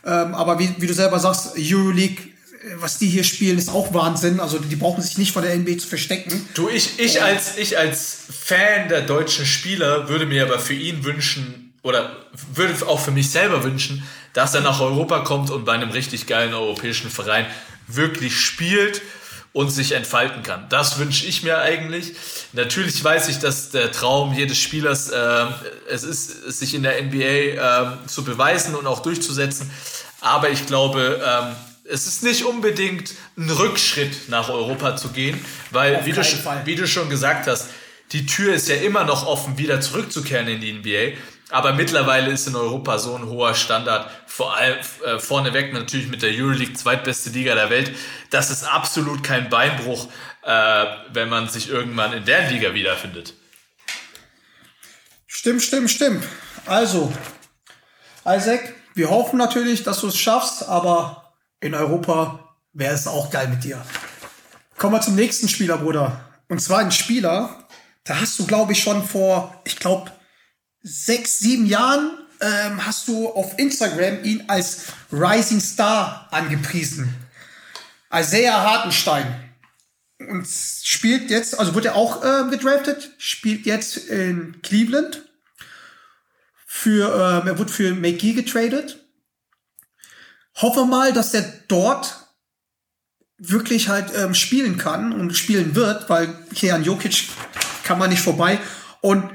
Ähm, 0.04 0.36
aber 0.36 0.60
wie, 0.60 0.76
wie 0.78 0.88
du 0.88 0.94
selber 0.94 1.20
sagst, 1.20 1.56
Euroleague 1.58 2.35
was 2.78 2.98
die 2.98 3.08
hier 3.08 3.24
spielen, 3.24 3.58
ist 3.58 3.70
auch 3.70 3.94
Wahnsinn. 3.94 4.40
Also 4.40 4.60
die 4.60 4.76
brauchen 4.76 5.02
sich 5.02 5.18
nicht 5.18 5.32
vor 5.32 5.42
der 5.42 5.56
NBA 5.56 5.78
zu 5.78 5.88
verstecken. 5.88 6.48
Du, 6.54 6.70
ich, 6.70 7.00
ich, 7.00 7.22
als, 7.22 7.58
ich 7.58 7.78
als 7.78 8.18
Fan 8.30 8.90
der 8.90 9.02
deutschen 9.02 9.46
Spieler 9.46 10.10
würde 10.10 10.26
mir 10.26 10.44
aber 10.44 10.60
für 10.60 10.74
ihn 10.74 11.04
wünschen, 11.04 11.74
oder 11.86 12.16
würde 12.54 12.88
auch 12.88 13.00
für 13.00 13.12
mich 13.12 13.30
selber 13.30 13.64
wünschen, 13.64 14.04
dass 14.34 14.56
er 14.56 14.62
nach 14.62 14.82
Europa 14.82 15.20
kommt 15.20 15.52
und 15.52 15.66
bei 15.66 15.74
einem 15.74 15.92
richtig 15.92 16.26
geilen 16.26 16.54
europäischen 16.54 17.12
Verein 17.12 17.46
wirklich 17.88 18.40
spielt 18.40 19.04
und 19.54 19.70
sich 19.70 19.92
entfalten 19.92 20.42
kann. 20.42 20.66
Das 20.70 20.98
wünsche 20.98 21.28
ich 21.28 21.44
mir 21.44 21.60
eigentlich. 21.60 22.14
Natürlich 22.54 23.02
weiß 23.02 23.30
ich, 23.30 23.38
dass 23.38 23.70
der 23.70 23.92
Traum 23.92 24.34
jedes 24.34 24.58
Spielers 24.58 25.10
äh, 25.10 25.46
es 25.90 26.04
ist, 26.04 26.52
sich 26.52 26.74
in 26.74 26.82
der 26.82 27.02
NBA 27.04 27.20
äh, 27.20 28.08
zu 28.08 28.24
beweisen 28.24 28.74
und 28.74 28.88
auch 28.88 29.02
durchzusetzen. 29.02 29.70
Aber 30.22 30.50
ich 30.50 30.66
glaube, 30.66 31.22
ähm, 31.24 31.56
es 31.90 32.08
ist 32.08 32.24
nicht 32.24 32.46
unbedingt 32.46 33.14
ein 33.38 33.50
Rückschritt 33.50 34.30
nach 34.30 34.50
Europa 34.50 34.96
zu 34.96 35.10
gehen, 35.10 35.40
weil, 35.72 36.06
wie 36.06 36.12
du, 36.12 36.22
wie 36.66 36.76
du, 36.76 36.88
schon 36.88 37.10
gesagt 37.10 37.48
hast, 37.48 37.70
die 38.12 38.26
Tür 38.26 38.54
ist 38.54 38.68
ja 38.70 38.76
immer 38.76 39.04
noch 39.04 39.26
offen, 39.26 39.58
wieder 39.58 39.82
zurückzukehren 39.82 40.48
in 40.48 40.62
die 40.62 40.74
NBA. 40.74 41.18
Aber 41.52 41.74
mittlerweile 41.74 42.32
ist 42.32 42.48
in 42.48 42.56
Europa 42.56 42.98
so 42.98 43.16
ein 43.16 43.28
hoher 43.28 43.54
Standard, 43.54 44.10
vor 44.26 44.56
allem 44.56 44.78
äh, 45.06 45.20
vorneweg 45.20 45.74
natürlich 45.74 46.08
mit 46.08 46.24
der 46.24 46.32
Euroleague, 46.32 46.74
zweitbeste 46.74 47.30
Liga 47.30 47.54
der 47.54 47.70
Welt. 47.70 47.92
Das 48.32 48.50
ist 48.50 48.64
absolut 48.64 49.24
kein 49.24 49.50
Beinbruch, 49.50 50.08
äh, 50.44 50.86
wenn 51.14 51.30
man 51.30 51.48
sich 51.48 51.70
irgendwann 51.70 52.14
in 52.14 52.26
der 52.26 52.50
Liga 52.50 52.74
wiederfindet. 52.74 53.36
Stimmt, 55.28 55.62
stimmt, 55.62 55.92
stimmt. 55.92 56.26
Also, 56.66 57.14
Isaac, 58.26 58.74
wir 58.96 59.12
hoffen 59.12 59.38
natürlich, 59.38 59.84
dass 59.84 60.02
du 60.02 60.08
es 60.08 60.18
schaffst, 60.18 60.68
aber 60.68 61.25
in 61.60 61.74
Europa 61.74 62.56
wäre 62.74 62.94
es 62.94 63.08
auch 63.08 63.32
geil 63.32 63.48
mit 63.48 63.64
dir. 63.64 63.84
Kommen 64.78 64.94
wir 64.94 65.02
zum 65.02 65.16
nächsten 65.16 65.48
Spieler, 65.48 65.78
Bruder. 65.78 66.20
Und 66.50 66.62
zwar 66.62 66.80
ein 66.80 66.92
Spieler, 66.92 67.68
da 68.04 68.20
hast 68.22 68.38
du, 68.38 68.46
glaube 68.46 68.74
ich, 68.74 68.84
schon 68.84 69.06
vor, 69.06 69.62
ich 69.66 69.78
glaube, 69.78 70.12
sechs, 70.82 71.40
sieben 71.40 71.66
Jahren 71.66 72.12
ähm, 72.42 72.86
hast 72.86 73.08
du 73.08 73.30
auf 73.30 73.58
Instagram 73.58 74.24
ihn 74.24 74.44
als 74.48 74.88
Rising 75.12 75.62
Star 75.62 76.28
angepriesen. 76.32 77.14
Isaiah 78.14 78.62
Hartenstein. 78.62 79.42
Und 80.20 80.48
spielt 80.48 81.30
jetzt, 81.30 81.58
also 81.60 81.76
wird 81.76 81.86
er 81.86 81.96
auch 81.96 82.24
äh, 82.24 82.50
gedraftet, 82.50 83.12
spielt 83.18 83.66
jetzt 83.66 83.98
in 83.98 84.62
Cleveland. 84.62 85.24
Für, 86.66 87.42
ähm, 87.42 87.48
er 87.48 87.58
wird 87.58 87.72
für 87.72 87.94
McGee 87.94 88.34
getradet 88.34 89.05
hoffe 90.56 90.86
mal, 90.86 91.14
dass 91.14 91.34
er 91.34 91.42
dort 91.68 92.26
wirklich 93.38 93.90
halt 93.90 94.14
ähm, 94.16 94.34
spielen 94.34 94.78
kann 94.78 95.12
und 95.12 95.36
spielen 95.36 95.76
wird, 95.76 96.10
weil 96.10 96.34
hier 96.54 96.76
an 96.76 96.84
Jokic 96.84 97.28
kann 97.84 98.00
man 98.00 98.10
nicht 98.10 98.22
vorbei. 98.22 98.60
Und 99.02 99.30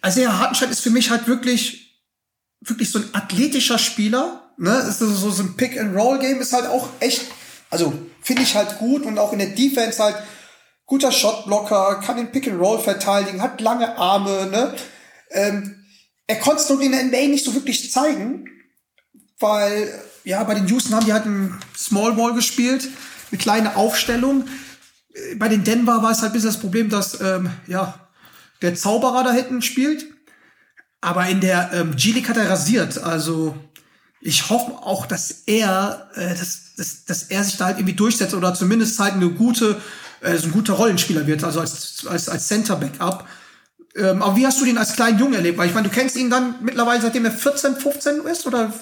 also 0.00 0.20
ja, 0.20 0.38
Hartenstein 0.38 0.70
ist 0.70 0.80
für 0.80 0.90
mich 0.90 1.10
halt 1.10 1.28
wirklich, 1.28 2.02
wirklich 2.60 2.90
so 2.90 2.98
ein 2.98 3.08
athletischer 3.12 3.78
Spieler. 3.78 4.52
Ne? 4.58 4.76
Ist 4.88 4.98
so, 4.98 5.30
so 5.30 5.42
ein 5.42 5.56
Pick-and-Roll-Game 5.56 6.40
ist 6.40 6.52
halt 6.52 6.66
auch 6.66 6.88
echt, 7.00 7.22
also 7.70 7.92
finde 8.20 8.42
ich 8.42 8.54
halt 8.54 8.78
gut 8.78 9.04
und 9.04 9.18
auch 9.18 9.32
in 9.32 9.38
der 9.38 9.48
Defense 9.48 10.02
halt 10.02 10.16
guter 10.86 11.12
Shotblocker, 11.12 12.00
kann 12.04 12.16
den 12.16 12.32
Pick-and-Roll 12.32 12.80
verteidigen, 12.80 13.40
hat 13.40 13.60
lange 13.60 13.96
Arme, 13.96 14.46
ne? 14.46 14.74
Ähm, 15.30 15.86
er 16.26 16.36
konnte 16.36 16.62
es 16.62 16.70
in 16.70 16.92
der 16.92 17.04
NBA 17.04 17.28
nicht 17.28 17.44
so 17.44 17.54
wirklich 17.54 17.90
zeigen, 17.90 18.46
weil 19.40 19.92
ja, 20.24 20.42
bei 20.44 20.54
den 20.54 20.66
Houston 20.68 20.94
haben 20.94 21.04
die 21.04 21.12
halt 21.12 21.26
ein 21.26 21.58
Small 21.76 22.14
Ball 22.14 22.34
gespielt, 22.34 22.88
eine 23.30 23.38
kleine 23.38 23.76
Aufstellung. 23.76 24.46
Bei 25.36 25.48
den 25.48 25.64
Denver 25.64 26.02
war 26.02 26.10
es 26.10 26.22
halt 26.22 26.30
ein 26.30 26.34
bisschen 26.34 26.50
das 26.50 26.60
Problem, 26.60 26.88
dass 26.88 27.20
ähm, 27.20 27.50
ja, 27.66 27.94
der 28.62 28.74
Zauberer 28.74 29.22
da 29.24 29.32
hinten 29.32 29.62
spielt. 29.62 30.06
Aber 31.00 31.26
in 31.28 31.40
der 31.40 31.70
ähm, 31.74 31.94
G-League 31.96 32.28
hat 32.28 32.38
er 32.38 32.48
rasiert. 32.48 32.98
Also 32.98 33.54
ich 34.22 34.48
hoffe 34.48 34.72
auch, 34.72 35.04
dass 35.04 35.42
er, 35.46 36.08
äh, 36.14 36.30
dass, 36.30 36.74
dass, 36.76 37.04
dass 37.04 37.22
er 37.24 37.44
sich 37.44 37.58
da 37.58 37.66
halt 37.66 37.78
irgendwie 37.78 37.94
durchsetzt 37.94 38.34
oder 38.34 38.54
zumindest 38.54 38.98
halt 38.98 39.12
eine 39.12 39.28
gute, 39.28 39.78
äh, 40.22 40.38
so 40.38 40.46
ein 40.46 40.52
guter 40.52 40.72
Rollenspieler 40.72 41.26
wird, 41.26 41.44
also 41.44 41.60
als, 41.60 42.06
als, 42.08 42.30
als 42.30 42.48
Center 42.48 42.76
Backup. 42.76 43.28
Ähm, 43.96 44.22
aber 44.22 44.36
wie 44.36 44.46
hast 44.46 44.60
du 44.60 44.64
den 44.64 44.76
als 44.76 44.94
kleinen 44.94 45.18
Jungen 45.18 45.34
erlebt? 45.34 45.56
Weil 45.56 45.68
ich 45.68 45.74
meine, 45.74 45.88
du 45.88 45.94
kennst 45.94 46.16
ihn 46.16 46.30
dann 46.30 46.56
mittlerweile, 46.62 47.00
seitdem 47.00 47.24
er 47.24 47.30
14, 47.30 47.76
15 47.76 48.26
ist? 48.26 48.46
Oder 48.46 48.72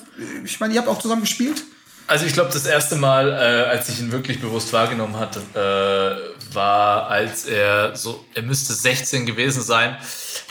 ich 0.45 0.59
meine, 0.59 0.75
ihr 0.75 0.81
habt 0.81 0.89
auch 0.89 0.99
zusammen 0.99 1.23
gespielt? 1.23 1.63
Also 2.07 2.27
ich 2.27 2.33
glaube, 2.33 2.51
das 2.53 2.67
erste 2.67 2.97
Mal, 2.97 3.31
äh, 3.31 3.69
als 3.71 3.89
ich 3.89 4.01
ihn 4.01 4.11
wirklich 4.11 4.41
bewusst 4.41 4.73
wahrgenommen 4.73 5.19
hatte, 5.19 5.41
äh, 5.55 6.55
war, 6.55 7.09
als 7.09 7.45
er 7.45 7.95
so, 7.95 8.25
er 8.35 8.43
müsste 8.43 8.73
16 8.73 9.27
gewesen 9.27 9.63
sein. 9.63 9.97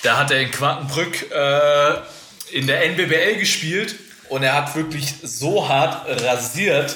Da 0.04 0.18
hat 0.18 0.32
er 0.32 0.42
in 0.42 0.52
Quakenbrück 0.52 1.32
äh, 1.32 1.94
in 2.52 2.68
der 2.68 2.84
NBBL 2.86 3.38
gespielt 3.38 3.96
und 4.30 4.44
er 4.44 4.54
hat 4.54 4.76
wirklich 4.76 5.14
so 5.24 5.68
hart 5.68 6.08
rasiert, 6.24 6.96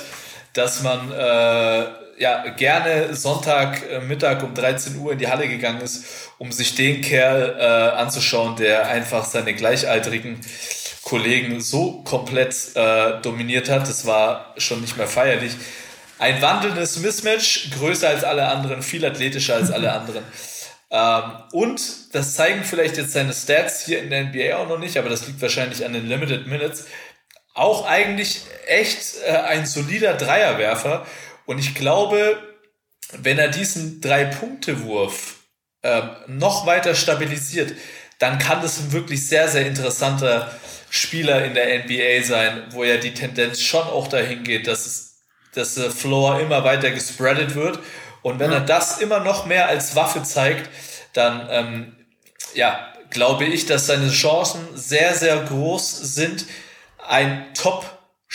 dass 0.54 0.82
man 0.84 1.12
äh, 1.12 1.86
ja 2.18 2.48
gerne 2.50 3.14
Sonntagmittag 3.14 4.44
um 4.44 4.54
13 4.54 4.98
Uhr 4.98 5.14
in 5.14 5.20
die 5.20 5.28
Halle 5.28 5.48
gegangen 5.48 5.82
ist 5.82 6.06
um 6.38 6.52
sich 6.52 6.76
den 6.76 7.02
Kerl 7.02 7.56
äh, 7.58 7.98
anzuschauen, 7.98 8.56
der 8.56 8.88
einfach 8.88 9.26
seine 9.26 9.54
gleichaltrigen 9.54 10.40
Kollegen 11.04 11.62
so 11.62 12.04
komplett 12.04 12.76
äh, 12.76 13.22
dominiert 13.22 13.70
hat. 13.70 13.88
Das 13.88 14.06
war 14.06 14.54
schon 14.58 14.82
nicht 14.82 14.98
mehr 14.98 15.08
feierlich. 15.08 15.54
Ein 16.18 16.42
wandelndes 16.42 16.98
Mismatch, 17.00 17.72
größer 17.78 18.10
als 18.10 18.24
alle 18.24 18.48
anderen, 18.48 18.82
viel 18.82 19.06
athletischer 19.06 19.56
als 19.56 19.72
alle 19.72 19.92
anderen. 20.00 20.24
Ähm, 20.92 21.24
und 21.52 21.82
das 22.14 22.36
zeigen 22.36 22.64
vielleicht 22.64 22.98
jetzt 22.98 23.14
seine 23.14 23.34
Stats 23.34 23.86
hier 23.86 24.02
in 24.02 24.10
der 24.10 24.26
NBA 24.26 24.58
auch 24.58 24.68
noch 24.68 24.80
nicht, 24.80 24.98
aber 24.98 25.10
das 25.10 25.28
liegt 25.28 25.42
wahrscheinlich 25.42 25.86
an 25.86 25.94
den 25.94 26.08
Limited 26.08 26.48
Minutes. 26.48 26.86
Auch 27.54 27.88
eigentlich 27.88 28.42
echt 28.68 29.16
äh, 29.26 29.32
ein 29.32 29.66
solider 29.66 30.16
Dreierwerfer. 30.16 31.06
Und 31.46 31.60
ich 31.60 31.76
glaube, 31.76 32.38
wenn 33.14 33.38
er 33.38 33.50
diesen 33.50 34.02
Drei-Punkte-Wurf 34.02 35.36
ähm, 35.84 36.10
noch 36.28 36.66
weiter 36.66 36.96
stabilisiert, 36.96 37.74
dann 38.20 38.40
kann 38.40 38.62
das 38.62 38.80
ein 38.80 38.92
wirklich 38.92 39.28
sehr, 39.28 39.48
sehr 39.48 39.66
interessanter 39.68 40.52
Spieler 40.90 41.44
in 41.44 41.54
der 41.54 41.80
NBA 41.84 42.24
sein, 42.24 42.64
wo 42.72 42.84
ja 42.84 42.98
die 42.98 43.14
Tendenz 43.14 43.62
schon 43.62 43.84
auch 43.84 44.08
dahin 44.08 44.44
geht, 44.44 44.68
dass, 44.68 44.86
es, 44.86 45.16
dass 45.54 45.76
der 45.76 45.92
Floor 45.92 46.40
immer 46.40 46.64
weiter 46.64 46.92
gespreadet 46.92 47.56
wird. 47.56 47.80
Und 48.22 48.40
wenn 48.40 48.52
ja. 48.52 48.58
er 48.58 48.66
das 48.66 49.00
immer 49.00 49.20
noch 49.20 49.46
mehr 49.46 49.68
als 49.68 49.96
Waffe 49.96 50.24
zeigt, 50.24 50.70
dann 51.14 51.48
ähm, 51.52 51.96
ja, 52.54 52.94
glaube 53.10 53.46
ich, 53.46 53.66
dass 53.66 53.88
seine 53.88 54.10
Chancen 54.10 54.62
sehr, 54.74 55.14
sehr 55.14 55.38
groß 55.38 56.16
sind, 56.16 56.46
ein 57.08 57.54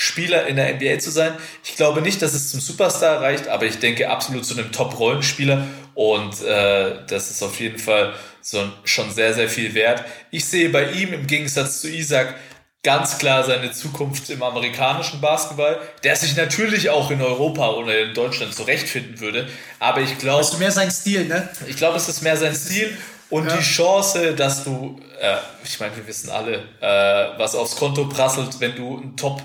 Top-Spieler 0.00 0.46
in 0.46 0.56
der 0.56 0.74
NBA 0.74 0.98
zu 0.98 1.10
sein. 1.10 1.34
Ich 1.62 1.76
glaube 1.76 2.00
nicht, 2.00 2.22
dass 2.22 2.32
es 2.32 2.50
zum 2.50 2.60
Superstar 2.60 3.20
reicht, 3.20 3.48
aber 3.48 3.66
ich 3.66 3.78
denke 3.78 4.08
absolut 4.08 4.46
zu 4.46 4.54
einem 4.54 4.72
Top-Rollenspieler 4.72 5.66
und 5.94 6.42
äh, 6.42 6.94
das 7.06 7.30
ist 7.30 7.42
auf 7.42 7.60
jeden 7.60 7.78
Fall 7.78 8.14
so 8.40 8.64
schon 8.84 9.10
sehr, 9.10 9.34
sehr 9.34 9.48
viel 9.48 9.74
wert. 9.74 10.04
Ich 10.30 10.46
sehe 10.46 10.70
bei 10.70 10.90
ihm 10.92 11.12
im 11.12 11.26
Gegensatz 11.26 11.82
zu 11.82 11.88
Isaac 11.90 12.34
ganz 12.82 13.18
klar 13.18 13.44
seine 13.44 13.72
Zukunft 13.72 14.30
im 14.30 14.42
amerikanischen 14.42 15.20
Basketball, 15.20 15.78
der 16.02 16.16
sich 16.16 16.34
natürlich 16.34 16.88
auch 16.88 17.10
in 17.10 17.20
Europa 17.20 17.68
oder 17.72 18.00
in 18.00 18.14
Deutschland 18.14 18.54
zurechtfinden 18.54 19.20
würde. 19.20 19.46
Aber 19.80 20.00
ich 20.00 20.16
glaube. 20.16 20.38
Das 20.38 20.54
ist 20.54 20.58
mehr 20.58 20.72
sein 20.72 20.90
Stil, 20.90 21.26
ne? 21.26 21.46
Ich 21.68 21.76
glaube, 21.76 21.98
es 21.98 22.08
ist 22.08 22.22
mehr 22.22 22.38
sein 22.38 22.54
Stil 22.54 22.96
und 23.28 23.46
ja. 23.46 23.54
die 23.54 23.62
Chance, 23.62 24.34
dass 24.34 24.64
du, 24.64 24.98
äh, 25.20 25.36
ich 25.62 25.78
meine, 25.78 25.94
wir 25.94 26.06
wissen 26.06 26.30
alle, 26.30 26.62
äh, 26.80 27.38
was 27.38 27.54
aufs 27.54 27.76
Konto 27.76 28.06
prasselt, 28.06 28.58
wenn 28.60 28.74
du 28.74 28.96
ein 28.96 29.14
Top 29.14 29.42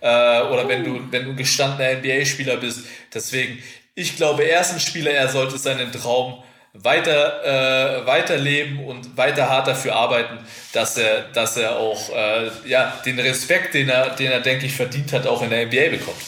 äh, 0.00 0.42
oder 0.42 0.68
wenn 0.68 0.84
du, 0.84 1.00
wenn 1.10 1.24
du 1.24 1.30
ein 1.30 1.36
gestandener 1.36 1.98
NBA-Spieler 1.98 2.56
bist. 2.56 2.80
Deswegen, 3.12 3.62
ich 3.94 4.16
glaube, 4.16 4.44
er 4.44 4.60
ist 4.60 4.72
ein 4.72 4.80
Spieler, 4.80 5.10
er 5.10 5.28
sollte 5.28 5.58
seinen 5.58 5.90
Traum 5.92 6.42
weiter, 6.74 8.02
äh, 8.02 8.06
weiterleben 8.06 8.84
und 8.84 9.16
weiter 9.16 9.48
hart 9.48 9.66
dafür 9.66 9.96
arbeiten, 9.96 10.38
dass 10.72 10.96
er, 10.96 11.22
dass 11.32 11.56
er 11.56 11.76
auch 11.76 12.10
äh, 12.10 12.50
ja, 12.66 13.00
den 13.04 13.18
Respekt, 13.18 13.74
den 13.74 13.88
er, 13.88 14.10
den 14.10 14.30
er, 14.30 14.40
denke 14.40 14.66
ich, 14.66 14.74
verdient 14.74 15.12
hat, 15.12 15.26
auch 15.26 15.42
in 15.42 15.50
der 15.50 15.66
NBA 15.66 15.90
bekommt. 15.90 16.18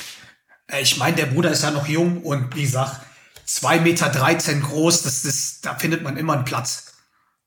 Äh, 0.70 0.82
ich 0.82 0.96
meine, 0.96 1.16
der 1.16 1.26
Bruder 1.26 1.50
ist 1.50 1.62
ja 1.62 1.70
noch 1.70 1.86
jung 1.86 2.22
und 2.22 2.54
wie 2.56 2.62
gesagt, 2.62 3.00
2,13 3.46 3.80
Meter 3.80 4.54
groß, 4.60 5.02
das 5.02 5.24
ist, 5.24 5.66
da 5.66 5.74
findet 5.74 6.02
man 6.02 6.16
immer 6.16 6.34
einen 6.34 6.44
Platz. 6.44 6.86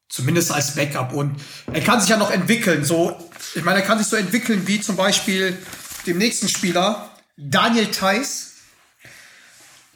Zumindest 0.09 0.51
als 0.51 0.75
Backup. 0.75 1.11
Und 1.11 1.41
er 1.71 1.81
kann 1.81 1.99
sich 1.99 2.09
ja 2.09 2.17
noch 2.17 2.29
entwickeln. 2.29 2.85
So, 2.85 3.17
ich 3.55 3.63
meine, 3.63 3.79
er 3.79 3.85
kann 3.85 3.97
sich 3.97 4.05
so 4.05 4.15
entwickeln 4.15 4.67
wie 4.67 4.79
zum 4.79 4.95
Beispiel 4.95 5.57
dem 6.05 6.17
nächsten 6.17 6.49
Spieler, 6.49 7.09
Daniel 7.37 7.89
Theiss, 7.89 8.53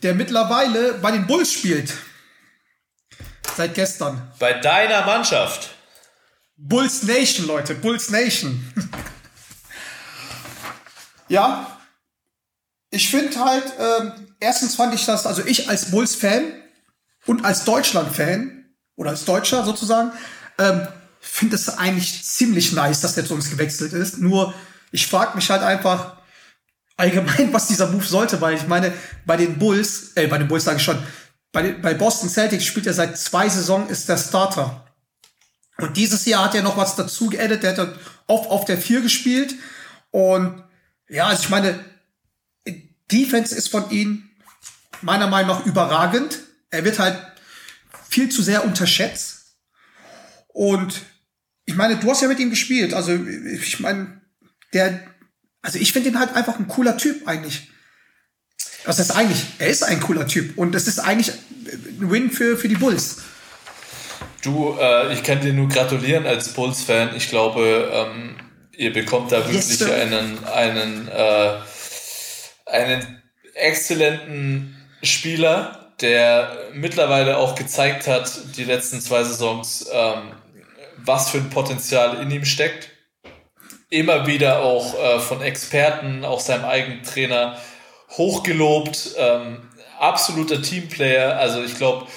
der 0.03 0.16
mittlerweile 0.16 0.93
bei 0.95 1.12
den 1.12 1.28
Bulls 1.28 1.51
spielt. 1.51 1.93
Seit 3.55 3.74
gestern. 3.74 4.32
Bei 4.39 4.53
deiner 4.53 5.05
Mannschaft. 5.05 5.72
Bulls 6.55 7.03
Nation, 7.03 7.47
Leute. 7.47 7.76
Bulls 7.76 8.10
Nation. 8.10 8.72
ja. 11.28 11.80
Ich 12.89 13.10
finde 13.10 13.38
halt, 13.43 13.66
ähm, 13.80 14.36
erstens 14.39 14.76
fand 14.76 14.93
ich 14.93 15.05
das, 15.05 15.26
also 15.26 15.43
ich 15.45 15.70
als 15.70 15.91
Bulls-Fan 15.91 16.53
und 17.26 17.43
als 17.43 17.66
Deutschland-Fan 17.66 18.66
oder 18.95 19.10
als 19.10 19.26
Deutscher 19.26 19.66
sozusagen, 19.66 20.12
ähm, 20.58 20.88
finde 21.20 21.55
es 21.55 21.70
eigentlich 21.70 22.24
ziemlich 22.24 22.72
nice, 22.72 23.01
dass 23.01 23.16
der 23.16 23.26
zu 23.26 23.34
uns 23.34 23.49
gewechselt 23.49 23.93
ist. 23.93 24.20
Nur, 24.20 24.53
ich 24.92 25.08
frage 25.08 25.36
mich 25.36 25.50
halt 25.50 25.64
einfach 25.64 26.18
allgemein, 26.96 27.52
was 27.54 27.68
dieser 27.68 27.88
Move 27.88 28.06
sollte, 28.06 28.42
weil 28.42 28.56
ich 28.56 28.68
meine, 28.68 28.94
bei 29.26 29.38
den 29.38 29.58
Bulls, 29.58 30.14
äh, 30.16 30.28
bei 30.28 30.38
den 30.38 30.48
Bulls 30.48 30.66
sage 30.66 30.78
ich 30.78 30.84
schon, 30.84 31.02
bei, 31.52 31.72
bei 31.74 31.94
Boston 31.94 32.30
Celtics 32.30 32.66
spielt 32.66 32.88
er 32.88 32.94
seit 32.94 33.18
zwei 33.18 33.48
Saisons, 33.50 33.90
ist 33.90 34.10
der 34.10 34.18
Starter. 34.18 34.84
Und 35.78 35.96
dieses 35.96 36.26
Jahr 36.26 36.46
hat 36.46 36.56
er 36.56 36.64
noch 36.64 36.78
was 36.78 36.96
dazu 36.96 37.30
geaddet, 37.30 37.64
der 37.64 37.78
hat 37.78 38.00
oft 38.26 38.50
auf 38.50 38.66
der 38.66 38.78
4 38.78 39.02
gespielt. 39.02 39.54
Und 40.12 40.64
ja, 41.08 41.28
also 41.28 41.44
ich 41.44 41.50
meine, 41.50 41.80
Defense 43.12 43.56
ist 43.56 43.70
von 43.70 43.90
ihm 43.92 44.30
meiner 45.02 45.28
Meinung 45.28 45.58
nach 45.58 45.66
überragend. 45.66 46.40
Er 46.70 46.84
wird 46.84 47.00
halt 47.00 47.18
viel 48.10 48.30
zu 48.30 48.42
sehr 48.42 48.66
unterschätzt. 48.66 49.56
Und 50.48 51.02
ich 51.66 51.76
meine, 51.76 51.98
du 51.98 52.10
hast 52.10 52.22
ja 52.22 52.28
mit 52.28 52.40
ihm 52.40 52.50
gespielt. 52.50 52.94
Also 52.94 53.14
ich 53.14 53.80
meine, 53.80 54.22
der, 54.74 54.99
also 55.61 55.80
ich 55.80 55.93
finde 55.93 56.09
ihn 56.09 56.20
halt 56.20 56.36
einfach 56.36 56.59
ein 56.59 56.68
cooler 56.68 56.97
Typ 56.97 57.28
eigentlich. 57.28 57.70
Was 58.86 58.99
ist 58.99 59.11
eigentlich? 59.11 59.43
Er 59.59 59.68
ist 59.68 59.84
ein 59.84 59.99
cooler 59.99 60.28
Typ 60.28 60.57
und 60.57 60.74
das 60.74 60.88
ist 60.88 60.99
eigentlich 60.99 61.32
ein 61.32 62.09
Win 62.09 62.32
für, 62.32 62.57
für 62.57 62.70
die 62.70 62.76
Bulls. 62.76 63.18
Du, 64.43 64.78
äh, 64.80 65.13
ich 65.13 65.24
kann 65.24 65.41
dir 65.41 65.53
nur 65.53 65.68
gratulieren 65.68 66.26
als 66.26 66.49
Bulls-Fan. 66.49 67.15
Ich 67.15 67.30
glaube, 67.30 67.91
ähm, 67.91 68.38
ihr 68.72 68.93
bekommt 68.93 69.32
da 69.32 69.39
wirklich 69.39 69.80
yes, 69.80 69.82
einen, 69.82 70.43
einen, 70.45 71.07
äh, 71.09 71.57
einen 72.65 73.22
exzellenten 73.55 74.78
Spieler, 75.03 75.93
der 75.99 76.70
mittlerweile 76.74 77.38
auch 77.38 77.55
gezeigt 77.55 78.07
hat, 78.07 78.32
die 78.55 78.63
letzten 78.63 79.01
zwei 79.01 79.24
Saisons, 79.24 79.88
ähm, 79.91 80.32
was 80.97 81.32
für 81.32 81.39
ein 81.39 81.49
Potenzial 81.49 82.22
in 82.22 82.32
ihm 82.32 82.45
steckt. 82.45 82.89
Immer 83.90 84.28
wieder 84.28 84.64
auch 84.64 85.00
äh, 85.00 85.20
von 85.20 85.42
Experten, 85.42 86.26
auch 86.26 86.40
seinem 86.40 86.66
eigenen 86.66 87.04
Trainer, 87.04 87.58
hochgelobt, 88.12 89.12
ähm, 89.18 89.70
absoluter 90.00 90.62
Teamplayer. 90.62 91.38
Also 91.38 91.64
ich 91.64 91.76
glaube, 91.76 92.08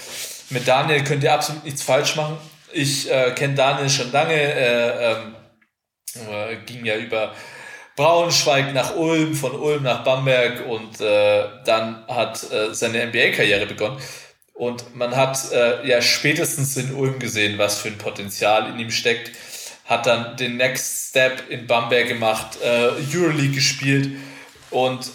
mit 0.51 0.67
Daniel 0.67 1.05
könnt 1.05 1.23
ihr 1.23 1.33
absolut 1.33 1.65
nichts 1.65 1.83
falsch 1.83 2.17
machen. 2.17 2.37
Ich 2.73 3.11
äh, 3.11 3.33
kenne 3.33 3.55
Daniel 3.55 3.89
schon 3.89 4.11
lange, 4.13 4.35
äh, 4.35 5.13
ähm, 5.13 5.35
äh, 6.15 6.57
ging 6.67 6.85
ja 6.85 6.97
über 6.97 7.35
Braunschweig 7.97 8.73
nach 8.73 8.97
Ulm, 8.97 9.35
von 9.35 9.53
Ulm 9.53 9.83
nach 9.83 10.05
Bamberg 10.05 10.67
und 10.67 11.01
äh, 11.01 11.45
dann 11.65 12.05
hat 12.09 12.51
äh, 12.51 12.73
seine 12.73 13.07
NBA-Karriere 13.07 13.67
begonnen. 13.67 13.99
Und 14.55 14.95
man 14.95 15.17
hat 15.17 15.53
äh, 15.53 15.87
ja 15.87 16.03
spätestens 16.03 16.77
in 16.77 16.95
Ulm 16.95 17.19
gesehen, 17.19 17.59
was 17.59 17.79
für 17.79 17.89
ein 17.89 17.99
Potenzial 17.99 18.69
in 18.71 18.79
ihm 18.79 18.91
steckt. 18.91 19.33
Hat 19.91 20.07
dann 20.07 20.37
den 20.37 20.57
Next 20.57 21.09
Step 21.09 21.51
in 21.51 21.67
Bamberg 21.67 22.07
gemacht, 22.07 22.59
äh, 22.63 22.93
Euroleague 23.13 23.55
gespielt 23.57 24.17
und 24.71 25.11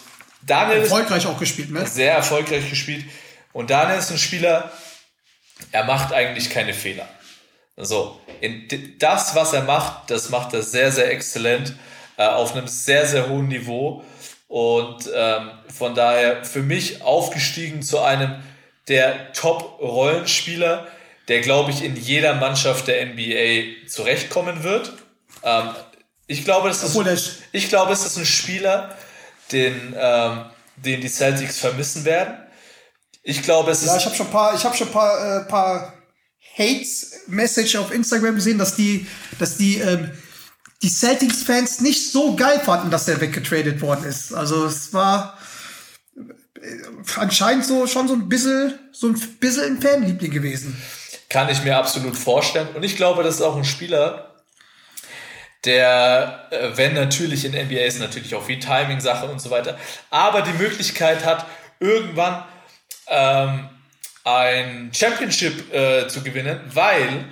Daniel 0.46 0.82
erfolgreich 0.82 1.26
auch 1.26 1.40
gespielt, 1.40 1.72
ne? 1.72 1.88
Sehr 1.88 2.14
erfolgreich 2.14 2.70
gespielt. 2.70 3.06
Und 3.54 3.70
Daniel 3.70 3.98
ist 3.98 4.12
ein 4.12 4.18
Spieler, 4.18 4.70
er 5.72 5.86
macht 5.86 6.12
eigentlich 6.12 6.50
keine 6.50 6.74
Fehler. 6.74 7.08
So, 7.78 8.20
in 8.42 8.68
das, 9.00 9.34
was 9.34 9.54
er 9.54 9.64
macht, 9.64 10.12
das 10.12 10.30
macht 10.30 10.54
er 10.54 10.62
sehr, 10.62 10.92
sehr 10.92 11.10
exzellent, 11.10 11.74
äh, 12.18 12.26
auf 12.26 12.54
einem 12.54 12.68
sehr, 12.68 13.06
sehr 13.06 13.30
hohen 13.30 13.48
Niveau. 13.48 14.04
Und 14.50 15.10
ähm, 15.14 15.52
von 15.74 15.96
daher 15.96 16.44
für 16.44 16.62
mich 16.62 17.02
aufgestiegen 17.02 17.82
zu 17.82 18.00
einem 18.02 18.44
der 18.88 19.32
Top-Rollenspieler, 19.32 20.88
der, 21.28 21.42
glaube 21.42 21.72
ich, 21.72 21.84
in 21.84 21.96
jeder 21.96 22.36
Mannschaft 22.36 22.88
der 22.88 23.06
NBA 23.06 23.88
zurechtkommen 23.88 24.64
wird. 24.64 24.94
Ähm, 25.44 25.70
ich 26.28 26.44
glaube, 26.44 26.70
es 26.70 26.84
ist, 26.84 27.44
ich 27.52 27.70
glaube, 27.70 27.94
es 27.94 28.06
ist 28.06 28.18
ein 28.18 28.26
Spieler, 28.26 28.96
den, 29.52 29.96
ähm, 29.98 30.46
den 30.78 31.02
die 31.02 31.10
Celtics 31.10 31.60
vermissen 31.60 32.06
werden. 32.06 32.38
Ich 33.24 33.42
glaube, 33.42 33.72
es 33.72 33.82
ist. 33.82 33.88
Ja, 33.88 33.98
ich 33.98 34.06
habe 34.06 34.16
schon 34.16 34.28
ein 34.28 34.32
paar, 34.32 34.56
ich 34.56 34.64
habe 34.64 34.76
schon 34.76 34.88
ein 34.88 34.94
paar, 34.94 35.42
äh, 35.42 35.46
paar 35.46 35.94
Hate-Message 36.58 37.76
auf 37.76 37.92
Instagram 37.92 38.36
gesehen, 38.36 38.58
dass 38.58 38.76
die, 38.76 39.08
dass 39.40 39.58
die, 39.58 39.78
ähm, 39.78 40.12
die 40.82 40.90
Celtics-Fans 40.90 41.82
nicht 41.82 42.12
so 42.12 42.36
geil 42.36 42.62
fanden, 42.64 42.92
dass 42.92 43.06
der 43.06 43.20
weggetradet 43.20 43.82
worden 43.82 44.06
ist. 44.06 44.34
Also 44.34 44.66
es 44.66 44.94
war 44.94 45.38
äh, 46.16 46.62
anscheinend 47.18 47.66
so 47.66 47.88
schon 47.88 48.08
so 48.08 48.14
ein 48.14 48.30
bisschen, 48.30 48.80
so 48.92 49.08
ein 49.08 49.20
bisschen 49.40 49.78
ein 49.78 49.82
Fanliebling 49.82 50.32
gewesen. 50.32 50.82
Kann 51.30 51.50
ich 51.50 51.64
mir 51.64 51.78
absolut 51.78 52.16
vorstellen. 52.16 52.70
Und 52.76 52.84
ich 52.84 52.96
glaube, 52.96 53.24
das 53.24 53.36
ist 53.36 53.42
auch 53.42 53.56
ein 53.56 53.66
Spieler, 53.66 54.36
der, 55.66 56.48
äh, 56.52 56.78
wenn 56.78 56.94
natürlich 56.94 57.46
in 57.46 57.54
NBA 57.54 57.82
ist 57.82 58.00
natürlich 58.00 58.36
auch 58.36 58.46
viel 58.46 58.60
Timing-Sache 58.60 59.26
und 59.26 59.42
so 59.42 59.50
weiter, 59.50 59.78
aber 60.10 60.42
die 60.42 60.54
Möglichkeit 60.54 61.26
hat, 61.26 61.46
irgendwann 61.80 62.44
ähm, 63.08 63.70
ein 64.24 64.92
Championship 64.94 65.74
äh, 65.74 66.08
zu 66.08 66.22
gewinnen, 66.22 66.60
weil 66.74 67.26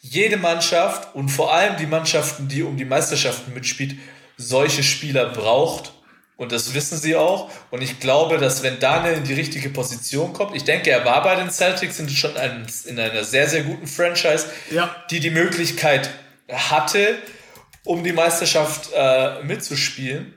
jede 0.00 0.36
Mannschaft 0.36 1.14
und 1.14 1.28
vor 1.30 1.52
allem 1.52 1.76
die 1.76 1.86
Mannschaften, 1.86 2.48
die 2.48 2.62
um 2.62 2.76
die 2.76 2.84
Meisterschaften 2.84 3.52
mitspielt, 3.52 3.96
solche 4.36 4.82
Spieler 4.82 5.26
braucht. 5.26 5.92
Und 6.36 6.52
das 6.52 6.74
wissen 6.74 6.98
sie 6.98 7.16
auch. 7.16 7.50
Und 7.70 7.82
ich 7.82 7.98
glaube, 7.98 8.38
dass 8.38 8.62
wenn 8.62 8.78
Daniel 8.78 9.14
in 9.14 9.24
die 9.24 9.34
richtige 9.34 9.70
Position 9.70 10.32
kommt, 10.34 10.54
ich 10.54 10.64
denke, 10.64 10.90
er 10.90 11.04
war 11.04 11.22
bei 11.22 11.34
den 11.34 11.50
Celtics 11.50 11.96
sind 11.96 12.10
schon 12.10 12.36
ein, 12.36 12.66
in 12.84 12.98
einer 12.98 13.24
sehr, 13.24 13.48
sehr 13.48 13.62
guten 13.62 13.86
Franchise, 13.86 14.46
ja. 14.70 14.94
die 15.10 15.20
die 15.20 15.30
Möglichkeit 15.30 16.10
hatte, 16.52 17.16
um 17.84 18.04
die 18.04 18.12
Meisterschaft 18.12 18.90
äh, 18.94 19.42
mitzuspielen. 19.44 20.34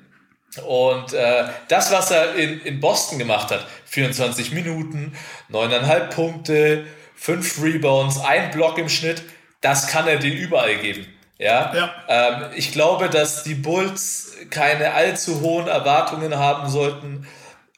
Und 0.65 1.13
äh, 1.13 1.49
das, 1.67 1.91
was 1.91 2.11
er 2.11 2.35
in, 2.35 2.61
in 2.61 2.79
Boston 2.79 3.19
gemacht 3.19 3.51
hat, 3.51 3.67
24 3.85 4.51
Minuten, 4.51 5.15
9,5 5.51 5.99
Punkte, 6.09 6.85
5 7.15 7.61
Rebounds, 7.61 8.19
ein 8.19 8.51
Block 8.51 8.77
im 8.77 8.89
Schnitt, 8.89 9.21
das 9.61 9.87
kann 9.87 10.07
er 10.07 10.17
dir 10.17 10.33
überall 10.33 10.77
geben. 10.77 11.05
Ja. 11.39 11.73
Ja. 11.73 11.93
Ähm, 12.07 12.45
ich 12.55 12.73
glaube, 12.73 13.09
dass 13.09 13.43
die 13.43 13.55
Bulls 13.55 14.33
keine 14.49 14.93
allzu 14.93 15.41
hohen 15.41 15.67
Erwartungen 15.67 16.37
haben 16.37 16.69
sollten. 16.69 17.25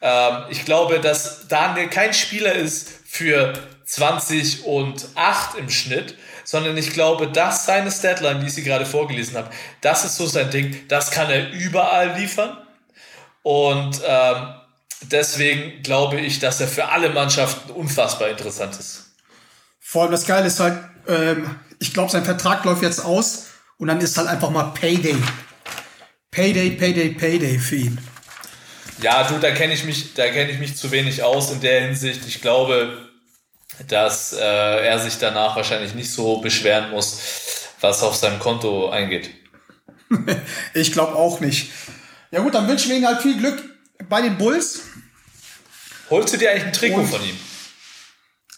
Ähm, 0.01 0.43
ich 0.49 0.65
glaube, 0.65 0.99
dass 0.99 1.47
Daniel 1.47 1.87
kein 1.87 2.13
Spieler 2.13 2.53
ist 2.53 2.89
für 3.05 3.53
20 3.85 4.65
und 4.65 5.07
8 5.15 5.57
im 5.59 5.69
Schnitt, 5.69 6.17
sondern 6.43 6.75
ich 6.75 6.91
glaube, 6.91 7.27
dass 7.27 7.65
seine 7.65 7.91
Statline, 7.91 8.39
die 8.39 8.47
ich 8.47 8.53
sie 8.53 8.63
gerade 8.63 8.85
vorgelesen 8.85 9.37
habe, 9.37 9.51
das 9.81 10.05
ist 10.05 10.17
so 10.17 10.25
sein 10.25 10.49
Ding, 10.49 10.87
das 10.87 11.11
kann 11.11 11.29
er 11.29 11.51
überall 11.51 12.17
liefern. 12.17 12.57
Und 13.43 14.01
ähm, 14.05 14.55
deswegen 15.03 15.83
glaube 15.83 16.19
ich, 16.19 16.39
dass 16.39 16.59
er 16.61 16.67
für 16.67 16.89
alle 16.89 17.09
Mannschaften 17.09 17.71
unfassbar 17.71 18.29
interessant 18.29 18.77
ist. 18.79 19.11
Vor 19.79 20.03
allem 20.03 20.11
das 20.11 20.25
Geile 20.25 20.47
ist 20.47 20.59
halt, 20.59 20.79
ähm, 21.07 21.55
ich 21.79 21.93
glaube, 21.93 22.11
sein 22.11 22.25
Vertrag 22.25 22.63
läuft 22.65 22.81
jetzt 22.81 23.05
aus 23.05 23.50
und 23.81 23.87
dann 23.87 23.99
ist 23.99 24.15
halt 24.15 24.27
einfach 24.27 24.51
mal 24.51 24.65
Payday. 24.75 25.15
Payday, 26.29 26.69
Payday, 26.71 27.09
Payday 27.09 27.57
für 27.57 27.77
ihn. 27.77 27.97
Ja, 29.01 29.23
du, 29.23 29.39
da 29.39 29.49
kenne 29.49 29.73
ich 29.73 29.83
mich, 29.85 30.13
da 30.13 30.29
kenne 30.29 30.51
ich 30.51 30.59
mich 30.59 30.77
zu 30.77 30.91
wenig 30.91 31.23
aus 31.23 31.51
in 31.51 31.61
der 31.61 31.81
Hinsicht. 31.81 32.21
Ich 32.27 32.41
glaube, 32.41 33.09
dass 33.87 34.33
äh, 34.33 34.37
er 34.39 34.99
sich 34.99 35.17
danach 35.17 35.55
wahrscheinlich 35.55 35.95
nicht 35.95 36.11
so 36.11 36.41
beschweren 36.41 36.91
muss, 36.91 37.21
was 37.79 38.03
auf 38.03 38.15
seinem 38.15 38.37
Konto 38.37 38.91
eingeht. 38.91 39.31
ich 40.75 40.91
glaube 40.91 41.15
auch 41.15 41.39
nicht. 41.39 41.71
Ja 42.29 42.41
gut, 42.41 42.53
dann 42.53 42.67
wünschen 42.67 42.91
wir 42.91 42.97
ihm 42.97 43.07
halt 43.07 43.23
viel 43.23 43.39
Glück 43.39 43.63
bei 44.07 44.21
den 44.21 44.37
Bulls. 44.37 44.81
Holst 46.11 46.35
du 46.35 46.37
dir 46.37 46.51
eigentlich 46.51 46.65
ein 46.65 46.73
Trikot 46.73 46.99
Und- 46.99 47.07
von 47.09 47.23
ihm? 47.23 47.37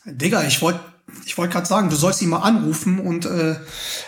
Digga, 0.03 0.43
ich 0.43 0.61
wollte 0.61 0.81
ich 1.25 1.37
wollt 1.37 1.51
gerade 1.51 1.65
sagen, 1.65 1.89
du 1.89 1.95
sollst 1.95 2.21
ihn 2.21 2.27
mal 2.29 2.39
anrufen 2.41 2.99
und 2.99 3.25
äh, 3.25 3.55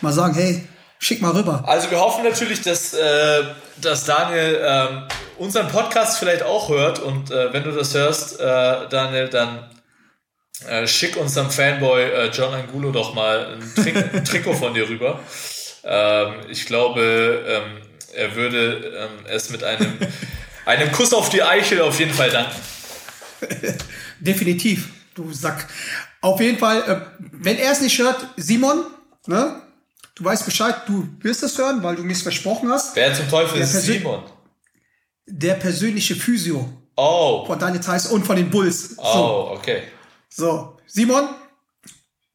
mal 0.02 0.12
sagen, 0.12 0.34
hey, 0.34 0.68
schick 1.06 1.22
mal 1.22 1.32
rüber. 1.32 1.64
Also 1.68 1.92
wir 1.92 2.00
hoffen 2.00 2.24
natürlich, 2.24 2.62
dass, 2.62 2.94
äh, 2.96 3.44
dass 3.80 4.06
Daniel 4.06 4.60
ähm, 4.66 5.04
unseren 5.38 5.68
Podcast 5.68 6.18
vielleicht 6.18 6.42
auch 6.42 6.70
hört 6.70 7.00
und 7.00 7.30
äh, 7.30 7.54
wenn 7.54 7.64
du 7.64 7.72
das 7.72 7.94
hörst, 7.94 8.40
äh, 8.40 8.44
Daniel, 8.90 9.30
dann 9.30 9.70
äh, 10.68 10.88
schick 10.88 11.16
unserem 11.18 11.52
Fanboy 11.52 12.02
äh, 12.02 12.30
John 12.30 12.54
Angulo 12.54 12.92
doch 12.92 13.14
mal 13.14 13.54
ein, 13.54 13.74
Tri 13.76 13.94
ein 14.14 14.26
Trikot 14.26 14.54
von 14.54 14.74
dir 14.74 14.90
rüber. 14.90 15.20
Ähm, 15.84 16.34
ich 16.50 16.66
glaube, 16.66 17.44
ähm, 17.48 17.82
er 18.16 18.36
würde 18.36 18.98
ähm, 18.98 19.26
es 19.28 19.52
mit 19.52 19.64
einem, 19.64 20.00
einem 20.66 20.92
Kuss 20.92 21.14
auf 21.14 21.30
die 21.30 21.44
Eichel 21.44 21.82
auf 21.82 22.00
jeden 22.00 22.14
Fall 22.14 22.32
danken. 22.32 22.60
Definitiv, 24.20 24.90
du 25.14 25.32
Sack. 25.32 25.68
Auf 26.22 26.42
jeden 26.42 26.58
Fall, 26.58 26.82
äh, 26.90 27.26
wenn 27.32 27.60
er 27.60 27.74
es 27.74 27.82
nicht 27.82 28.00
hört, 28.00 28.26
Simon, 28.38 28.86
ne? 29.28 29.62
Du 30.16 30.24
weißt 30.24 30.46
Bescheid, 30.46 30.76
du 30.88 31.08
wirst 31.20 31.44
es 31.44 31.58
hören, 31.58 31.84
weil 31.84 31.96
du 31.98 32.04
mir 32.04 32.14
es 32.14 32.22
versprochen 32.22 32.70
hast. 32.72 32.96
Wer 32.96 33.14
zum 33.14 33.30
Teufel 33.30 33.60
Ja, 33.60 33.66
ist 33.66 33.76
persö- 33.76 33.98
Simon? 34.00 34.24
Der 35.28 35.56
persönliche 35.56 36.16
Physio 36.16 36.82
Oh, 36.98 37.46
von 37.46 37.60
Daniel 37.60 37.82
Theiss 37.82 38.06
und 38.08 38.26
von 38.26 38.38
den 38.38 38.50
Bulls. 38.50 38.92
So, 38.96 39.02
oh, 39.04 39.56
okay. 39.58 39.84
so. 40.30 40.78
Simon, 40.88 41.28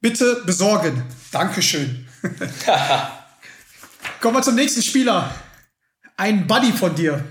bitte 0.03 0.43
besorgen. 0.45 1.03
Dankeschön. 1.33 2.07
Kommen 4.21 4.37
wir 4.37 4.43
zum 4.43 4.55
nächsten 4.57 4.83
Spieler. 4.83 5.35
Ein 6.19 6.47
Buddy 6.47 6.73
von 6.73 6.95
dir. 6.95 7.25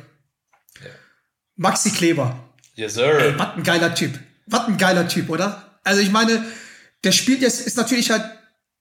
Maxi 1.55 1.91
Kleber. 1.91 2.39
Yes, 2.73 2.95
sir. 2.95 3.35
Was 3.37 3.55
ein 3.55 3.63
geiler 3.63 3.93
Typ. 3.93 4.17
Was 4.47 4.67
ein 4.67 4.77
geiler 4.77 5.07
Typ, 5.07 5.29
oder? 5.29 5.79
Also 5.83 6.01
ich 6.01 6.09
meine, 6.09 6.43
der 7.03 7.11
spielt 7.11 7.41
jetzt, 7.41 7.61
ist 7.67 7.77
natürlich 7.77 8.09
halt 8.09 8.23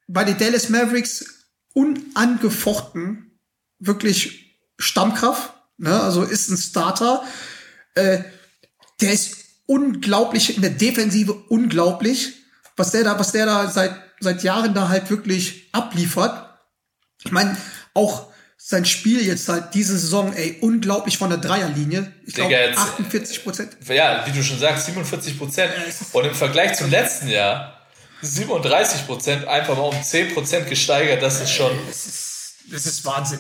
bei 0.07 0.25
den 0.25 0.39
Dallas 0.39 0.71
Mavericks 0.71 1.38
unangefochten 1.79 3.39
wirklich 3.79 4.57
Stammkraft. 4.79 5.53
Ne? 5.79 6.01
Also 6.01 6.23
ist 6.23 6.49
ein 6.51 6.57
Starter. 6.57 7.23
Äh, 7.95 8.21
der 9.01 9.13
ist 9.13 9.37
unglaublich 9.67 10.57
in 10.57 10.63
der 10.63 10.71
Defensive 10.71 11.33
unglaublich, 11.49 12.35
was 12.77 12.91
der 12.93 13.05
da, 13.05 13.19
was 13.19 13.33
der 13.33 13.47
da 13.47 13.71
seit 13.71 13.95
seit 14.21 14.43
Jahren 14.43 14.75
da 14.75 14.89
halt 14.89 15.11
wirklich 15.11 15.69
abliefert. 15.73 16.59
Ich 17.25 17.31
meine, 17.31 17.57
auch 17.95 18.27
sein 18.57 18.85
Spiel 18.85 19.25
jetzt 19.25 19.49
halt 19.49 19.75
diese 19.75 19.97
Saison, 19.97 20.33
ey, 20.33 20.59
unglaublich 20.61 21.17
von 21.19 21.31
der 21.31 21.39
Dreierlinie. 21.39 22.13
Ich 22.27 22.35
glaube 22.35 22.49
Digga, 22.51 22.63
jetzt- 22.63 22.79
48 22.79 23.45
Prozent. 23.45 23.77
ja, 23.89 24.27
wie 24.27 24.33
du 24.33 24.43
schon 24.43 24.59
sagst, 24.59 24.87
47 24.87 25.39
Prozent. 25.39 25.73
Und 26.13 26.25
im 26.25 26.35
Vergleich 26.35 26.75
zum 26.77 26.91
letzten 26.91 27.29
Jahr 27.29 27.78
37 28.23 29.07
Prozent, 29.07 29.47
einfach 29.47 29.77
mal 29.77 29.85
um 29.85 30.03
10 30.03 30.35
Prozent 30.35 30.69
gesteigert. 30.69 31.23
Das 31.23 31.41
ist 31.41 31.51
schon. 31.51 31.71
Das 31.87 32.07
ist, 32.07 32.55
das 32.71 32.87
ist 32.87 33.05
Wahnsinn. 33.05 33.39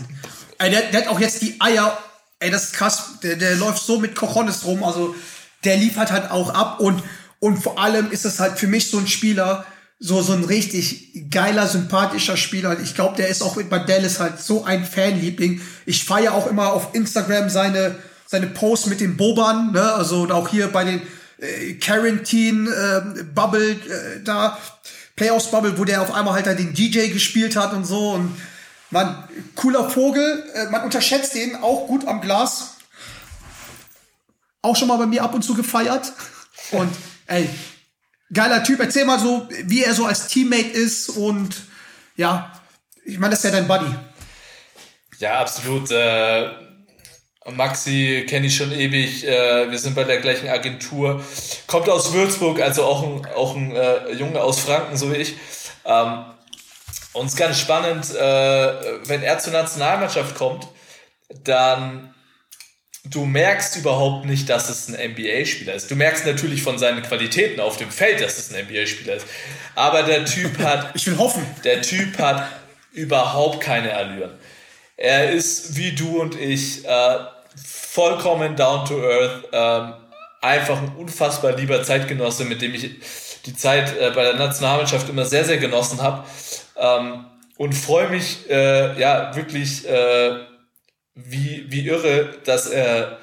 Ey, 0.58 0.70
der, 0.70 0.82
der 0.90 1.02
hat 1.02 1.08
auch 1.08 1.20
jetzt 1.20 1.42
die 1.42 1.60
Eier. 1.60 1.98
Ey, 2.40 2.50
das 2.50 2.64
ist 2.64 2.72
krass. 2.74 3.18
Der, 3.22 3.36
der 3.36 3.56
läuft 3.56 3.82
so 3.82 3.98
mit 3.98 4.14
Cojones 4.14 4.64
rum. 4.64 4.84
Also, 4.84 5.14
der 5.64 5.76
liefert 5.76 6.12
halt 6.12 6.30
auch 6.30 6.54
ab. 6.54 6.80
Und, 6.80 7.02
und 7.40 7.58
vor 7.58 7.78
allem 7.78 8.10
ist 8.10 8.24
es 8.24 8.38
halt 8.38 8.58
für 8.58 8.68
mich 8.68 8.90
so 8.90 8.98
ein 8.98 9.08
Spieler, 9.08 9.66
so, 9.98 10.22
so 10.22 10.32
ein 10.32 10.44
richtig 10.44 11.30
geiler, 11.30 11.66
sympathischer 11.66 12.36
Spieler. 12.36 12.78
Ich 12.80 12.94
glaube, 12.94 13.16
der 13.16 13.28
ist 13.28 13.42
auch 13.42 13.60
bei 13.60 13.80
Dallas 13.80 14.20
halt 14.20 14.40
so 14.40 14.64
ein 14.64 14.84
Fanliebling. 14.84 15.60
Ich 15.86 16.04
feiere 16.04 16.34
auch 16.34 16.46
immer 16.46 16.72
auf 16.72 16.94
Instagram 16.94 17.50
seine, 17.50 17.96
seine 18.26 18.46
Posts 18.46 18.86
mit 18.86 19.00
den 19.00 19.16
Bobern, 19.16 19.72
ne? 19.72 19.92
Also 19.92 20.22
und 20.22 20.30
auch 20.30 20.48
hier 20.48 20.68
bei 20.68 20.84
den 20.84 21.02
äh, 21.38 21.74
Quarantine 21.74 22.70
äh, 22.70 23.22
Bubble 23.22 23.72
äh, 23.72 24.22
da, 24.24 24.58
Playoffs 25.16 25.50
Bubble, 25.50 25.78
wo 25.78 25.84
der 25.84 26.02
auf 26.02 26.12
einmal 26.12 26.34
halt 26.34 26.46
da 26.46 26.54
den 26.54 26.74
DJ 26.74 27.08
gespielt 27.08 27.56
hat 27.56 27.72
und 27.72 27.84
so. 27.84 28.12
Und 28.12 28.40
man, 28.90 29.28
cooler 29.54 29.88
Vogel, 29.90 30.44
äh, 30.54 30.66
man 30.66 30.84
unterschätzt 30.84 31.34
den 31.34 31.56
auch 31.56 31.86
gut 31.86 32.06
am 32.06 32.20
Glas. 32.20 32.76
Auch 34.62 34.76
schon 34.76 34.88
mal 34.88 34.96
bei 34.96 35.06
mir 35.06 35.22
ab 35.22 35.34
und 35.34 35.42
zu 35.42 35.54
gefeiert. 35.54 36.12
Und 36.70 36.94
ey, 37.26 37.48
geiler 38.30 38.62
Typ. 38.62 38.80
Erzähl 38.80 39.06
mal 39.06 39.18
so, 39.18 39.48
wie 39.64 39.84
er 39.84 39.94
so 39.94 40.04
als 40.04 40.26
Teammate 40.26 40.68
ist 40.68 41.08
und 41.08 41.56
ja, 42.16 42.52
ich 43.04 43.18
meine, 43.18 43.30
das 43.30 43.42
ist 43.42 43.50
ja 43.50 43.58
dein 43.58 43.66
Buddy. 43.66 43.94
Ja, 45.18 45.40
absolut. 45.40 45.90
Äh, 45.90 46.67
Maxi 47.50 48.26
kenne 48.28 48.46
ich 48.46 48.56
schon 48.56 48.72
ewig. 48.72 49.26
Äh, 49.26 49.70
wir 49.70 49.78
sind 49.78 49.94
bei 49.94 50.04
der 50.04 50.18
gleichen 50.18 50.48
Agentur. 50.48 51.22
Kommt 51.66 51.88
aus 51.88 52.12
Würzburg, 52.12 52.60
also 52.60 52.84
auch 52.84 53.02
ein, 53.02 53.26
auch 53.34 53.56
ein 53.56 53.74
äh, 53.74 54.12
Junge 54.12 54.40
aus 54.40 54.60
Franken, 54.60 54.96
so 54.96 55.12
wie 55.12 55.16
ich. 55.16 55.34
Ähm, 55.84 56.24
und 57.12 57.26
es 57.26 57.32
ist 57.32 57.38
ganz 57.38 57.58
spannend, 57.58 58.14
äh, 58.14 58.98
wenn 59.08 59.22
er 59.22 59.38
zur 59.38 59.52
Nationalmannschaft 59.52 60.34
kommt, 60.34 60.68
dann 61.44 62.14
du 63.04 63.24
merkst 63.24 63.76
überhaupt 63.76 64.26
nicht, 64.26 64.48
dass 64.48 64.68
es 64.68 64.88
ein 64.88 65.12
NBA-Spieler 65.12 65.74
ist. 65.74 65.90
Du 65.90 65.96
merkst 65.96 66.26
natürlich 66.26 66.62
von 66.62 66.78
seinen 66.78 67.02
Qualitäten 67.02 67.60
auf 67.60 67.76
dem 67.76 67.90
Feld, 67.90 68.20
dass 68.20 68.38
es 68.38 68.52
ein 68.52 68.66
NBA-Spieler 68.66 69.14
ist. 69.14 69.26
Aber 69.74 70.02
der 70.02 70.24
Typ 70.24 70.58
hat 70.62 70.90
Ich 70.94 71.06
will 71.06 71.18
hoffen. 71.18 71.44
der 71.64 71.82
Typ 71.82 72.18
hat 72.18 72.48
überhaupt 72.92 73.60
keine 73.60 73.94
Allüren. 73.94 74.32
Er 74.96 75.30
ist 75.30 75.76
wie 75.76 75.92
du 75.92 76.20
und 76.20 76.38
ich 76.38 76.84
äh, 76.84 77.18
vollkommen 77.98 78.54
down 78.54 78.84
to 78.84 78.94
earth, 79.02 79.48
ähm, 79.50 79.94
einfach 80.40 80.80
ein 80.80 80.94
unfassbar 80.96 81.56
lieber 81.56 81.82
Zeitgenosse, 81.82 82.44
mit 82.44 82.62
dem 82.62 82.72
ich 82.72 82.88
die 83.44 83.56
Zeit 83.56 83.98
äh, 83.98 84.12
bei 84.14 84.22
der 84.22 84.34
Nationalmannschaft 84.34 85.08
immer 85.08 85.24
sehr, 85.24 85.44
sehr 85.44 85.58
genossen 85.58 86.00
habe. 86.00 86.24
Ähm, 86.76 87.26
und 87.56 87.72
freue 87.72 88.08
mich 88.08 88.48
äh, 88.48 88.96
ja 89.00 89.34
wirklich 89.34 89.84
äh, 89.88 90.30
wie, 91.16 91.66
wie 91.70 91.88
irre, 91.88 92.36
dass 92.44 92.68
er 92.68 93.18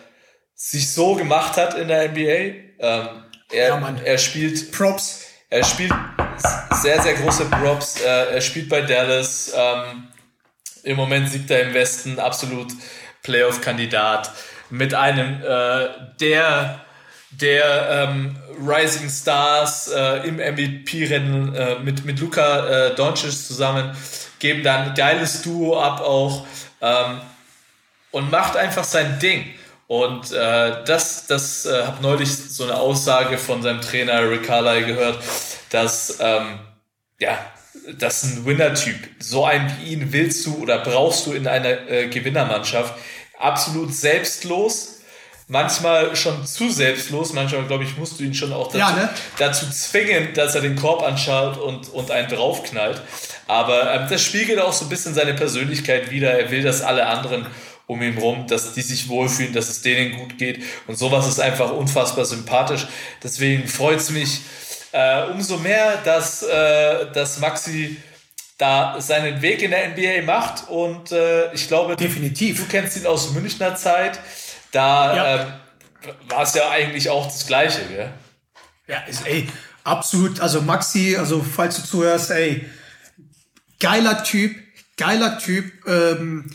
sich 0.56 0.92
so 0.92 1.16
gemacht 1.16 1.56
hat 1.56 1.76
in 1.76 1.88
der 1.88 2.10
NBA. 2.10 2.20
Ähm, 2.20 3.08
er, 3.54 3.68
Ja, 3.70 3.96
er 4.04 4.18
spielt 4.18 4.74
Props. 4.74 5.24
er 5.50 5.64
spielt 5.64 5.94
sehr, 6.82 7.02
sehr 7.02 7.14
große 7.14 7.46
Props. 7.46 8.02
Äh, 8.02 8.34
er 8.34 8.42
spielt 8.42 8.68
bei 8.68 8.82
Dallas. 8.82 9.54
Ähm, 9.56 10.10
Im 10.84 10.98
Moment 10.98 11.30
siegt 11.30 11.50
er 11.50 11.62
im 11.62 11.74
Westen, 11.74 12.20
absolut 12.20 12.74
Playoff-Kandidat. 13.24 14.32
Mit 14.70 14.94
einem 14.94 15.42
äh, 15.42 15.88
der, 16.20 16.82
der 17.32 18.10
ähm, 18.10 18.36
Rising 18.60 19.10
Stars 19.10 19.90
äh, 19.90 20.28
im 20.28 20.38
MVP-Rennen 20.38 21.56
äh, 21.56 21.80
mit, 21.80 22.06
mit 22.06 22.20
Luka 22.20 22.68
äh, 22.68 22.96
Doncic 22.96 23.32
zusammen. 23.32 23.96
Geben 24.40 24.64
dann 24.64 24.90
ein 24.90 24.96
geiles 24.96 25.42
Duo 25.42 25.80
ab 25.80 26.02
auch. 26.02 26.46
Ähm, 26.82 27.22
und 28.12 28.32
macht 28.32 28.56
einfach 28.56 28.86
sein 28.86 29.20
Ding. 29.20 29.46
Und 29.88 30.32
äh, 30.32 30.84
das, 30.86 31.28
das 31.28 31.66
äh, 31.66 31.84
habe 31.84 32.02
neulich 32.02 32.36
so 32.36 32.64
eine 32.64 32.78
Aussage 32.78 33.38
von 33.38 33.62
seinem 33.62 33.82
Trainer 33.82 34.30
Rick 34.30 34.44
Carlisle 34.48 34.86
gehört, 34.86 35.20
dass 35.70 36.18
ähm, 36.20 36.60
ja, 37.20 37.38
das 38.00 38.24
ein 38.24 38.46
Winner-Typ. 38.46 38.98
So 39.20 39.46
einen 39.46 39.72
wie 39.78 39.94
ihn 39.94 40.12
willst 40.12 40.46
du 40.46 40.56
oder 40.56 40.80
brauchst 40.80 41.28
du 41.28 41.34
in 41.34 41.48
einer 41.48 41.90
äh, 41.90 42.08
Gewinnermannschaft. 42.08 42.96
Absolut 43.40 43.94
selbstlos, 43.94 45.00
manchmal 45.48 46.16
schon 46.16 46.46
zu 46.46 46.70
selbstlos. 46.70 47.34
Manchmal, 47.34 47.66
glaube 47.66 47.84
ich, 47.84 47.98
musst 47.98 48.20
du 48.20 48.24
ihn 48.24 48.34
schon 48.34 48.54
auch 48.54 48.68
dazu, 48.68 48.78
Ja, 48.80 48.92
ne? 48.92 49.10
dazu 49.38 49.70
zwingen, 49.70 50.34
dass 50.34 50.56
er 50.56 50.62
den 50.62 50.76
Korb 50.76 51.04
anschaut 51.04 51.58
und, 51.58 51.90
und 51.94 52.12
einen 52.12 52.28
draufknallt. 52.30 53.02
Aber 53.48 53.94
ähm, 53.94 54.08
das 54.10 54.24
spiegelt 54.24 54.60
auch 54.60 54.74
so 54.74 54.86
ein 54.86 54.90
bisschen 54.90 55.14
seine 55.14 55.34
Persönlichkeit 55.34 56.10
wider. 56.12 56.32
Er 56.32 56.50
will, 56.52 56.64
dass 56.64 56.82
alle 56.82 57.06
anderen 57.06 57.46
um 57.88 58.02
ihn 58.02 58.18
rum, 58.18 58.48
dass 58.48 58.74
die 58.74 58.82
sich 58.82 59.08
wohlfühlen, 59.10 59.54
dass 59.54 59.70
es 59.70 59.82
denen 59.82 60.18
gut 60.18 60.38
geht. 60.40 60.64
Und 60.88 60.98
sowas 60.98 61.28
ist 61.28 61.40
einfach 61.40 61.72
unfassbar 61.72 62.26
sympathisch. 62.26 62.88
Deswegen 63.24 63.68
freut 63.68 64.00
es 64.00 64.10
mich 64.10 64.42
äh, 64.92 65.26
umso 65.30 65.58
mehr, 65.58 65.98
dass, 66.04 66.42
äh, 66.42 67.12
dass 67.14 67.40
Maxi 67.40 67.98
da 68.58 69.00
seinen 69.00 69.42
Weg 69.42 69.62
in 69.62 69.72
der 69.72 69.90
NBA 69.90 70.26
macht. 70.26 70.70
Und 70.70 71.12
äh, 71.12 71.54
ich 71.54 71.68
glaube, 71.68 71.96
definitiv. 71.96 72.58
Du, 72.58 72.66
kennst 72.66 72.98
ihn 72.98 73.06
aus 73.06 73.32
Münchner 73.32 73.76
Zeit. 73.76 74.20
Da 74.72 75.16
ja. 75.16 75.36
äh, 75.36 75.46
war 76.30 76.44
es 76.44 76.54
ja 76.54 76.70
eigentlich 76.70 77.10
auch 77.10 77.26
das 77.26 77.46
Gleiche, 77.48 77.82
gell? 77.86 78.10
Ja, 78.88 79.00
ist, 79.08 79.26
ey, 79.26 79.48
absolut. 79.84 80.40
Also 80.40 80.62
Maxi, 80.62 81.16
also 81.18 81.44
falls 81.44 81.82
du 81.82 81.88
zuhörst, 81.88 82.32
ey, 82.32 82.66
geiler 83.80 84.24
Typ, 84.24 84.56
geiler 84.98 85.38
Typ. 85.40 85.72
Ähm, 85.88 86.50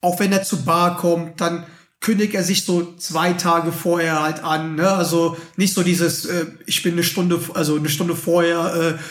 auch 0.00 0.18
wenn 0.20 0.32
er 0.32 0.42
zu 0.42 0.64
Bar 0.64 0.96
kommt, 0.96 1.40
dann 1.40 1.66
kündigt 2.00 2.34
er 2.34 2.42
sich 2.42 2.64
so 2.64 2.96
zwei 2.96 3.32
Tage 3.32 3.72
vorher 3.72 4.22
halt 4.22 4.42
an. 4.42 4.74
Ne? 4.74 4.90
Also 4.90 5.36
nicht 5.56 5.72
so 5.72 5.82
dieses, 5.82 6.24
äh, 6.24 6.46
ich 6.66 6.82
bin 6.82 6.92
eine 6.92 7.04
Stunde, 7.04 7.40
also 7.54 7.76
eine 7.76 7.88
Stunde 7.88 8.16
vorher, 8.16 8.98
äh, 8.98 9.02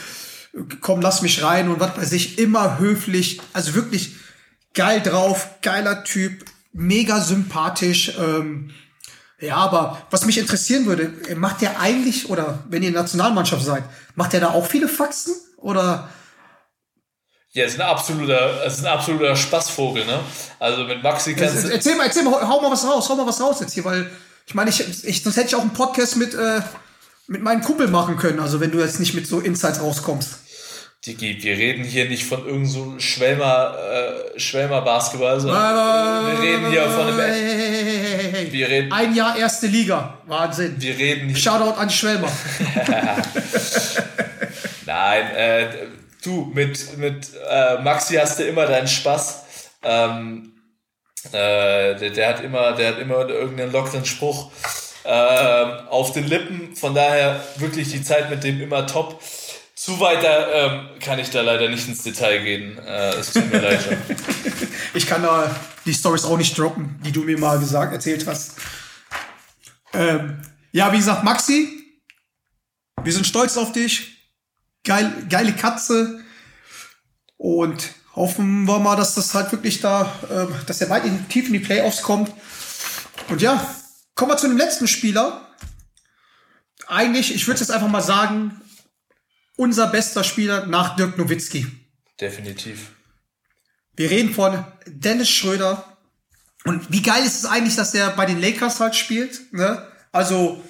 komm, 0.81 1.01
lass 1.01 1.21
mich 1.21 1.43
rein 1.43 1.69
und 1.69 1.79
was 1.79 1.97
weiß 1.97 2.11
ich, 2.13 2.37
immer 2.39 2.79
höflich, 2.79 3.41
also 3.53 3.73
wirklich 3.75 4.15
geil 4.73 5.01
drauf, 5.01 5.47
geiler 5.61 6.03
Typ, 6.03 6.45
mega 6.73 7.21
sympathisch. 7.21 8.13
Ähm, 8.19 8.71
ja, 9.39 9.55
aber 9.55 10.01
was 10.11 10.25
mich 10.25 10.37
interessieren 10.37 10.85
würde, 10.85 11.11
macht 11.35 11.61
der 11.61 11.79
eigentlich, 11.79 12.29
oder 12.29 12.63
wenn 12.69 12.83
ihr 12.83 12.91
Nationalmannschaft 12.91 13.63
seid, 13.63 13.83
macht 14.15 14.33
der 14.33 14.41
da 14.41 14.49
auch 14.51 14.67
viele 14.67 14.87
Faxen? 14.87 15.33
Oder 15.57 16.09
ja, 17.53 17.65
ist 17.65 17.75
ein 17.75 17.81
absoluter, 17.81 18.65
ist 18.65 18.79
ein 18.79 18.85
absoluter 18.85 19.35
Spaßvogel, 19.35 20.05
ne? 20.05 20.19
Also 20.59 20.85
mit 20.85 21.03
Maxi 21.03 21.35
kannst 21.35 21.65
du. 21.65 21.69
Erzähl 21.69 21.95
mal, 21.97 22.05
erzähl 22.05 22.23
mal, 22.23 22.47
hau 22.47 22.61
mal 22.61 22.71
was 22.71 22.85
raus, 22.85 23.09
hau 23.09 23.15
mal 23.15 23.27
was 23.27 23.41
raus 23.41 23.57
jetzt 23.59 23.73
hier, 23.73 23.83
weil 23.83 24.09
ich 24.45 24.53
meine, 24.53 24.69
ich, 24.69 25.03
ich, 25.03 25.21
sonst 25.21 25.35
hätte 25.35 25.47
ich 25.47 25.55
auch 25.55 25.61
einen 25.61 25.73
Podcast 25.73 26.15
mit, 26.15 26.33
äh, 26.33 26.61
mit 27.27 27.41
meinem 27.41 27.61
Kumpel 27.61 27.87
machen 27.87 28.17
können, 28.17 28.39
also 28.39 28.59
wenn 28.59 28.71
du 28.71 28.79
jetzt 28.79 28.99
nicht 28.99 29.13
mit 29.13 29.27
so 29.27 29.39
Insights 29.39 29.81
rauskommst. 29.81 30.39
Digi, 31.05 31.41
wir 31.41 31.57
reden 31.57 31.83
hier 31.83 32.07
nicht 32.07 32.25
von 32.25 32.45
irgendeinem 32.45 32.67
so 32.67 32.99
Schwelmer, 32.99 33.75
äh, 33.75 34.39
Schwelmer 34.39 34.81
Basketball, 34.81 35.39
sondern 35.39 36.25
äh, 36.25 36.31
wir 36.31 36.41
reden 36.43 36.69
hier 36.69 36.83
von 36.83 37.07
einem. 37.07 37.19
Hey, 37.19 38.51
wir 38.51 38.69
reden, 38.69 38.91
Ein 38.91 39.15
Jahr 39.15 39.35
erste 39.35 39.65
Liga. 39.65 40.19
Wahnsinn. 40.27 40.75
Wir 40.77 40.95
reden 40.95 41.29
hier. 41.29 41.37
Shoutout 41.37 41.79
an 41.79 41.89
Schwelmer. 41.89 42.31
Nein, 44.85 45.25
äh, 45.35 45.67
Du, 46.23 46.51
mit, 46.53 46.97
mit 46.97 47.31
äh, 47.49 47.81
Maxi 47.81 48.15
hast 48.15 48.39
du 48.39 48.43
immer 48.43 48.67
deinen 48.67 48.87
Spaß. 48.87 49.43
Ähm, 49.83 50.53
äh, 51.31 51.95
der, 51.95 52.09
der, 52.11 52.29
hat 52.29 52.43
immer, 52.43 52.73
der 52.73 52.89
hat 52.89 52.99
immer 52.99 53.27
irgendeinen 53.27 53.71
lockeren 53.71 54.05
Spruch 54.05 54.51
äh, 55.03 55.09
auf 55.89 56.13
den 56.13 56.27
Lippen. 56.27 56.75
Von 56.75 56.95
daher 56.95 57.43
wirklich 57.57 57.89
die 57.89 58.03
Zeit 58.03 58.29
mit 58.29 58.43
dem 58.43 58.61
immer 58.61 58.85
top. 58.87 59.21
Zu 59.75 59.99
weiter 59.99 60.53
ähm, 60.53 60.99
kann 60.99 61.17
ich 61.17 61.31
da 61.31 61.41
leider 61.41 61.67
nicht 61.67 61.87
ins 61.87 62.03
Detail 62.03 62.43
gehen. 62.43 62.77
Äh, 62.77 63.15
es 63.15 63.33
tut 63.33 63.51
mir 63.51 63.61
leid. 63.61 63.97
ich 64.93 65.07
kann 65.07 65.23
da 65.23 65.55
die 65.85 65.93
Stories 65.93 66.25
auch 66.25 66.37
nicht 66.37 66.55
droppen, 66.57 66.99
die 67.03 67.11
du 67.11 67.21
mir 67.21 67.37
mal 67.37 67.57
gesagt, 67.59 67.91
erzählt 67.91 68.27
hast. 68.27 68.57
Ähm, 69.93 70.41
ja, 70.71 70.93
wie 70.93 70.97
gesagt, 70.97 71.23
Maxi, 71.23 71.67
wir 73.03 73.11
sind 73.11 73.25
stolz 73.25 73.57
auf 73.57 73.71
dich 73.71 74.11
geil, 74.83 75.11
geile 75.29 75.53
Katze. 75.53 76.19
Und 77.37 77.89
hoffen 78.15 78.65
wir 78.65 78.79
mal, 78.79 78.95
dass 78.95 79.15
das 79.15 79.33
halt 79.33 79.51
wirklich 79.51 79.81
da, 79.81 80.13
äh, 80.29 80.65
dass 80.65 80.81
er 80.81 80.89
weit 80.89 81.05
in, 81.05 81.27
tief 81.27 81.47
in 81.47 81.53
die 81.53 81.59
Playoffs 81.59 82.03
kommt. 82.03 82.31
Und 83.29 83.41
ja, 83.41 83.65
kommen 84.15 84.31
wir 84.31 84.37
zu 84.37 84.47
dem 84.47 84.57
letzten 84.57 84.87
Spieler. 84.87 85.47
Eigentlich, 86.87 87.33
ich 87.33 87.47
würde 87.47 87.59
jetzt 87.59 87.71
einfach 87.71 87.87
mal 87.87 88.01
sagen, 88.01 88.61
unser 89.55 89.87
bester 89.87 90.23
Spieler 90.23 90.65
nach 90.65 90.95
Dirk 90.95 91.17
Nowitzki. 91.17 91.67
Definitiv. 92.19 92.91
Wir 93.95 94.09
reden 94.09 94.33
von 94.33 94.65
Dennis 94.85 95.29
Schröder. 95.29 95.97
Und 96.65 96.91
wie 96.91 97.01
geil 97.01 97.23
ist 97.23 97.39
es 97.39 97.45
eigentlich, 97.45 97.75
dass 97.75 97.93
er 97.93 98.11
bei 98.11 98.25
den 98.25 98.41
Lakers 98.41 98.79
halt 98.79 98.95
spielt? 98.95 99.53
Ne? 99.53 99.87
Also 100.11 100.63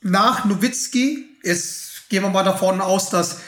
nach 0.00 0.44
Nowitzki 0.44 1.38
ist, 1.42 2.08
gehen 2.08 2.22
wir 2.22 2.30
mal 2.30 2.44
davon 2.44 2.80
aus, 2.80 3.10
dass 3.10 3.40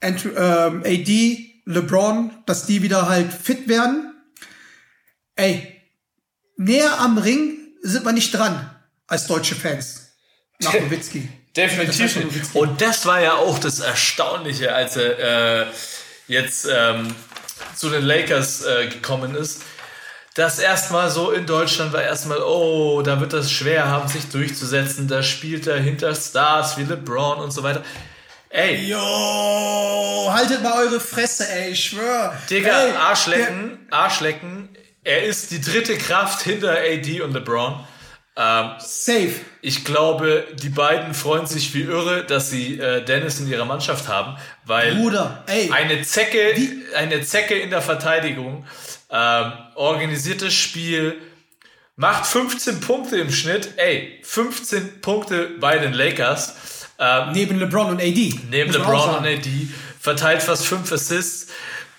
and, 0.00 0.24
ähm, 0.24 0.82
AD, 0.84 1.62
LeBron, 1.64 2.42
dass 2.46 2.66
die 2.66 2.82
wieder 2.82 3.08
halt 3.08 3.32
fit 3.32 3.68
werden. 3.68 4.14
Ey, 5.36 5.82
näher 6.56 6.98
am 7.00 7.18
Ring 7.18 7.58
sind 7.82 8.04
wir 8.04 8.12
nicht 8.12 8.32
dran 8.32 8.77
als 9.08 9.26
deutsche 9.26 9.56
Fans. 9.56 10.12
Nach 10.60 10.74
Nowitzki. 10.74 11.28
Definitiv. 11.56 12.36
Das 12.36 12.54
Und 12.54 12.80
das 12.80 13.06
war 13.06 13.20
ja 13.20 13.34
auch 13.34 13.58
das 13.58 13.80
Erstaunliche, 13.80 14.72
als 14.72 14.96
er 14.96 15.62
äh, 15.62 15.66
jetzt 16.28 16.68
ähm, 16.70 17.14
zu 17.74 17.90
den 17.90 18.04
Lakers 18.04 18.64
äh, 18.64 18.86
gekommen 18.86 19.34
ist. 19.34 19.62
Das 20.34 20.60
erstmal 20.60 21.10
so 21.10 21.32
in 21.32 21.46
Deutschland 21.46 21.92
war 21.92 22.02
erstmal, 22.02 22.40
oh, 22.40 23.02
da 23.02 23.18
wird 23.18 23.32
das 23.32 23.50
schwer 23.50 23.88
haben, 23.88 24.08
sich 24.08 24.28
durchzusetzen. 24.28 25.08
Da 25.08 25.22
spielt 25.22 25.66
er 25.66 25.80
hinter 25.80 26.14
Stars 26.14 26.76
wie 26.76 26.84
LeBron 26.84 27.38
und 27.38 27.50
so 27.50 27.64
weiter. 27.64 27.82
Ey. 28.50 28.84
Jo, 28.86 30.28
haltet 30.30 30.62
mal 30.62 30.86
eure 30.86 31.00
Fresse, 31.00 31.48
ey, 31.50 31.70
ich 31.70 31.84
schwör. 31.84 32.36
Digga, 32.48 32.84
ey, 32.84 32.92
Arschlecken, 32.92 33.78
Arschlecken. 33.90 34.68
Er 35.02 35.24
ist 35.24 35.50
die 35.50 35.60
dritte 35.60 35.98
Kraft 35.98 36.42
hinter 36.42 36.72
AD 36.72 37.20
und 37.22 37.32
LeBron. 37.32 37.84
Ähm, 38.40 38.70
Safe. 38.78 39.32
Ich 39.62 39.84
glaube, 39.84 40.46
die 40.54 40.68
beiden 40.68 41.12
freuen 41.12 41.46
sich 41.46 41.74
wie 41.74 41.82
irre, 41.82 42.24
dass 42.24 42.50
sie 42.50 42.78
äh, 42.78 43.04
Dennis 43.04 43.40
in 43.40 43.48
ihrer 43.48 43.64
Mannschaft 43.64 44.06
haben, 44.06 44.36
weil 44.64 44.94
Bruder, 44.94 45.44
eine 45.48 46.02
Zecke, 46.02 46.52
wie? 46.54 46.84
eine 46.94 47.20
Zecke 47.22 47.54
in 47.58 47.70
der 47.70 47.82
Verteidigung, 47.82 48.64
ähm, 49.10 49.52
organisiertes 49.74 50.54
Spiel, 50.54 51.20
macht 51.96 52.26
15 52.26 52.78
Punkte 52.78 53.16
im 53.16 53.32
Schnitt. 53.32 53.72
Ey, 53.76 54.20
15 54.22 55.00
Punkte 55.00 55.50
bei 55.58 55.78
den 55.78 55.92
Lakers. 55.92 56.86
Ähm, 57.00 57.32
neben 57.32 57.58
LeBron 57.58 57.90
und 57.90 58.00
AD. 58.00 58.40
Neben 58.50 58.72
LeBron 58.72 59.16
und 59.16 59.26
AD. 59.26 59.68
Verteilt 59.98 60.42
fast 60.42 60.64
5 60.64 60.92
Assists. 60.92 61.52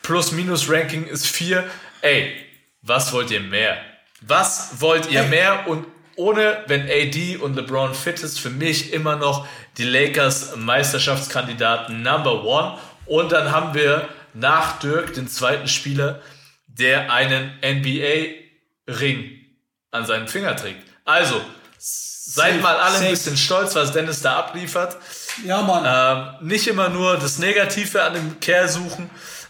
Plus-Minus-Ranking 0.03 1.05
ist 1.05 1.27
4. 1.27 1.65
Ey, 2.01 2.33
was 2.81 3.11
wollt 3.11 3.29
ihr 3.29 3.41
mehr? 3.41 3.77
Was 4.21 4.79
wollt 4.79 5.11
ihr 5.11 5.21
Ey. 5.23 5.27
mehr? 5.27 5.67
Und 5.67 5.85
ohne, 6.19 6.63
wenn 6.67 6.81
AD 6.89 7.37
und 7.37 7.55
LeBron 7.55 7.93
fit 7.93 8.19
ist, 8.19 8.39
für 8.39 8.49
mich 8.49 8.91
immer 8.91 9.15
noch 9.15 9.47
die 9.77 9.85
Lakers 9.85 10.55
Meisterschaftskandidaten 10.57 12.01
Number 12.01 12.43
One. 12.43 12.77
Und 13.05 13.31
dann 13.31 13.51
haben 13.51 13.73
wir 13.73 14.09
nach 14.33 14.79
Dirk 14.79 15.13
den 15.13 15.29
zweiten 15.29 15.69
Spieler, 15.69 16.21
der 16.67 17.11
einen 17.11 17.53
NBA-Ring 17.63 19.31
an 19.91 20.05
seinen 20.05 20.27
Finger 20.27 20.55
trägt. 20.55 20.83
Also, 21.05 21.41
Seid 22.31 22.61
mal 22.61 22.75
alle 22.75 22.99
ein 22.99 23.09
bisschen 23.09 23.37
stolz, 23.37 23.73
was 23.73 23.91
Dennis 23.91 24.21
da 24.21 24.37
abliefert. 24.37 24.97
Ja, 25.45 25.63
Mann. 25.63 26.37
Ähm, 26.41 26.47
nicht 26.47 26.67
immer 26.67 26.89
nur 26.89 27.17
das 27.17 27.39
Negative 27.39 28.03
an 28.03 28.13
dem 28.13 28.39
Kerl 28.39 28.69
suchen. 28.69 29.09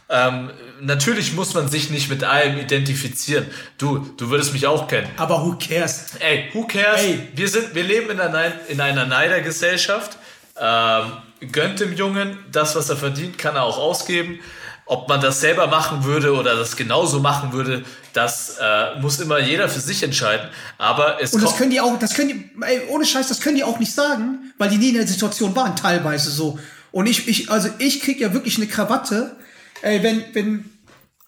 Ähm, 0.09 0.49
natürlich 0.81 1.33
muss 1.33 1.53
man 1.53 1.67
sich 1.69 1.89
nicht 1.89 2.09
mit 2.09 2.23
allem 2.23 2.57
identifizieren. 2.57 3.45
Du, 3.77 3.99
du 4.17 4.29
würdest 4.29 4.53
mich 4.53 4.65
auch 4.65 4.87
kennen. 4.87 5.07
Aber 5.17 5.43
who 5.43 5.55
cares? 5.57 6.05
Ey, 6.19 6.49
who 6.53 6.65
cares? 6.65 7.01
Ey. 7.01 7.27
Wir, 7.35 7.47
sind, 7.47 7.75
wir 7.75 7.83
leben 7.83 8.09
in 8.09 8.19
einer, 8.19 8.51
in 8.67 8.81
einer 8.81 9.05
Neidergesellschaft. 9.05 10.17
Ähm, 10.59 11.11
gönnt 11.51 11.79
dem 11.79 11.93
Jungen 11.93 12.37
das, 12.51 12.75
was 12.75 12.89
er 12.89 12.97
verdient, 12.97 13.37
kann 13.37 13.55
er 13.55 13.63
auch 13.63 13.77
ausgeben. 13.77 14.39
Ob 14.85 15.07
man 15.07 15.21
das 15.21 15.39
selber 15.39 15.67
machen 15.67 16.03
würde 16.03 16.33
oder 16.33 16.55
das 16.55 16.75
genauso 16.75 17.19
machen 17.19 17.53
würde, 17.53 17.85
das 18.13 18.57
äh, 18.59 18.99
muss 18.99 19.19
immer 19.19 19.37
jeder 19.37 19.69
für 19.69 19.79
sich 19.79 20.01
entscheiden. 20.01 20.49
Aber 20.79 21.21
es 21.21 21.31
Und 21.31 21.43
das 21.43 21.55
können 21.55 21.69
die 21.69 21.79
auch, 21.79 21.99
das 21.99 22.15
können 22.15 22.29
die, 22.29 22.65
ey, 22.65 22.81
ohne 22.89 23.05
Scheiß, 23.05 23.27
das 23.27 23.39
können 23.39 23.55
die 23.55 23.63
auch 23.63 23.77
nicht 23.77 23.93
sagen, 23.93 24.51
weil 24.57 24.69
die 24.69 24.77
nie 24.77 24.89
in 24.89 24.95
der 24.95 25.05
Situation 25.05 25.55
waren, 25.55 25.75
teilweise 25.75 26.31
so. 26.31 26.57
Und 26.91 27.05
ich, 27.05 27.27
ich, 27.27 27.51
also 27.51 27.69
ich 27.77 28.01
krieg 28.01 28.19
ja 28.19 28.33
wirklich 28.33 28.57
eine 28.57 28.65
Krawatte, 28.65 29.35
ey, 29.81 30.03
wenn, 30.03 30.23
wenn 30.33 30.69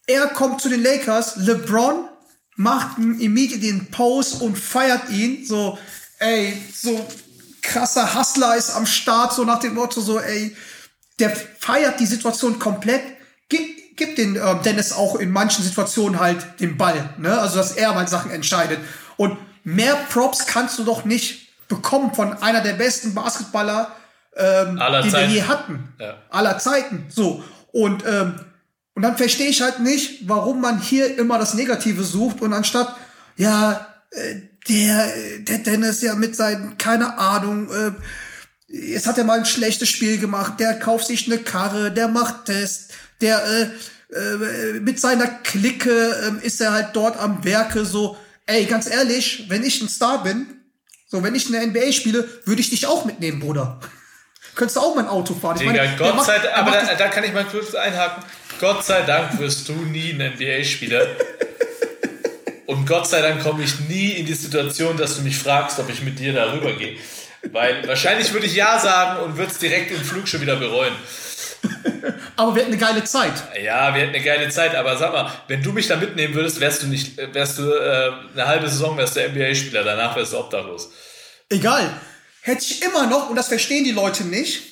er 0.07 0.27
kommt 0.27 0.61
zu 0.61 0.69
den 0.69 0.83
Lakers, 0.83 1.37
LeBron 1.37 2.05
macht 2.55 2.97
immediately 2.97 3.71
den 3.71 3.91
Post 3.91 4.41
und 4.41 4.57
feiert 4.57 5.09
ihn, 5.09 5.45
so, 5.45 5.77
ey, 6.19 6.61
so 6.73 7.07
krasser 7.61 8.15
Hustler 8.15 8.55
ist 8.55 8.71
am 8.71 8.85
Start, 8.85 9.33
so 9.33 9.43
nach 9.43 9.59
dem 9.59 9.75
Motto, 9.75 10.01
so, 10.01 10.19
ey, 10.19 10.55
der 11.19 11.35
feiert 11.35 11.99
die 11.99 12.05
Situation 12.05 12.59
komplett 12.59 13.01
Gib, 13.51 13.97
gib 13.97 14.15
den 14.15 14.37
äh, 14.37 14.61
Dennis 14.63 14.93
auch 14.93 15.15
in 15.15 15.29
manchen 15.29 15.61
Situationen 15.65 16.21
halt 16.21 16.61
den 16.61 16.77
Ball, 16.77 17.09
ne? 17.17 17.37
Also 17.37 17.57
dass 17.57 17.73
er 17.73 17.93
mal 17.93 18.07
Sachen 18.07 18.31
entscheidet. 18.31 18.79
Und 19.17 19.37
mehr 19.65 19.95
Props 20.09 20.47
kannst 20.47 20.79
du 20.79 20.85
doch 20.85 21.03
nicht 21.03 21.49
bekommen 21.67 22.15
von 22.15 22.31
einer 22.41 22.61
der 22.61 22.73
besten 22.73 23.13
Basketballer, 23.13 23.91
ähm, 24.37 24.79
die 25.03 25.09
Zeiten. 25.09 25.11
wir 25.11 25.27
je 25.27 25.43
hatten. 25.43 25.93
Ja. 25.99 26.15
Aller 26.29 26.59
Zeiten. 26.59 27.07
So. 27.09 27.43
Und 27.71 28.03
ähm, 28.05 28.39
Und 28.93 29.03
dann 29.03 29.17
verstehe 29.17 29.47
ich 29.49 29.61
halt 29.61 29.79
nicht, 29.79 30.27
warum 30.27 30.61
man 30.61 30.81
hier 30.81 31.17
immer 31.17 31.39
das 31.39 31.53
Negative 31.53 32.03
sucht 32.03 32.41
und 32.41 32.53
anstatt, 32.53 32.95
ja, 33.37 33.87
äh, 34.11 34.35
der, 34.67 35.11
der 35.39 35.57
Dennis 35.59 36.01
ja 36.01 36.13
mit 36.15 36.35
seinen, 36.35 36.77
keine 36.77 37.17
Ahnung, 37.17 37.69
äh, 37.71 37.91
jetzt 38.67 39.07
hat 39.07 39.17
er 39.17 39.23
mal 39.23 39.39
ein 39.39 39.45
schlechtes 39.45 39.89
Spiel 39.89 40.19
gemacht, 40.19 40.59
der 40.59 40.77
kauft 40.77 41.07
sich 41.07 41.25
eine 41.25 41.39
Karre, 41.39 41.91
der 41.91 42.09
macht 42.09 42.45
Test, 42.45 42.91
der 43.21 43.41
äh, 43.43 44.15
äh, 44.15 44.79
mit 44.81 44.99
seiner 44.99 45.27
Clique 45.27 45.89
äh, 45.89 46.45
ist 46.45 46.61
er 46.61 46.73
halt 46.73 46.89
dort 46.93 47.17
am 47.17 47.43
Werke 47.43 47.85
so, 47.85 48.17
ey, 48.45 48.65
ganz 48.65 48.87
ehrlich, 48.87 49.45
wenn 49.47 49.63
ich 49.63 49.81
ein 49.81 49.89
Star 49.89 50.21
bin, 50.23 50.45
so 51.07 51.23
wenn 51.23 51.33
ich 51.33 51.47
eine 51.47 51.65
NBA 51.65 51.91
spiele, 51.91 52.27
würde 52.45 52.61
ich 52.61 52.69
dich 52.69 52.85
auch 52.87 53.05
mitnehmen, 53.05 53.39
Bruder. 53.39 53.79
Könntest 54.55 54.75
du 54.77 54.81
auch 54.81 54.95
mein 54.95 55.07
Auto 55.07 55.33
fahren? 55.33 55.55
Ich 55.55 55.61
Digga, 55.67 55.83
meine, 55.83 55.95
Gott 55.97 56.15
macht- 56.15 56.25
sei 56.27 56.39
der 56.39 56.57
aber 56.57 56.71
da, 56.71 56.93
da 56.95 57.07
kann 57.07 57.23
ich 57.23 57.33
mal 57.33 57.45
kurz 57.45 57.73
einhaken. 57.73 58.23
Gott 58.59 58.83
sei 58.83 59.01
Dank 59.01 59.39
wirst 59.39 59.67
du 59.69 59.73
nie 59.73 60.11
ein 60.11 60.33
NBA-Spieler. 60.33 61.07
Und 62.67 62.85
Gott 62.87 63.07
sei 63.07 63.21
Dank 63.21 63.43
komme 63.43 63.63
ich 63.63 63.79
nie 63.81 64.11
in 64.11 64.25
die 64.25 64.33
Situation, 64.33 64.95
dass 64.97 65.15
du 65.17 65.21
mich 65.23 65.37
fragst, 65.37 65.79
ob 65.79 65.89
ich 65.89 66.01
mit 66.03 66.19
dir 66.19 66.33
darüber 66.33 66.71
gehe. 66.73 66.97
Weil 67.51 67.85
wahrscheinlich 67.87 68.31
würde 68.33 68.45
ich 68.45 68.55
Ja 68.55 68.79
sagen 68.79 69.21
und 69.23 69.37
würde 69.37 69.51
es 69.51 69.57
direkt 69.57 69.91
im 69.91 70.01
Flug 70.01 70.27
schon 70.27 70.41
wieder 70.41 70.55
bereuen. 70.57 70.93
aber 72.37 72.55
wir 72.55 72.61
hatten 72.63 72.71
eine 72.73 72.81
geile 72.81 73.03
Zeit. 73.03 73.33
Ja, 73.61 73.93
wir 73.93 74.01
hätten 74.03 74.15
eine 74.15 74.23
geile 74.23 74.49
Zeit, 74.49 74.75
aber 74.75 74.95
sag 74.97 75.11
mal, 75.11 75.31
wenn 75.47 75.61
du 75.61 75.71
mich 75.71 75.87
da 75.87 75.95
mitnehmen 75.97 76.33
würdest, 76.33 76.59
wärst 76.59 76.83
du 76.83 76.87
nicht, 76.87 77.17
wärst 77.33 77.57
du 77.59 77.71
äh, 77.71 78.11
eine 78.33 78.47
halbe 78.47 78.69
Saison 78.69 78.97
wärst 78.97 79.15
du 79.15 79.21
NBA-Spieler, 79.27 79.83
danach 79.83 80.15
wärst 80.15 80.33
du 80.33 80.37
obdachlos. 80.39 80.91
Egal. 81.49 81.89
Hätte 82.41 82.65
ich 82.65 82.81
immer 82.81 83.07
noch, 83.07 83.29
und 83.29 83.35
das 83.35 83.47
verstehen 83.47 83.83
die 83.83 83.91
Leute 83.91 84.23
nicht, 84.23 84.63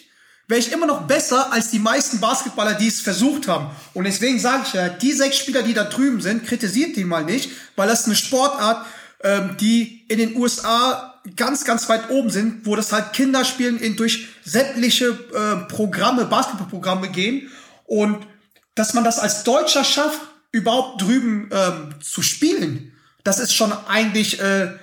wäre 0.48 0.60
ich 0.60 0.72
immer 0.72 0.88
noch 0.88 1.04
besser 1.04 1.54
als 1.54 1.70
die 1.70 1.78
meisten 1.78 2.20
Basketballer, 2.20 2.74
die 2.74 2.88
es 2.88 3.02
versucht 3.02 3.48
haben. 3.48 3.70
Und 3.94 4.06
deswegen 4.06 4.40
sage 4.40 4.64
ich 4.66 4.74
ja, 4.74 4.90
die 4.90 5.14
sechs 5.14 5.38
Spieler, 5.38 5.62
die 5.62 5.76
da 5.76 5.84
drüben 5.84 6.22
sind, 6.22 6.46
kritisiert 6.48 6.96
die 6.96 7.06
mal 7.06 7.24
nicht, 7.24 7.52
weil 7.76 7.88
das 7.88 8.02
ist 8.02 8.06
eine 8.08 8.16
Sportart, 8.16 8.86
ähm, 9.24 9.56
die 9.60 10.06
in 10.08 10.18
den 10.18 10.36
USA 10.36 11.22
ganz, 11.36 11.66
ganz 11.66 11.88
weit 11.88 12.10
oben 12.10 12.32
sind, 12.32 12.66
wo 12.66 12.76
das 12.76 12.92
halt 12.92 13.14
Kinder 13.14 13.46
spielen, 13.46 13.80
in 13.80 13.96
durch 13.96 14.28
sämtliche 14.44 15.10
äh, 15.10 15.68
Programme, 15.72 16.26
Basketballprogramme 16.26 17.10
gehen. 17.10 17.52
Und 17.86 18.26
dass 18.74 18.96
man 18.96 19.04
das 19.04 19.20
als 19.20 19.44
Deutscher 19.44 19.84
schafft, 19.84 20.20
überhaupt 20.52 21.04
drüben 21.04 21.50
ähm, 21.52 21.96
zu 22.02 22.24
spielen, 22.24 22.94
das 23.24 23.40
ist 23.40 23.54
schon 23.54 23.72
eigentlich 23.88 24.40
äh, 24.40 24.74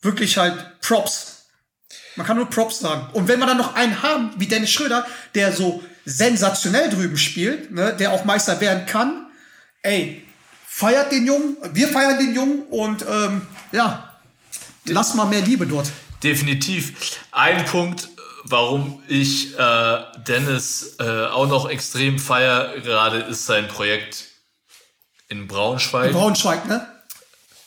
wirklich 0.00 0.36
halt 0.38 0.80
Props. 0.80 1.31
Man 2.16 2.26
kann 2.26 2.36
nur 2.36 2.48
Props 2.48 2.80
sagen. 2.80 3.08
Und 3.12 3.28
wenn 3.28 3.38
wir 3.38 3.46
dann 3.46 3.58
noch 3.58 3.74
einen 3.74 4.02
haben, 4.02 4.30
wie 4.36 4.46
Dennis 4.46 4.70
Schröder, 4.70 5.06
der 5.34 5.52
so 5.52 5.82
sensationell 6.04 6.90
drüben 6.90 7.16
spielt, 7.16 7.70
ne, 7.70 7.94
der 7.98 8.12
auch 8.12 8.24
Meister 8.24 8.60
werden 8.60 8.86
kann, 8.86 9.26
ey, 9.82 10.26
feiert 10.66 11.12
den 11.12 11.26
Jungen, 11.26 11.56
wir 11.72 11.88
feiern 11.88 12.18
den 12.18 12.34
Jungen 12.34 12.62
und 12.70 13.04
ähm, 13.08 13.46
ja, 13.72 14.16
lass 14.84 15.14
mal 15.14 15.26
mehr 15.26 15.42
Liebe 15.42 15.66
dort. 15.66 15.90
Definitiv. 16.22 17.18
Ein 17.30 17.64
Punkt, 17.64 18.08
warum 18.44 19.02
ich 19.08 19.58
äh, 19.58 19.98
Dennis 20.26 20.96
äh, 20.98 21.26
auch 21.26 21.48
noch 21.48 21.68
extrem 21.68 22.18
feier, 22.18 22.74
gerade 22.80 23.18
ist 23.18 23.46
sein 23.46 23.68
Projekt 23.68 24.28
in 25.28 25.46
Braunschweig. 25.46 26.12
Braunschweig, 26.12 26.66
ne? 26.66 26.86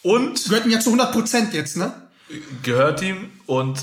Und 0.03 0.43
Gehört 0.45 0.65
ihm 0.65 0.71
ja 0.71 0.79
zu 0.79 0.89
100 0.89 1.11
Prozent 1.11 1.53
jetzt, 1.53 1.77
ne? 1.77 1.91
gehört 2.63 3.01
ihm. 3.01 3.31
Und 3.45 3.79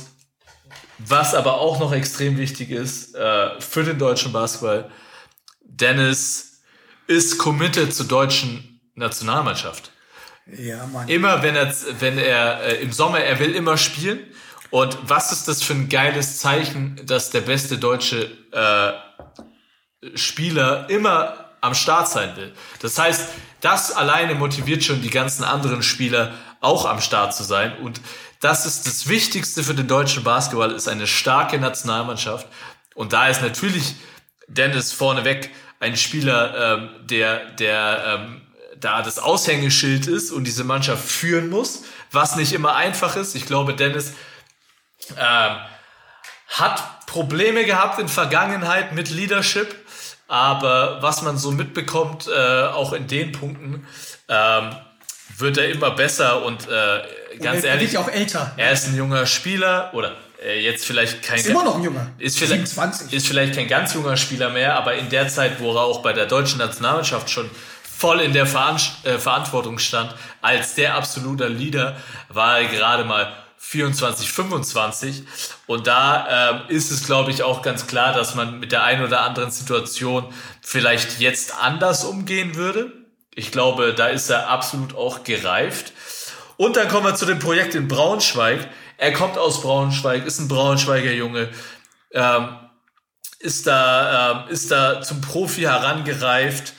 was 1.07 1.35
aber 1.35 1.61
auch 1.61 1.81
noch 1.81 1.93
extrem 1.93 2.39
wichtig 2.39 2.71
ist 2.71 3.15
äh, 3.15 3.61
für 3.61 3.85
den 3.85 3.99
deutschen 3.99 4.33
Basketball, 4.33 4.91
Dennis 5.61 6.63
ist 7.07 7.39
committed 7.39 7.95
zur 7.95 8.07
deutschen 8.07 8.81
Nationalmannschaft. 8.95 9.91
Ja, 10.47 10.87
Mann. 10.87 11.09
Immer 11.09 11.43
wenn 11.43 11.57
er, 11.57 11.73
wenn 12.01 12.19
er 12.19 12.63
äh, 12.63 12.83
im 12.83 12.93
Sommer, 12.93 13.21
er 13.21 13.39
will 13.39 13.55
immer 13.55 13.77
spielen. 13.77 14.21
Und 14.71 14.99
was 15.03 15.33
ist 15.33 15.49
das 15.49 15.63
für 15.63 15.75
ein 15.75 15.89
geiles 15.89 16.39
Zeichen, 16.39 17.01
dass 17.05 17.31
der 17.31 17.43
beste 17.43 17.79
deutsche 17.79 18.31
äh, 18.53 18.93
Spieler 20.17 20.89
immer 20.89 21.53
am 21.61 21.75
Start 21.75 22.09
sein 22.09 22.37
will. 22.37 22.53
Das 22.81 22.99
heißt, 22.99 23.29
das 23.61 23.93
alleine 23.93 24.35
motiviert 24.35 24.83
schon 24.83 25.01
die 25.01 25.11
ganzen 25.11 25.45
anderen 25.45 25.83
Spieler 25.83 26.35
auch 26.61 26.87
am 26.87 27.01
Start 27.01 27.35
zu 27.35 27.45
sein. 27.45 27.77
Und 27.79 28.01
das 28.43 28.67
ist 28.67 28.87
das 28.87 29.09
Wichtigste 29.09 29.63
für 29.63 29.73
den 29.73 29.87
deutschen 29.87 30.25
Basketball, 30.25 30.73
ist 30.73 30.89
eine 30.89 31.07
starke 31.07 31.59
Nationalmannschaft. 31.59 32.49
Und 32.95 33.13
da 33.13 33.29
ist 33.29 33.41
natürlich 33.41 33.95
Dennis 34.49 34.93
vorneweg 34.93 35.51
ein 35.79 35.97
Spieler, 35.97 36.77
ähm, 36.77 37.07
der, 37.07 37.53
der 37.53 38.05
ähm, 38.05 38.43
da 38.77 39.03
das 39.03 39.21
Aushängeschild 39.21 40.09
ist 40.09 40.33
und 40.33 40.45
diese 40.45 40.65
Mannschaft 40.65 41.09
führen 41.09 41.51
muss, 41.51 41.85
was 42.11 42.35
nicht 42.35 42.53
immer 42.53 42.75
einfach 42.75 43.15
ist. 43.15 43.37
Ich 43.37 43.47
glaube, 43.47 43.75
Dennis 43.75 44.15
ähm, 45.17 45.57
hat 46.49 47.07
Probleme 47.07 47.65
gehabt 47.65 48.01
in 48.01 48.09
Vergangenheit 48.09 48.93
mit 48.93 49.09
Leadership, 49.09 49.73
aber 50.27 51.01
was 51.01 51.23
man 51.23 51.39
so 51.39 51.53
mitbekommt, 51.53 52.27
äh, 52.27 52.65
auch 52.65 52.93
in 52.93 53.07
den 53.07 53.31
Punkten, 53.31 53.87
ähm, 54.29 54.75
wird 55.39 55.59
er 55.59 55.69
immer 55.71 55.91
besser 55.93 56.45
und 56.45 56.69
äh, 56.69 57.39
ganz 57.39 57.65
er 57.65 57.71
ehrlich, 57.71 57.93
ja 57.93 58.01
auch 58.01 58.09
älter. 58.09 58.53
er 58.57 58.73
ist 58.73 58.89
ein 58.89 58.97
junger 58.97 59.27
Spieler 59.27 59.91
oder 59.95 60.17
äh, 60.45 60.63
jetzt 60.63 60.85
vielleicht 60.85 61.23
kein 61.23 61.39
Ist 61.39 61.47
immer 61.47 61.65
noch 61.65 61.77
ein 61.77 61.83
Junger. 61.83 62.11
ist 62.19 62.39
vielleicht, 62.39 62.69
27. 62.69 63.13
ist 63.13 63.27
vielleicht 63.27 63.55
kein 63.55 63.69
ganz 63.69 63.95
junger 63.95 64.17
Spieler 64.17 64.51
mehr, 64.51 64.77
aber 64.77 64.95
in 64.95 65.09
der 65.09 65.29
Zeit, 65.29 65.61
wo 65.61 65.73
er 65.73 65.83
auch 65.83 66.03
bei 66.03 66.13
der 66.13 66.27
deutschen 66.27 66.59
Nationalmannschaft 66.59 67.31
schon 67.31 67.51
voll 67.83 68.21
in 68.21 68.33
der 68.33 68.47
Veran 68.47 68.81
äh, 69.05 69.19
Verantwortung 69.19 69.79
stand, 69.79 70.15
als 70.41 70.75
der 70.75 70.97
absolute 70.97 71.47
Leader, 71.47 71.97
war 72.29 72.59
er 72.59 72.67
gerade 72.67 73.05
mal 73.05 73.33
24, 73.59 74.31
25. 74.31 75.23
Und 75.67 75.87
da 75.87 76.51
ähm, 76.51 76.61
ist 76.69 76.91
es, 76.91 77.07
glaube 77.07 77.31
ich, 77.31 77.45
auch 77.45 77.63
ganz 77.63 77.87
klar, 77.87 78.13
dass 78.13 78.35
man 78.35 78.59
mit 78.59 78.73
der 78.73 78.83
einen 78.83 79.05
oder 79.05 79.21
anderen 79.23 79.53
Situation 79.53 80.25
vielleicht 80.61 81.21
jetzt 81.21 81.55
anders 81.63 82.05
umgehen 82.05 82.57
würde. 82.57 82.93
Ich 83.35 83.51
glaube, 83.51 83.95
da 83.95 84.09
ist 84.09 84.29
er 84.31 84.49
absolut 84.49 84.95
auch 84.95 85.25
gereift. 85.25 85.93
Und 86.57 86.77
dann 86.77 86.89
kommen 86.89 87.07
wir 87.07 87.15
zu 87.15 87.27
dem 87.27 87.39
Projekt 87.39 87.75
in 87.75 87.89
Braunschweig. 87.89 88.69
Er 88.99 89.13
kommt 89.13 89.39
aus 89.39 89.63
Braunschweig, 89.63 90.27
ist 90.27 90.39
ein 90.39 90.49
Braunschweiger 90.49 91.13
Junge, 91.13 91.49
ähm, 92.13 92.49
ist 93.41 93.67
da, 93.67 94.45
ähm, 94.47 94.53
ist 94.53 94.71
da 94.71 95.01
zum 95.03 95.21
Profi 95.21 95.63
herangereift 95.63 96.75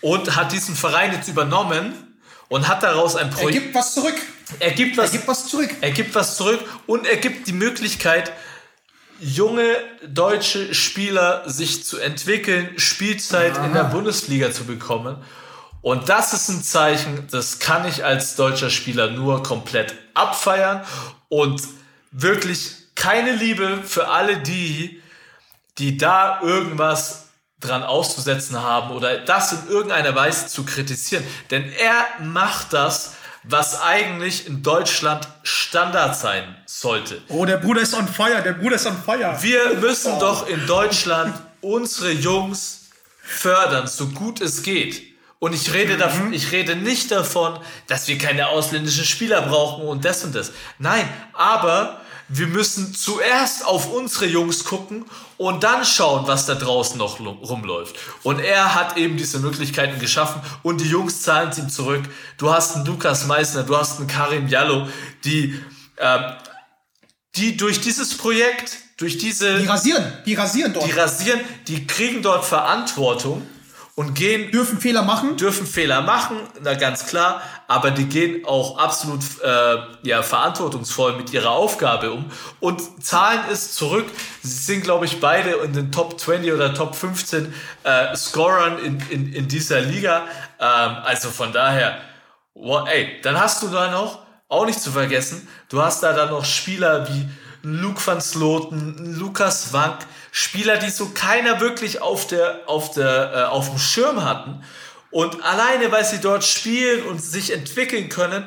und 0.00 0.34
hat 0.34 0.50
diesen 0.52 0.74
Verein 0.74 1.12
jetzt 1.12 1.28
übernommen 1.28 1.92
und 2.48 2.66
hat 2.66 2.82
daraus 2.82 3.14
ein 3.14 3.28
Er 3.28 3.34
Projekt. 3.34 3.62
gibt 3.64 3.74
was 3.74 3.94
zurück. 3.94 4.16
Er 4.58 4.70
gibt 4.72 4.96
was, 4.96 5.12
Er 5.12 5.18
gibt 5.18 5.28
was 5.28 5.46
zurück. 5.46 5.70
er 5.82 5.90
gibt 5.90 6.14
was 6.14 6.36
zurück 6.36 6.60
und 6.86 7.06
er 7.06 7.18
gibt 7.18 7.46
die 7.46 7.52
Möglichkeit, 7.52 8.32
junge 9.20 9.76
deutsche 10.06 10.74
Spieler 10.74 11.48
sich 11.48 11.84
zu 11.84 11.98
entwickeln, 11.98 12.70
Spielzeit 12.78 13.56
in 13.58 13.74
der 13.74 13.84
Bundesliga 13.84 14.50
zu 14.50 14.64
bekommen. 14.64 15.16
Und 15.80 16.08
das 16.08 16.32
ist 16.32 16.48
ein 16.48 16.62
Zeichen, 16.62 17.28
das 17.30 17.58
kann 17.58 17.86
ich 17.86 18.04
als 18.04 18.36
deutscher 18.36 18.70
Spieler 18.70 19.10
nur 19.10 19.42
komplett 19.42 19.94
abfeiern 20.14 20.84
und 21.28 21.62
wirklich 22.10 22.72
keine 22.94 23.32
Liebe 23.32 23.82
für 23.84 24.08
alle 24.08 24.38
die, 24.38 25.00
die 25.78 25.96
da 25.96 26.40
irgendwas 26.42 27.26
dran 27.60 27.82
auszusetzen 27.82 28.60
haben 28.60 28.94
oder 28.94 29.18
das 29.18 29.52
in 29.52 29.68
irgendeiner 29.68 30.14
Weise 30.14 30.46
zu 30.46 30.64
kritisieren. 30.64 31.24
Denn 31.50 31.72
er 31.72 32.06
macht 32.24 32.72
das, 32.72 33.14
was 33.44 33.80
eigentlich 33.80 34.46
in 34.46 34.62
Deutschland 34.62 35.28
Standard 35.42 36.16
sein 36.16 36.56
sollte. 36.66 37.22
Oh, 37.28 37.44
der 37.44 37.56
Bruder 37.56 37.80
ist 37.80 37.94
on 37.94 38.06
fire. 38.06 38.42
Der 38.42 38.52
Bruder 38.52 38.76
ist 38.76 38.86
on 38.86 39.00
fire. 39.00 39.36
Wir 39.40 39.74
müssen 39.74 40.18
doch 40.18 40.48
in 40.48 40.66
Deutschland 40.66 41.34
unsere 41.60 42.10
Jungs 42.10 42.88
fördern, 43.22 43.86
so 43.86 44.08
gut 44.08 44.40
es 44.40 44.62
geht. 44.62 45.07
Und 45.40 45.54
ich 45.54 45.72
rede, 45.72 45.96
davon, 45.96 46.32
ich 46.32 46.50
rede 46.50 46.74
nicht 46.74 47.12
davon, 47.12 47.58
dass 47.86 48.08
wir 48.08 48.18
keine 48.18 48.48
ausländischen 48.48 49.04
Spieler 49.04 49.42
brauchen 49.42 49.84
und 49.86 50.04
das 50.04 50.24
und 50.24 50.34
das. 50.34 50.50
Nein, 50.78 51.08
aber 51.32 52.00
wir 52.28 52.48
müssen 52.48 52.92
zuerst 52.92 53.64
auf 53.64 53.90
unsere 53.90 54.26
Jungs 54.26 54.64
gucken 54.64 55.04
und 55.36 55.62
dann 55.62 55.84
schauen, 55.84 56.26
was 56.26 56.44
da 56.44 56.56
draußen 56.56 56.98
noch 56.98 57.20
rumläuft. 57.20 57.96
Und 58.24 58.40
er 58.40 58.74
hat 58.74 58.96
eben 58.96 59.16
diese 59.16 59.38
Möglichkeiten 59.38 60.00
geschaffen 60.00 60.42
und 60.62 60.80
die 60.80 60.88
Jungs 60.88 61.22
zahlen 61.22 61.50
es 61.50 61.58
ihm 61.58 61.70
zurück. 61.70 62.02
Du 62.36 62.52
hast 62.52 62.74
einen 62.74 62.84
Lukas 62.84 63.26
Meissner, 63.26 63.62
du 63.62 63.76
hast 63.76 63.98
einen 63.98 64.08
Karim 64.08 64.48
Jallo, 64.48 64.88
die, 65.24 65.58
ähm, 65.98 66.32
die 67.36 67.56
durch 67.56 67.80
dieses 67.80 68.16
Projekt, 68.18 68.76
durch 68.98 69.16
diese 69.16 69.60
Die 69.60 69.66
rasieren. 69.66 70.04
Die 70.26 70.34
rasieren 70.34 70.74
dort. 70.74 70.86
die 70.86 70.90
rasieren, 70.90 71.40
die 71.68 71.86
kriegen 71.86 72.22
dort 72.22 72.44
Verantwortung 72.44 73.46
und 73.98 74.14
gehen. 74.14 74.52
Dürfen 74.52 74.78
Fehler 74.78 75.02
machen? 75.02 75.36
Dürfen 75.36 75.66
Fehler 75.66 76.02
machen, 76.02 76.36
na 76.62 76.74
ganz 76.74 77.06
klar, 77.06 77.42
aber 77.66 77.90
die 77.90 78.04
gehen 78.04 78.44
auch 78.44 78.78
absolut 78.78 79.22
äh, 79.42 79.76
ja, 80.02 80.22
verantwortungsvoll 80.22 81.16
mit 81.16 81.32
ihrer 81.32 81.50
Aufgabe 81.50 82.12
um 82.12 82.30
und 82.60 83.04
zahlen 83.04 83.40
es 83.50 83.74
zurück. 83.74 84.06
Sie 84.40 84.50
sind, 84.50 84.84
glaube 84.84 85.06
ich, 85.06 85.18
beide 85.18 85.50
in 85.64 85.72
den 85.72 85.90
Top 85.90 86.20
20 86.20 86.52
oder 86.52 86.74
Top 86.74 86.94
15 86.94 87.52
äh, 87.82 88.14
Scorern 88.14 88.78
in, 88.78 89.02
in, 89.10 89.32
in 89.32 89.48
dieser 89.48 89.80
Liga. 89.80 90.26
Ähm, 90.60 90.96
also 91.02 91.30
von 91.30 91.52
daher, 91.52 91.98
wow, 92.54 92.88
ey, 92.88 93.20
dann 93.22 93.36
hast 93.36 93.64
du 93.64 93.66
da 93.66 93.90
noch, 93.90 94.20
auch 94.46 94.64
nicht 94.64 94.80
zu 94.80 94.92
vergessen, 94.92 95.48
du 95.70 95.82
hast 95.82 96.04
da 96.04 96.12
dann 96.12 96.30
noch 96.30 96.44
Spieler 96.44 97.08
wie 97.08 97.28
Luke 97.62 98.00
van 98.06 98.20
Sloten, 98.20 99.16
Lukas 99.18 99.72
Wank, 99.72 100.06
Spieler, 100.30 100.76
die 100.76 100.90
so 100.90 101.10
keiner 101.10 101.60
wirklich 101.60 102.02
auf 102.02 102.26
der, 102.26 102.60
auf 102.66 102.90
der, 102.92 103.32
äh, 103.34 103.42
auf 103.44 103.70
dem 103.70 103.78
Schirm 103.78 104.24
hatten. 104.24 104.62
Und 105.10 105.42
alleine, 105.42 105.90
weil 105.90 106.04
sie 106.04 106.20
dort 106.20 106.44
spielen 106.44 107.04
und 107.04 107.18
sich 107.22 107.52
entwickeln 107.52 108.08
können, 108.08 108.46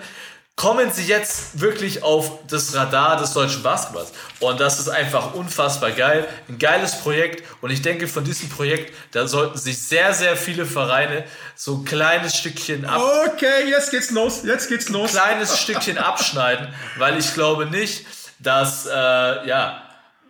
kommen 0.55 0.91
sie 0.91 1.05
jetzt 1.05 1.59
wirklich 1.59 2.03
auf 2.03 2.45
das 2.47 2.75
Radar 2.75 3.17
des 3.17 3.33
deutschen 3.33 3.63
Basketballs. 3.63 4.11
Und 4.39 4.59
das 4.59 4.79
ist 4.79 4.89
einfach 4.89 5.33
unfassbar 5.33 5.91
geil. 5.91 6.27
Ein 6.49 6.59
geiles 6.59 6.99
Projekt. 6.99 7.43
Und 7.61 7.71
ich 7.71 7.81
denke, 7.81 8.07
von 8.07 8.23
diesem 8.23 8.49
Projekt, 8.49 8.93
da 9.11 9.27
sollten 9.27 9.57
sich 9.57 9.81
sehr, 9.81 10.13
sehr 10.13 10.35
viele 10.37 10.67
Vereine 10.67 11.23
so 11.55 11.77
ein 11.77 11.85
kleines 11.85 12.37
Stückchen 12.37 12.85
ab. 12.85 13.01
Okay, 13.25 13.69
jetzt 13.69 13.89
geht's 13.89 14.11
los. 14.11 14.43
Jetzt 14.43 14.69
geht's 14.69 14.89
los. 14.89 15.15
Ein 15.15 15.23
kleines 15.23 15.57
Stückchen 15.59 15.97
abschneiden, 15.97 16.67
weil 16.97 17.17
ich 17.17 17.33
glaube 17.33 17.65
nicht, 17.65 18.05
dass, 18.37 18.85
äh, 18.85 18.91
ja, 19.47 19.80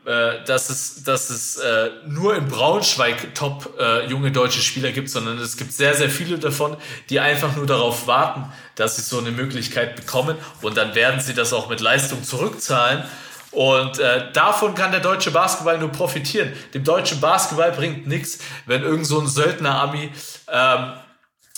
äh, 0.04 0.44
dass 0.46 0.72
es, 0.72 1.04
dass 1.04 1.30
es 1.30 1.58
äh, 1.58 1.92
nur 2.08 2.36
in 2.36 2.48
Braunschweig 2.48 3.36
top 3.36 3.78
äh, 3.80 4.08
junge 4.08 4.32
deutsche 4.32 4.60
Spieler 4.62 4.92
gibt, 4.92 5.12
sondern 5.12 5.38
es 5.38 5.58
gibt 5.58 5.74
sehr, 5.74 5.94
sehr 5.94 6.10
viele 6.10 6.40
davon, 6.40 6.76
die 7.12 7.20
einfach 7.20 7.56
nur 7.56 7.68
darauf 7.68 8.08
warten, 8.08 8.52
dass 8.74 8.96
sie 8.96 9.04
so 9.04 9.20
eine 9.20 9.30
Möglichkeit 9.30 9.96
bekommen 9.96 10.38
und 10.64 10.76
dann 10.76 10.96
werden 10.96 11.20
sie 11.20 11.36
das 11.36 11.54
auch 11.54 11.70
mit 11.70 11.82
Leistung 11.82 12.24
zurückzahlen. 12.24 13.04
Und 13.52 14.00
äh, 14.00 14.32
davon 14.34 14.74
kann 14.74 14.92
der 14.92 15.02
deutsche 15.02 15.30
Basketball 15.30 15.78
nur 15.78 15.92
profitieren. 15.92 16.52
Dem 16.74 16.84
deutschen 16.84 17.20
Basketball 17.20 17.72
bringt 17.72 18.08
nichts, 18.08 18.40
wenn 18.66 18.82
irgend 18.82 19.06
so 19.06 19.20
ein 19.20 19.28
Söldner-Ami 19.28 20.10
ähm, 20.52 20.94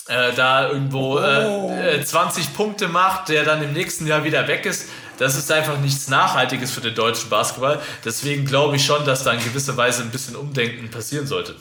äh, 0.08 0.32
da 0.34 0.68
irgendwo 0.68 1.18
äh, 1.18 2.04
20 2.04 2.52
Punkte 2.52 2.88
macht, 2.88 3.30
der 3.30 3.44
dann 3.44 3.62
im 3.62 3.72
nächsten 3.72 4.06
Jahr 4.06 4.24
wieder 4.24 4.46
weg 4.48 4.66
ist 4.66 4.90
das 5.18 5.36
ist 5.36 5.50
einfach 5.52 5.78
nichts 5.80 6.08
Nachhaltiges 6.08 6.70
für 6.70 6.80
den 6.80 6.94
deutschen 6.94 7.30
Basketball. 7.30 7.80
Deswegen 8.04 8.44
glaube 8.44 8.76
ich 8.76 8.84
schon, 8.84 9.04
dass 9.04 9.22
da 9.22 9.32
in 9.32 9.42
gewisser 9.42 9.76
Weise 9.76 10.02
ein 10.02 10.10
bisschen 10.10 10.36
Umdenken 10.36 10.90
passieren 10.90 11.26
sollte. 11.26 11.54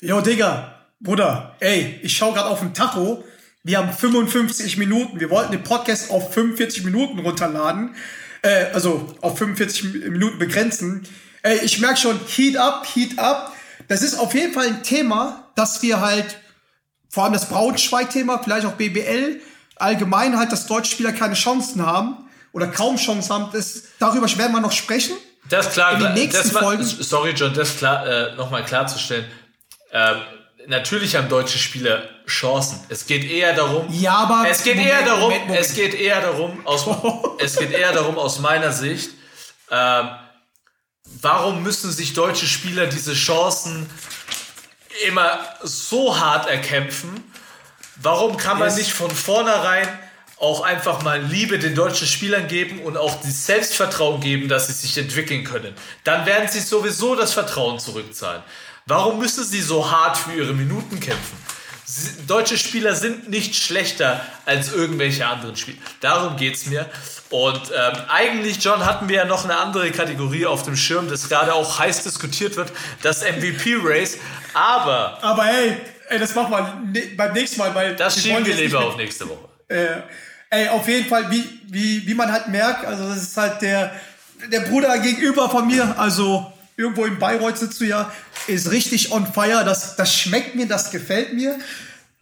Jo, 0.00 0.20
Digga, 0.20 0.80
Bruder, 1.00 1.56
ey, 1.60 2.00
ich 2.02 2.16
schaue 2.16 2.34
gerade 2.34 2.48
auf 2.48 2.60
den 2.60 2.74
Tacho. 2.74 3.24
Wir 3.62 3.78
haben 3.78 3.92
55 3.92 4.76
Minuten. 4.76 5.20
Wir 5.20 5.30
wollten 5.30 5.52
den 5.52 5.62
Podcast 5.62 6.10
auf 6.10 6.32
45 6.32 6.84
Minuten 6.84 7.18
runterladen. 7.18 7.94
Äh, 8.42 8.66
also 8.72 9.14
auf 9.20 9.38
45 9.38 9.84
Minuten 10.10 10.38
begrenzen. 10.38 11.06
Ey, 11.42 11.60
ich 11.64 11.80
merke 11.80 11.98
schon, 11.98 12.18
Heat 12.26 12.56
up, 12.56 12.86
Heat 12.94 13.18
up. 13.18 13.52
Das 13.88 14.02
ist 14.02 14.18
auf 14.18 14.34
jeden 14.34 14.52
Fall 14.52 14.66
ein 14.66 14.82
Thema, 14.82 15.50
dass 15.54 15.82
wir 15.82 16.00
halt, 16.00 16.40
vor 17.08 17.24
allem 17.24 17.32
das 17.32 17.48
Braunschweig-Thema, 17.48 18.40
vielleicht 18.42 18.66
auch 18.66 18.72
BBL, 18.72 19.40
allgemein 19.76 20.38
halt, 20.38 20.50
dass 20.52 20.66
deutsche 20.66 20.92
Spieler 20.92 21.12
keine 21.12 21.34
Chancen 21.34 21.84
haben 21.84 22.25
oder 22.56 22.68
kaum 22.68 22.96
Chance 22.96 23.32
haben. 23.32 23.50
Das, 23.52 23.82
darüber 23.98 24.26
werden 24.38 24.52
wir 24.52 24.60
noch 24.60 24.72
sprechen. 24.72 25.14
Das 25.50 25.74
klar. 25.74 25.92
In 25.92 26.00
den 26.00 26.14
nächsten 26.14 26.54
war, 26.54 26.62
Folgen. 26.62 26.84
Sorry, 26.84 27.32
John, 27.32 27.52
das 27.52 27.76
klar, 27.76 28.06
äh, 28.06 28.34
nochmal 28.34 28.64
klarzustellen. 28.64 29.26
Ähm, 29.92 30.16
natürlich 30.66 31.14
haben 31.16 31.28
deutsche 31.28 31.58
Spieler 31.58 32.08
Chancen. 32.26 32.80
Es 32.88 33.06
geht 33.06 33.30
eher 33.30 33.54
darum. 33.54 33.86
Ja, 33.90 34.14
aber 34.14 34.46
es 34.48 34.62
geht 34.62 34.76
Moment, 34.76 34.90
eher 34.90 35.04
darum. 35.04 35.22
Moment, 35.24 35.48
Moment. 35.48 35.66
Es 35.66 35.74
geht 35.74 35.92
eher 35.92 36.22
darum 36.22 36.66
aus. 36.66 36.86
es 37.38 37.56
geht 37.56 37.72
eher 37.72 37.92
darum 37.92 38.16
aus 38.16 38.38
meiner 38.38 38.72
Sicht. 38.72 39.10
Ähm, 39.70 40.08
warum 41.20 41.62
müssen 41.62 41.92
sich 41.92 42.14
deutsche 42.14 42.46
Spieler 42.46 42.86
diese 42.86 43.12
Chancen 43.12 43.86
immer 45.06 45.40
so 45.62 46.18
hart 46.18 46.48
erkämpfen? 46.48 47.22
Warum 47.96 48.38
kann 48.38 48.58
man 48.58 48.68
yes. 48.68 48.78
nicht 48.78 48.92
von 48.94 49.10
vornherein 49.10 49.86
auch 50.38 50.60
einfach 50.60 51.02
mal 51.02 51.22
Liebe 51.22 51.58
den 51.58 51.74
deutschen 51.74 52.06
Spielern 52.06 52.46
geben 52.46 52.80
und 52.80 52.96
auch 52.96 53.20
das 53.22 53.46
Selbstvertrauen 53.46 54.20
geben, 54.20 54.48
dass 54.48 54.66
sie 54.66 54.74
sich 54.74 54.96
entwickeln 54.98 55.44
können. 55.44 55.74
Dann 56.04 56.26
werden 56.26 56.48
sie 56.48 56.60
sowieso 56.60 57.14
das 57.14 57.32
Vertrauen 57.32 57.78
zurückzahlen. 57.78 58.42
Warum 58.84 59.18
müssen 59.18 59.44
sie 59.44 59.62
so 59.62 59.90
hart 59.90 60.16
für 60.16 60.32
ihre 60.32 60.52
Minuten 60.52 61.00
kämpfen? 61.00 61.36
Sie, 61.86 62.26
deutsche 62.26 62.58
Spieler 62.58 62.94
sind 62.94 63.30
nicht 63.30 63.56
schlechter 63.56 64.20
als 64.44 64.72
irgendwelche 64.72 65.26
anderen 65.26 65.56
Spieler. 65.56 65.78
Darum 66.00 66.36
geht 66.36 66.56
es 66.56 66.66
mir. 66.66 66.86
Und 67.30 67.60
ähm, 67.74 67.98
eigentlich, 68.08 68.62
John, 68.62 68.84
hatten 68.84 69.08
wir 69.08 69.16
ja 69.16 69.24
noch 69.24 69.44
eine 69.44 69.56
andere 69.56 69.90
Kategorie 69.90 70.46
auf 70.46 70.64
dem 70.64 70.76
Schirm, 70.76 71.08
das 71.08 71.28
gerade 71.28 71.54
auch 71.54 71.78
heiß 71.78 72.02
diskutiert 72.02 72.56
wird, 72.56 72.72
das 73.02 73.22
MVP-Race. 73.22 74.18
Aber. 74.52 75.18
Aber 75.22 75.44
hey, 75.44 75.76
ey, 76.08 76.18
das 76.18 76.34
machen 76.34 76.50
wir 76.50 76.80
ne, 76.92 77.14
beim 77.16 77.32
nächsten 77.32 77.58
Mal, 77.58 77.74
weil. 77.74 77.96
Das 77.96 78.20
schieben 78.20 78.44
wir 78.44 78.54
lieber 78.54 78.84
auf 78.84 78.96
nächste 78.96 79.28
Woche. 79.28 79.48
Äh, 79.68 80.02
ey, 80.56 80.68
auf 80.68 80.88
jeden 80.88 81.08
Fall, 81.08 81.30
wie, 81.30 81.44
wie, 81.68 82.06
wie 82.06 82.14
man 82.14 82.32
halt 82.32 82.48
merkt, 82.48 82.84
also 82.84 83.08
das 83.08 83.22
ist 83.22 83.36
halt 83.36 83.62
der, 83.62 83.92
der 84.50 84.60
Bruder 84.60 84.98
gegenüber 84.98 85.48
von 85.50 85.66
mir, 85.66 85.98
also 85.98 86.52
irgendwo 86.76 87.04
in 87.04 87.18
Bayreuth 87.18 87.58
sitzt 87.58 87.80
du 87.80 87.84
ja, 87.84 88.12
ist 88.46 88.70
richtig 88.70 89.12
on 89.12 89.26
fire. 89.32 89.64
Das, 89.64 89.96
das 89.96 90.14
schmeckt 90.14 90.54
mir, 90.54 90.66
das 90.66 90.90
gefällt 90.90 91.34
mir, 91.34 91.58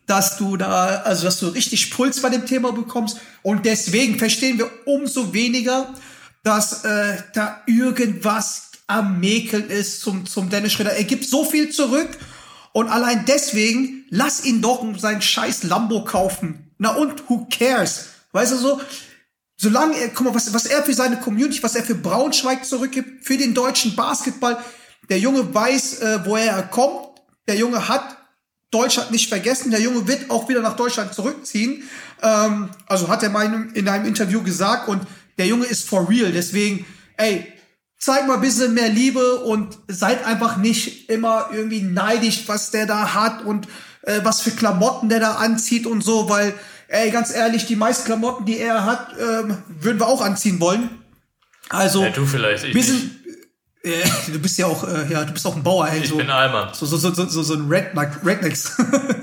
dass 0.07 0.37
du 0.37 0.57
da, 0.57 1.03
also 1.05 1.25
dass 1.25 1.39
du 1.41 1.49
richtig 1.49 1.91
Puls 1.91 2.21
bei 2.21 2.31
dem 2.31 2.47
Thema 2.47 2.73
bekommst. 2.73 3.19
Und 3.43 3.67
deswegen 3.67 4.19
verstehen 4.19 4.59
wir 4.59 4.71
umso 4.87 5.33
weniger, 5.33 5.93
dass 6.43 6.85
äh, 6.85 7.17
da 7.33 7.63
irgendwas 7.67 8.71
am 8.87 9.19
Mäkeln 9.19 9.71
ist 9.71 10.03
zum, 10.03 10.27
zum 10.27 10.51
Dennis 10.51 10.73
Schritter. 10.73 10.93
Er 10.93 11.05
gibt 11.05 11.25
so 11.25 11.45
viel 11.45 11.71
zurück. 11.71 12.11
Und 12.73 12.89
allein 12.89 13.25
deswegen, 13.27 14.05
lass 14.11 14.45
ihn 14.45 14.61
doch 14.61 14.85
seinen 14.99 15.23
scheiß 15.23 15.63
Lambo 15.63 16.05
kaufen. 16.05 16.71
Na 16.79 16.91
und, 16.91 17.29
who 17.31 17.47
cares? 17.49 18.07
Weißt 18.35 18.51
du 18.51 18.57
so? 18.57 18.81
Solange 19.57 19.97
er, 19.97 20.09
guck 20.09 20.27
mal, 20.27 20.35
was, 20.35 20.53
was 20.53 20.67
er 20.67 20.83
für 20.83 20.93
seine 20.93 21.21
Community, 21.21 21.63
was 21.63 21.77
er 21.77 21.85
für 21.85 21.95
Braunschweig 21.95 22.67
zurückgibt, 22.67 23.25
für 23.25 23.37
den 23.37 23.55
deutschen 23.55 23.95
Basketball. 23.95 24.59
Der 25.09 25.21
Junge 25.21 25.55
weiß, 25.55 26.01
äh, 26.01 26.19
woher 26.25 26.53
er 26.53 26.65
kommt. 26.65 27.07
Der 27.47 27.55
Junge 27.57 27.89
hat 27.89 28.19
Deutschland 28.73 29.13
nicht 29.13 29.29
vergessen. 29.29 29.71
Der 29.71 29.81
Junge 29.81 30.09
wird 30.09 30.31
auch 30.31 30.49
wieder 30.49 30.61
nach 30.63 30.75
Deutschland 30.75 31.15
zurückziehen. 31.15 31.85
Ähm, 32.23 32.71
also 32.87 33.07
hat 33.07 33.23
er 33.23 33.31
mal 33.31 33.71
in 33.73 33.89
einem 33.89 34.05
Interview 34.05 34.43
gesagt. 34.43 34.89
Und 34.89 35.03
der 35.39 35.47
Junge 35.47 35.67
ist 35.67 35.89
for 35.89 36.09
real. 36.09 36.33
Deswegen, 36.33 36.85
ey, 37.17 37.47
zeig 38.01 38.27
mal 38.27 38.35
ein 38.35 38.41
bisschen 38.41 38.75
mehr 38.75 38.89
Liebe 38.89 39.45
und 39.45 39.79
seid 39.87 40.27
einfach 40.27 40.57
nicht 40.57 41.09
immer 41.09 41.51
irgendwie 41.53 41.83
neidisch, 41.83 42.49
was 42.49 42.73
der 42.73 42.87
da 42.87 43.15
hat 43.15 43.45
und 43.45 43.69
äh, 44.03 44.21
was 44.25 44.41
für 44.41 44.51
Klamotten 44.51 45.09
der 45.09 45.21
da 45.21 45.35
anzieht 45.35 45.87
und 45.87 46.03
so, 46.03 46.29
weil 46.29 46.53
ey, 46.95 47.11
ganz 47.11 47.35
ehrlich, 47.35 47.67
die 47.67 47.77
meisten 47.77 48.05
Klamotten, 48.05 48.45
die 48.45 48.59
er 48.59 48.85
hat, 48.85 49.09
ähm, 49.19 49.59
würden 49.69 49.99
wir 49.99 50.07
auch 50.07 50.23
anziehen 50.23 50.61
wollen. 50.61 50.91
Also, 51.69 52.05
ja, 52.05 52.11
du 52.11 52.25
vielleicht, 52.25 52.65
ich 52.65 52.73
bisschen, 52.73 53.21
äh, 53.83 54.05
du 54.33 54.39
bist 54.39 54.57
ja 54.59 54.67
auch, 54.67 54.87
äh, 54.87 55.11
ja, 55.11 55.25
du 55.25 55.33
bist 55.33 55.47
auch 55.47 55.57
ein 55.57 55.63
Bauer, 55.63 55.89
ey. 55.89 56.01
Ich 56.01 56.09
so, 56.09 56.17
bin 56.17 56.31
Alman. 56.31 56.73
So, 56.73 56.87
so, 56.87 56.97
so, 56.97 57.13
so, 57.13 57.43
so 57.43 57.55
ein 57.55 57.69
Redneck, 57.69 58.25
Rednecks. 58.25 58.77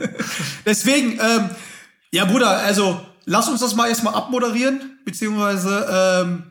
Deswegen, 0.65 1.13
ähm, 1.13 1.49
ja, 2.11 2.25
Bruder, 2.25 2.49
also, 2.49 3.05
lass 3.25 3.47
uns 3.47 3.61
das 3.61 3.75
mal 3.75 3.87
erstmal 3.87 4.15
abmoderieren, 4.15 4.99
beziehungsweise, 5.05 5.87
ähm, 5.89 6.43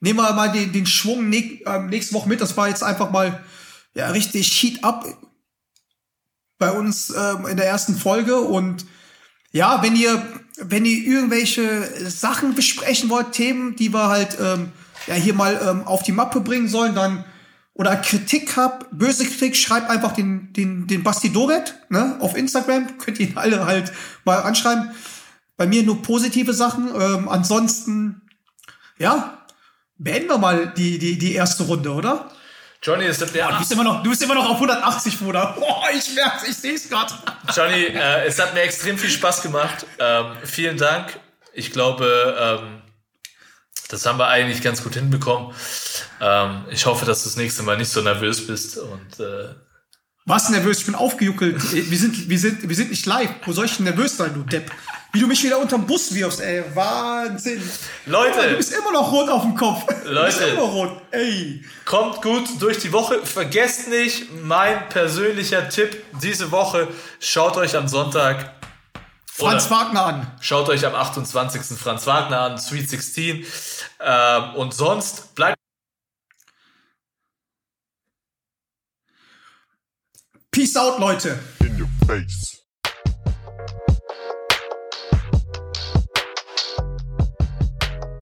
nehmen 0.00 0.18
wir 0.18 0.32
mal 0.34 0.52
den, 0.52 0.72
den 0.72 0.86
Schwung 0.86 1.30
näch, 1.30 1.62
äh, 1.64 1.80
nächste 1.80 2.14
Woche 2.14 2.28
mit. 2.28 2.40
Das 2.40 2.56
war 2.56 2.68
jetzt 2.68 2.82
einfach 2.82 3.10
mal, 3.10 3.42
ja, 3.94 4.08
richtig 4.10 4.50
Heat 4.62 4.84
up 4.84 5.06
bei 6.58 6.72
uns 6.72 7.10
ähm, 7.10 7.46
in 7.46 7.56
der 7.56 7.66
ersten 7.66 7.96
Folge 7.96 8.36
und 8.36 8.84
ja, 9.52 9.82
wenn 9.82 9.96
ihr, 9.96 10.22
wenn 10.60 10.84
ihr 10.84 11.06
irgendwelche 11.06 12.10
Sachen 12.10 12.54
besprechen 12.54 13.10
wollt, 13.10 13.32
Themen, 13.32 13.76
die 13.76 13.92
wir 13.92 14.08
halt 14.08 14.36
ähm, 14.40 14.72
ja 15.06 15.14
hier 15.14 15.34
mal 15.34 15.60
ähm, 15.62 15.86
auf 15.86 16.02
die 16.02 16.12
Mappe 16.12 16.40
bringen 16.40 16.68
sollen, 16.68 16.94
dann 16.94 17.24
oder 17.74 17.94
Kritik 17.96 18.56
habt, 18.56 18.86
böse 18.90 19.24
Kritik, 19.24 19.56
schreibt 19.56 19.88
einfach 19.88 20.12
den, 20.12 20.52
den, 20.52 20.88
den 20.88 21.04
Basti 21.04 21.32
Doret, 21.32 21.76
ne, 21.88 22.16
auf 22.18 22.36
Instagram, 22.36 22.98
könnt 22.98 23.20
ihr 23.20 23.28
ihn 23.28 23.36
alle 23.36 23.66
halt 23.66 23.92
mal 24.24 24.42
anschreiben. 24.42 24.90
Bei 25.56 25.66
mir 25.66 25.84
nur 25.84 26.02
positive 26.02 26.52
Sachen. 26.54 26.88
Ähm, 26.88 27.28
ansonsten, 27.28 28.22
ja, 28.98 29.38
beenden 29.96 30.28
wir 30.28 30.38
mal 30.38 30.72
die, 30.76 30.98
die, 30.98 31.18
die 31.18 31.34
erste 31.34 31.64
Runde, 31.64 31.92
oder? 31.92 32.30
Johnny, 32.82 33.06
es 33.06 33.20
hat 33.20 33.32
mir. 33.32 33.42
Boah, 33.42 33.52
du, 33.52 33.58
bist 33.58 33.72
immer 33.72 33.84
noch, 33.84 34.02
du 34.02 34.10
bist 34.10 34.22
immer 34.22 34.34
noch 34.34 34.48
auf 34.48 34.56
180, 34.56 35.18
Bruder. 35.18 35.54
Boah, 35.58 35.88
ich 35.92 36.14
merk's, 36.14 36.46
ich 36.48 36.56
seh's 36.56 36.88
grad. 36.88 37.12
Johnny, 37.54 37.84
äh, 37.84 38.26
es 38.26 38.38
hat 38.38 38.54
mir 38.54 38.60
extrem 38.60 38.98
viel 38.98 39.10
Spaß 39.10 39.42
gemacht. 39.42 39.84
Ähm, 39.98 40.36
vielen 40.44 40.76
Dank. 40.76 41.18
Ich 41.52 41.72
glaube, 41.72 42.60
ähm, 42.62 42.82
das 43.88 44.06
haben 44.06 44.18
wir 44.18 44.28
eigentlich 44.28 44.62
ganz 44.62 44.82
gut 44.84 44.94
hinbekommen. 44.94 45.52
Ähm, 46.20 46.66
ich 46.70 46.86
hoffe, 46.86 47.04
dass 47.04 47.24
du 47.24 47.28
das 47.28 47.36
nächste 47.36 47.62
Mal 47.64 47.76
nicht 47.76 47.90
so 47.90 48.00
nervös 48.00 48.46
bist 48.46 48.78
und 48.78 49.18
äh, 49.18 49.54
Was 50.24 50.48
nervös? 50.50 50.78
Ich 50.78 50.86
bin 50.86 50.94
aufgejuckelt. 50.94 51.72
Wir 51.72 51.98
sind, 51.98 52.28
wir 52.28 52.38
sind, 52.38 52.68
wir 52.68 52.76
sind 52.76 52.90
nicht 52.90 53.06
live. 53.06 53.30
Wo 53.44 53.52
soll 53.52 53.64
ich 53.64 53.76
denn 53.76 53.84
nervös 53.84 54.16
sein, 54.16 54.34
du 54.34 54.42
Depp? 54.42 54.70
Wie 55.12 55.20
du 55.20 55.26
mich 55.26 55.42
wieder 55.42 55.58
unterm 55.58 55.86
Bus 55.86 56.12
wirfst, 56.12 56.40
ey. 56.40 56.62
Wahnsinn. 56.74 57.62
Leute. 58.06 58.50
Du 58.50 58.56
bist 58.56 58.72
immer 58.72 58.92
noch 58.92 59.10
rot 59.10 59.30
auf 59.30 59.42
dem 59.42 59.54
Kopf. 59.56 59.84
Leute. 60.04 60.04
Du 60.04 60.24
bist 60.24 60.40
immer 60.52 60.62
rot. 60.62 61.02
Ey. 61.12 61.64
Kommt 61.86 62.20
gut 62.20 62.46
durch 62.60 62.78
die 62.78 62.92
Woche. 62.92 63.24
Vergesst 63.24 63.88
nicht, 63.88 64.30
mein 64.42 64.88
persönlicher 64.90 65.68
Tipp 65.70 66.04
diese 66.20 66.50
Woche. 66.50 66.88
Schaut 67.20 67.56
euch 67.56 67.74
am 67.74 67.88
Sonntag 67.88 68.54
Franz 69.24 69.70
Wagner 69.70 70.04
an. 70.04 70.26
Schaut 70.40 70.68
euch 70.68 70.84
am 70.84 70.94
28. 70.94 71.78
Franz 71.78 72.06
Wagner 72.06 72.40
an, 72.40 72.58
Sweet 72.58 72.90
16. 72.90 73.46
Ähm, 74.00 74.54
und 74.56 74.74
sonst 74.74 75.34
bleibt 75.34 75.56
Peace 80.50 80.76
out, 80.76 80.98
Leute. 80.98 81.38
in 81.60 81.80
your 81.80 81.88
face. 82.06 82.57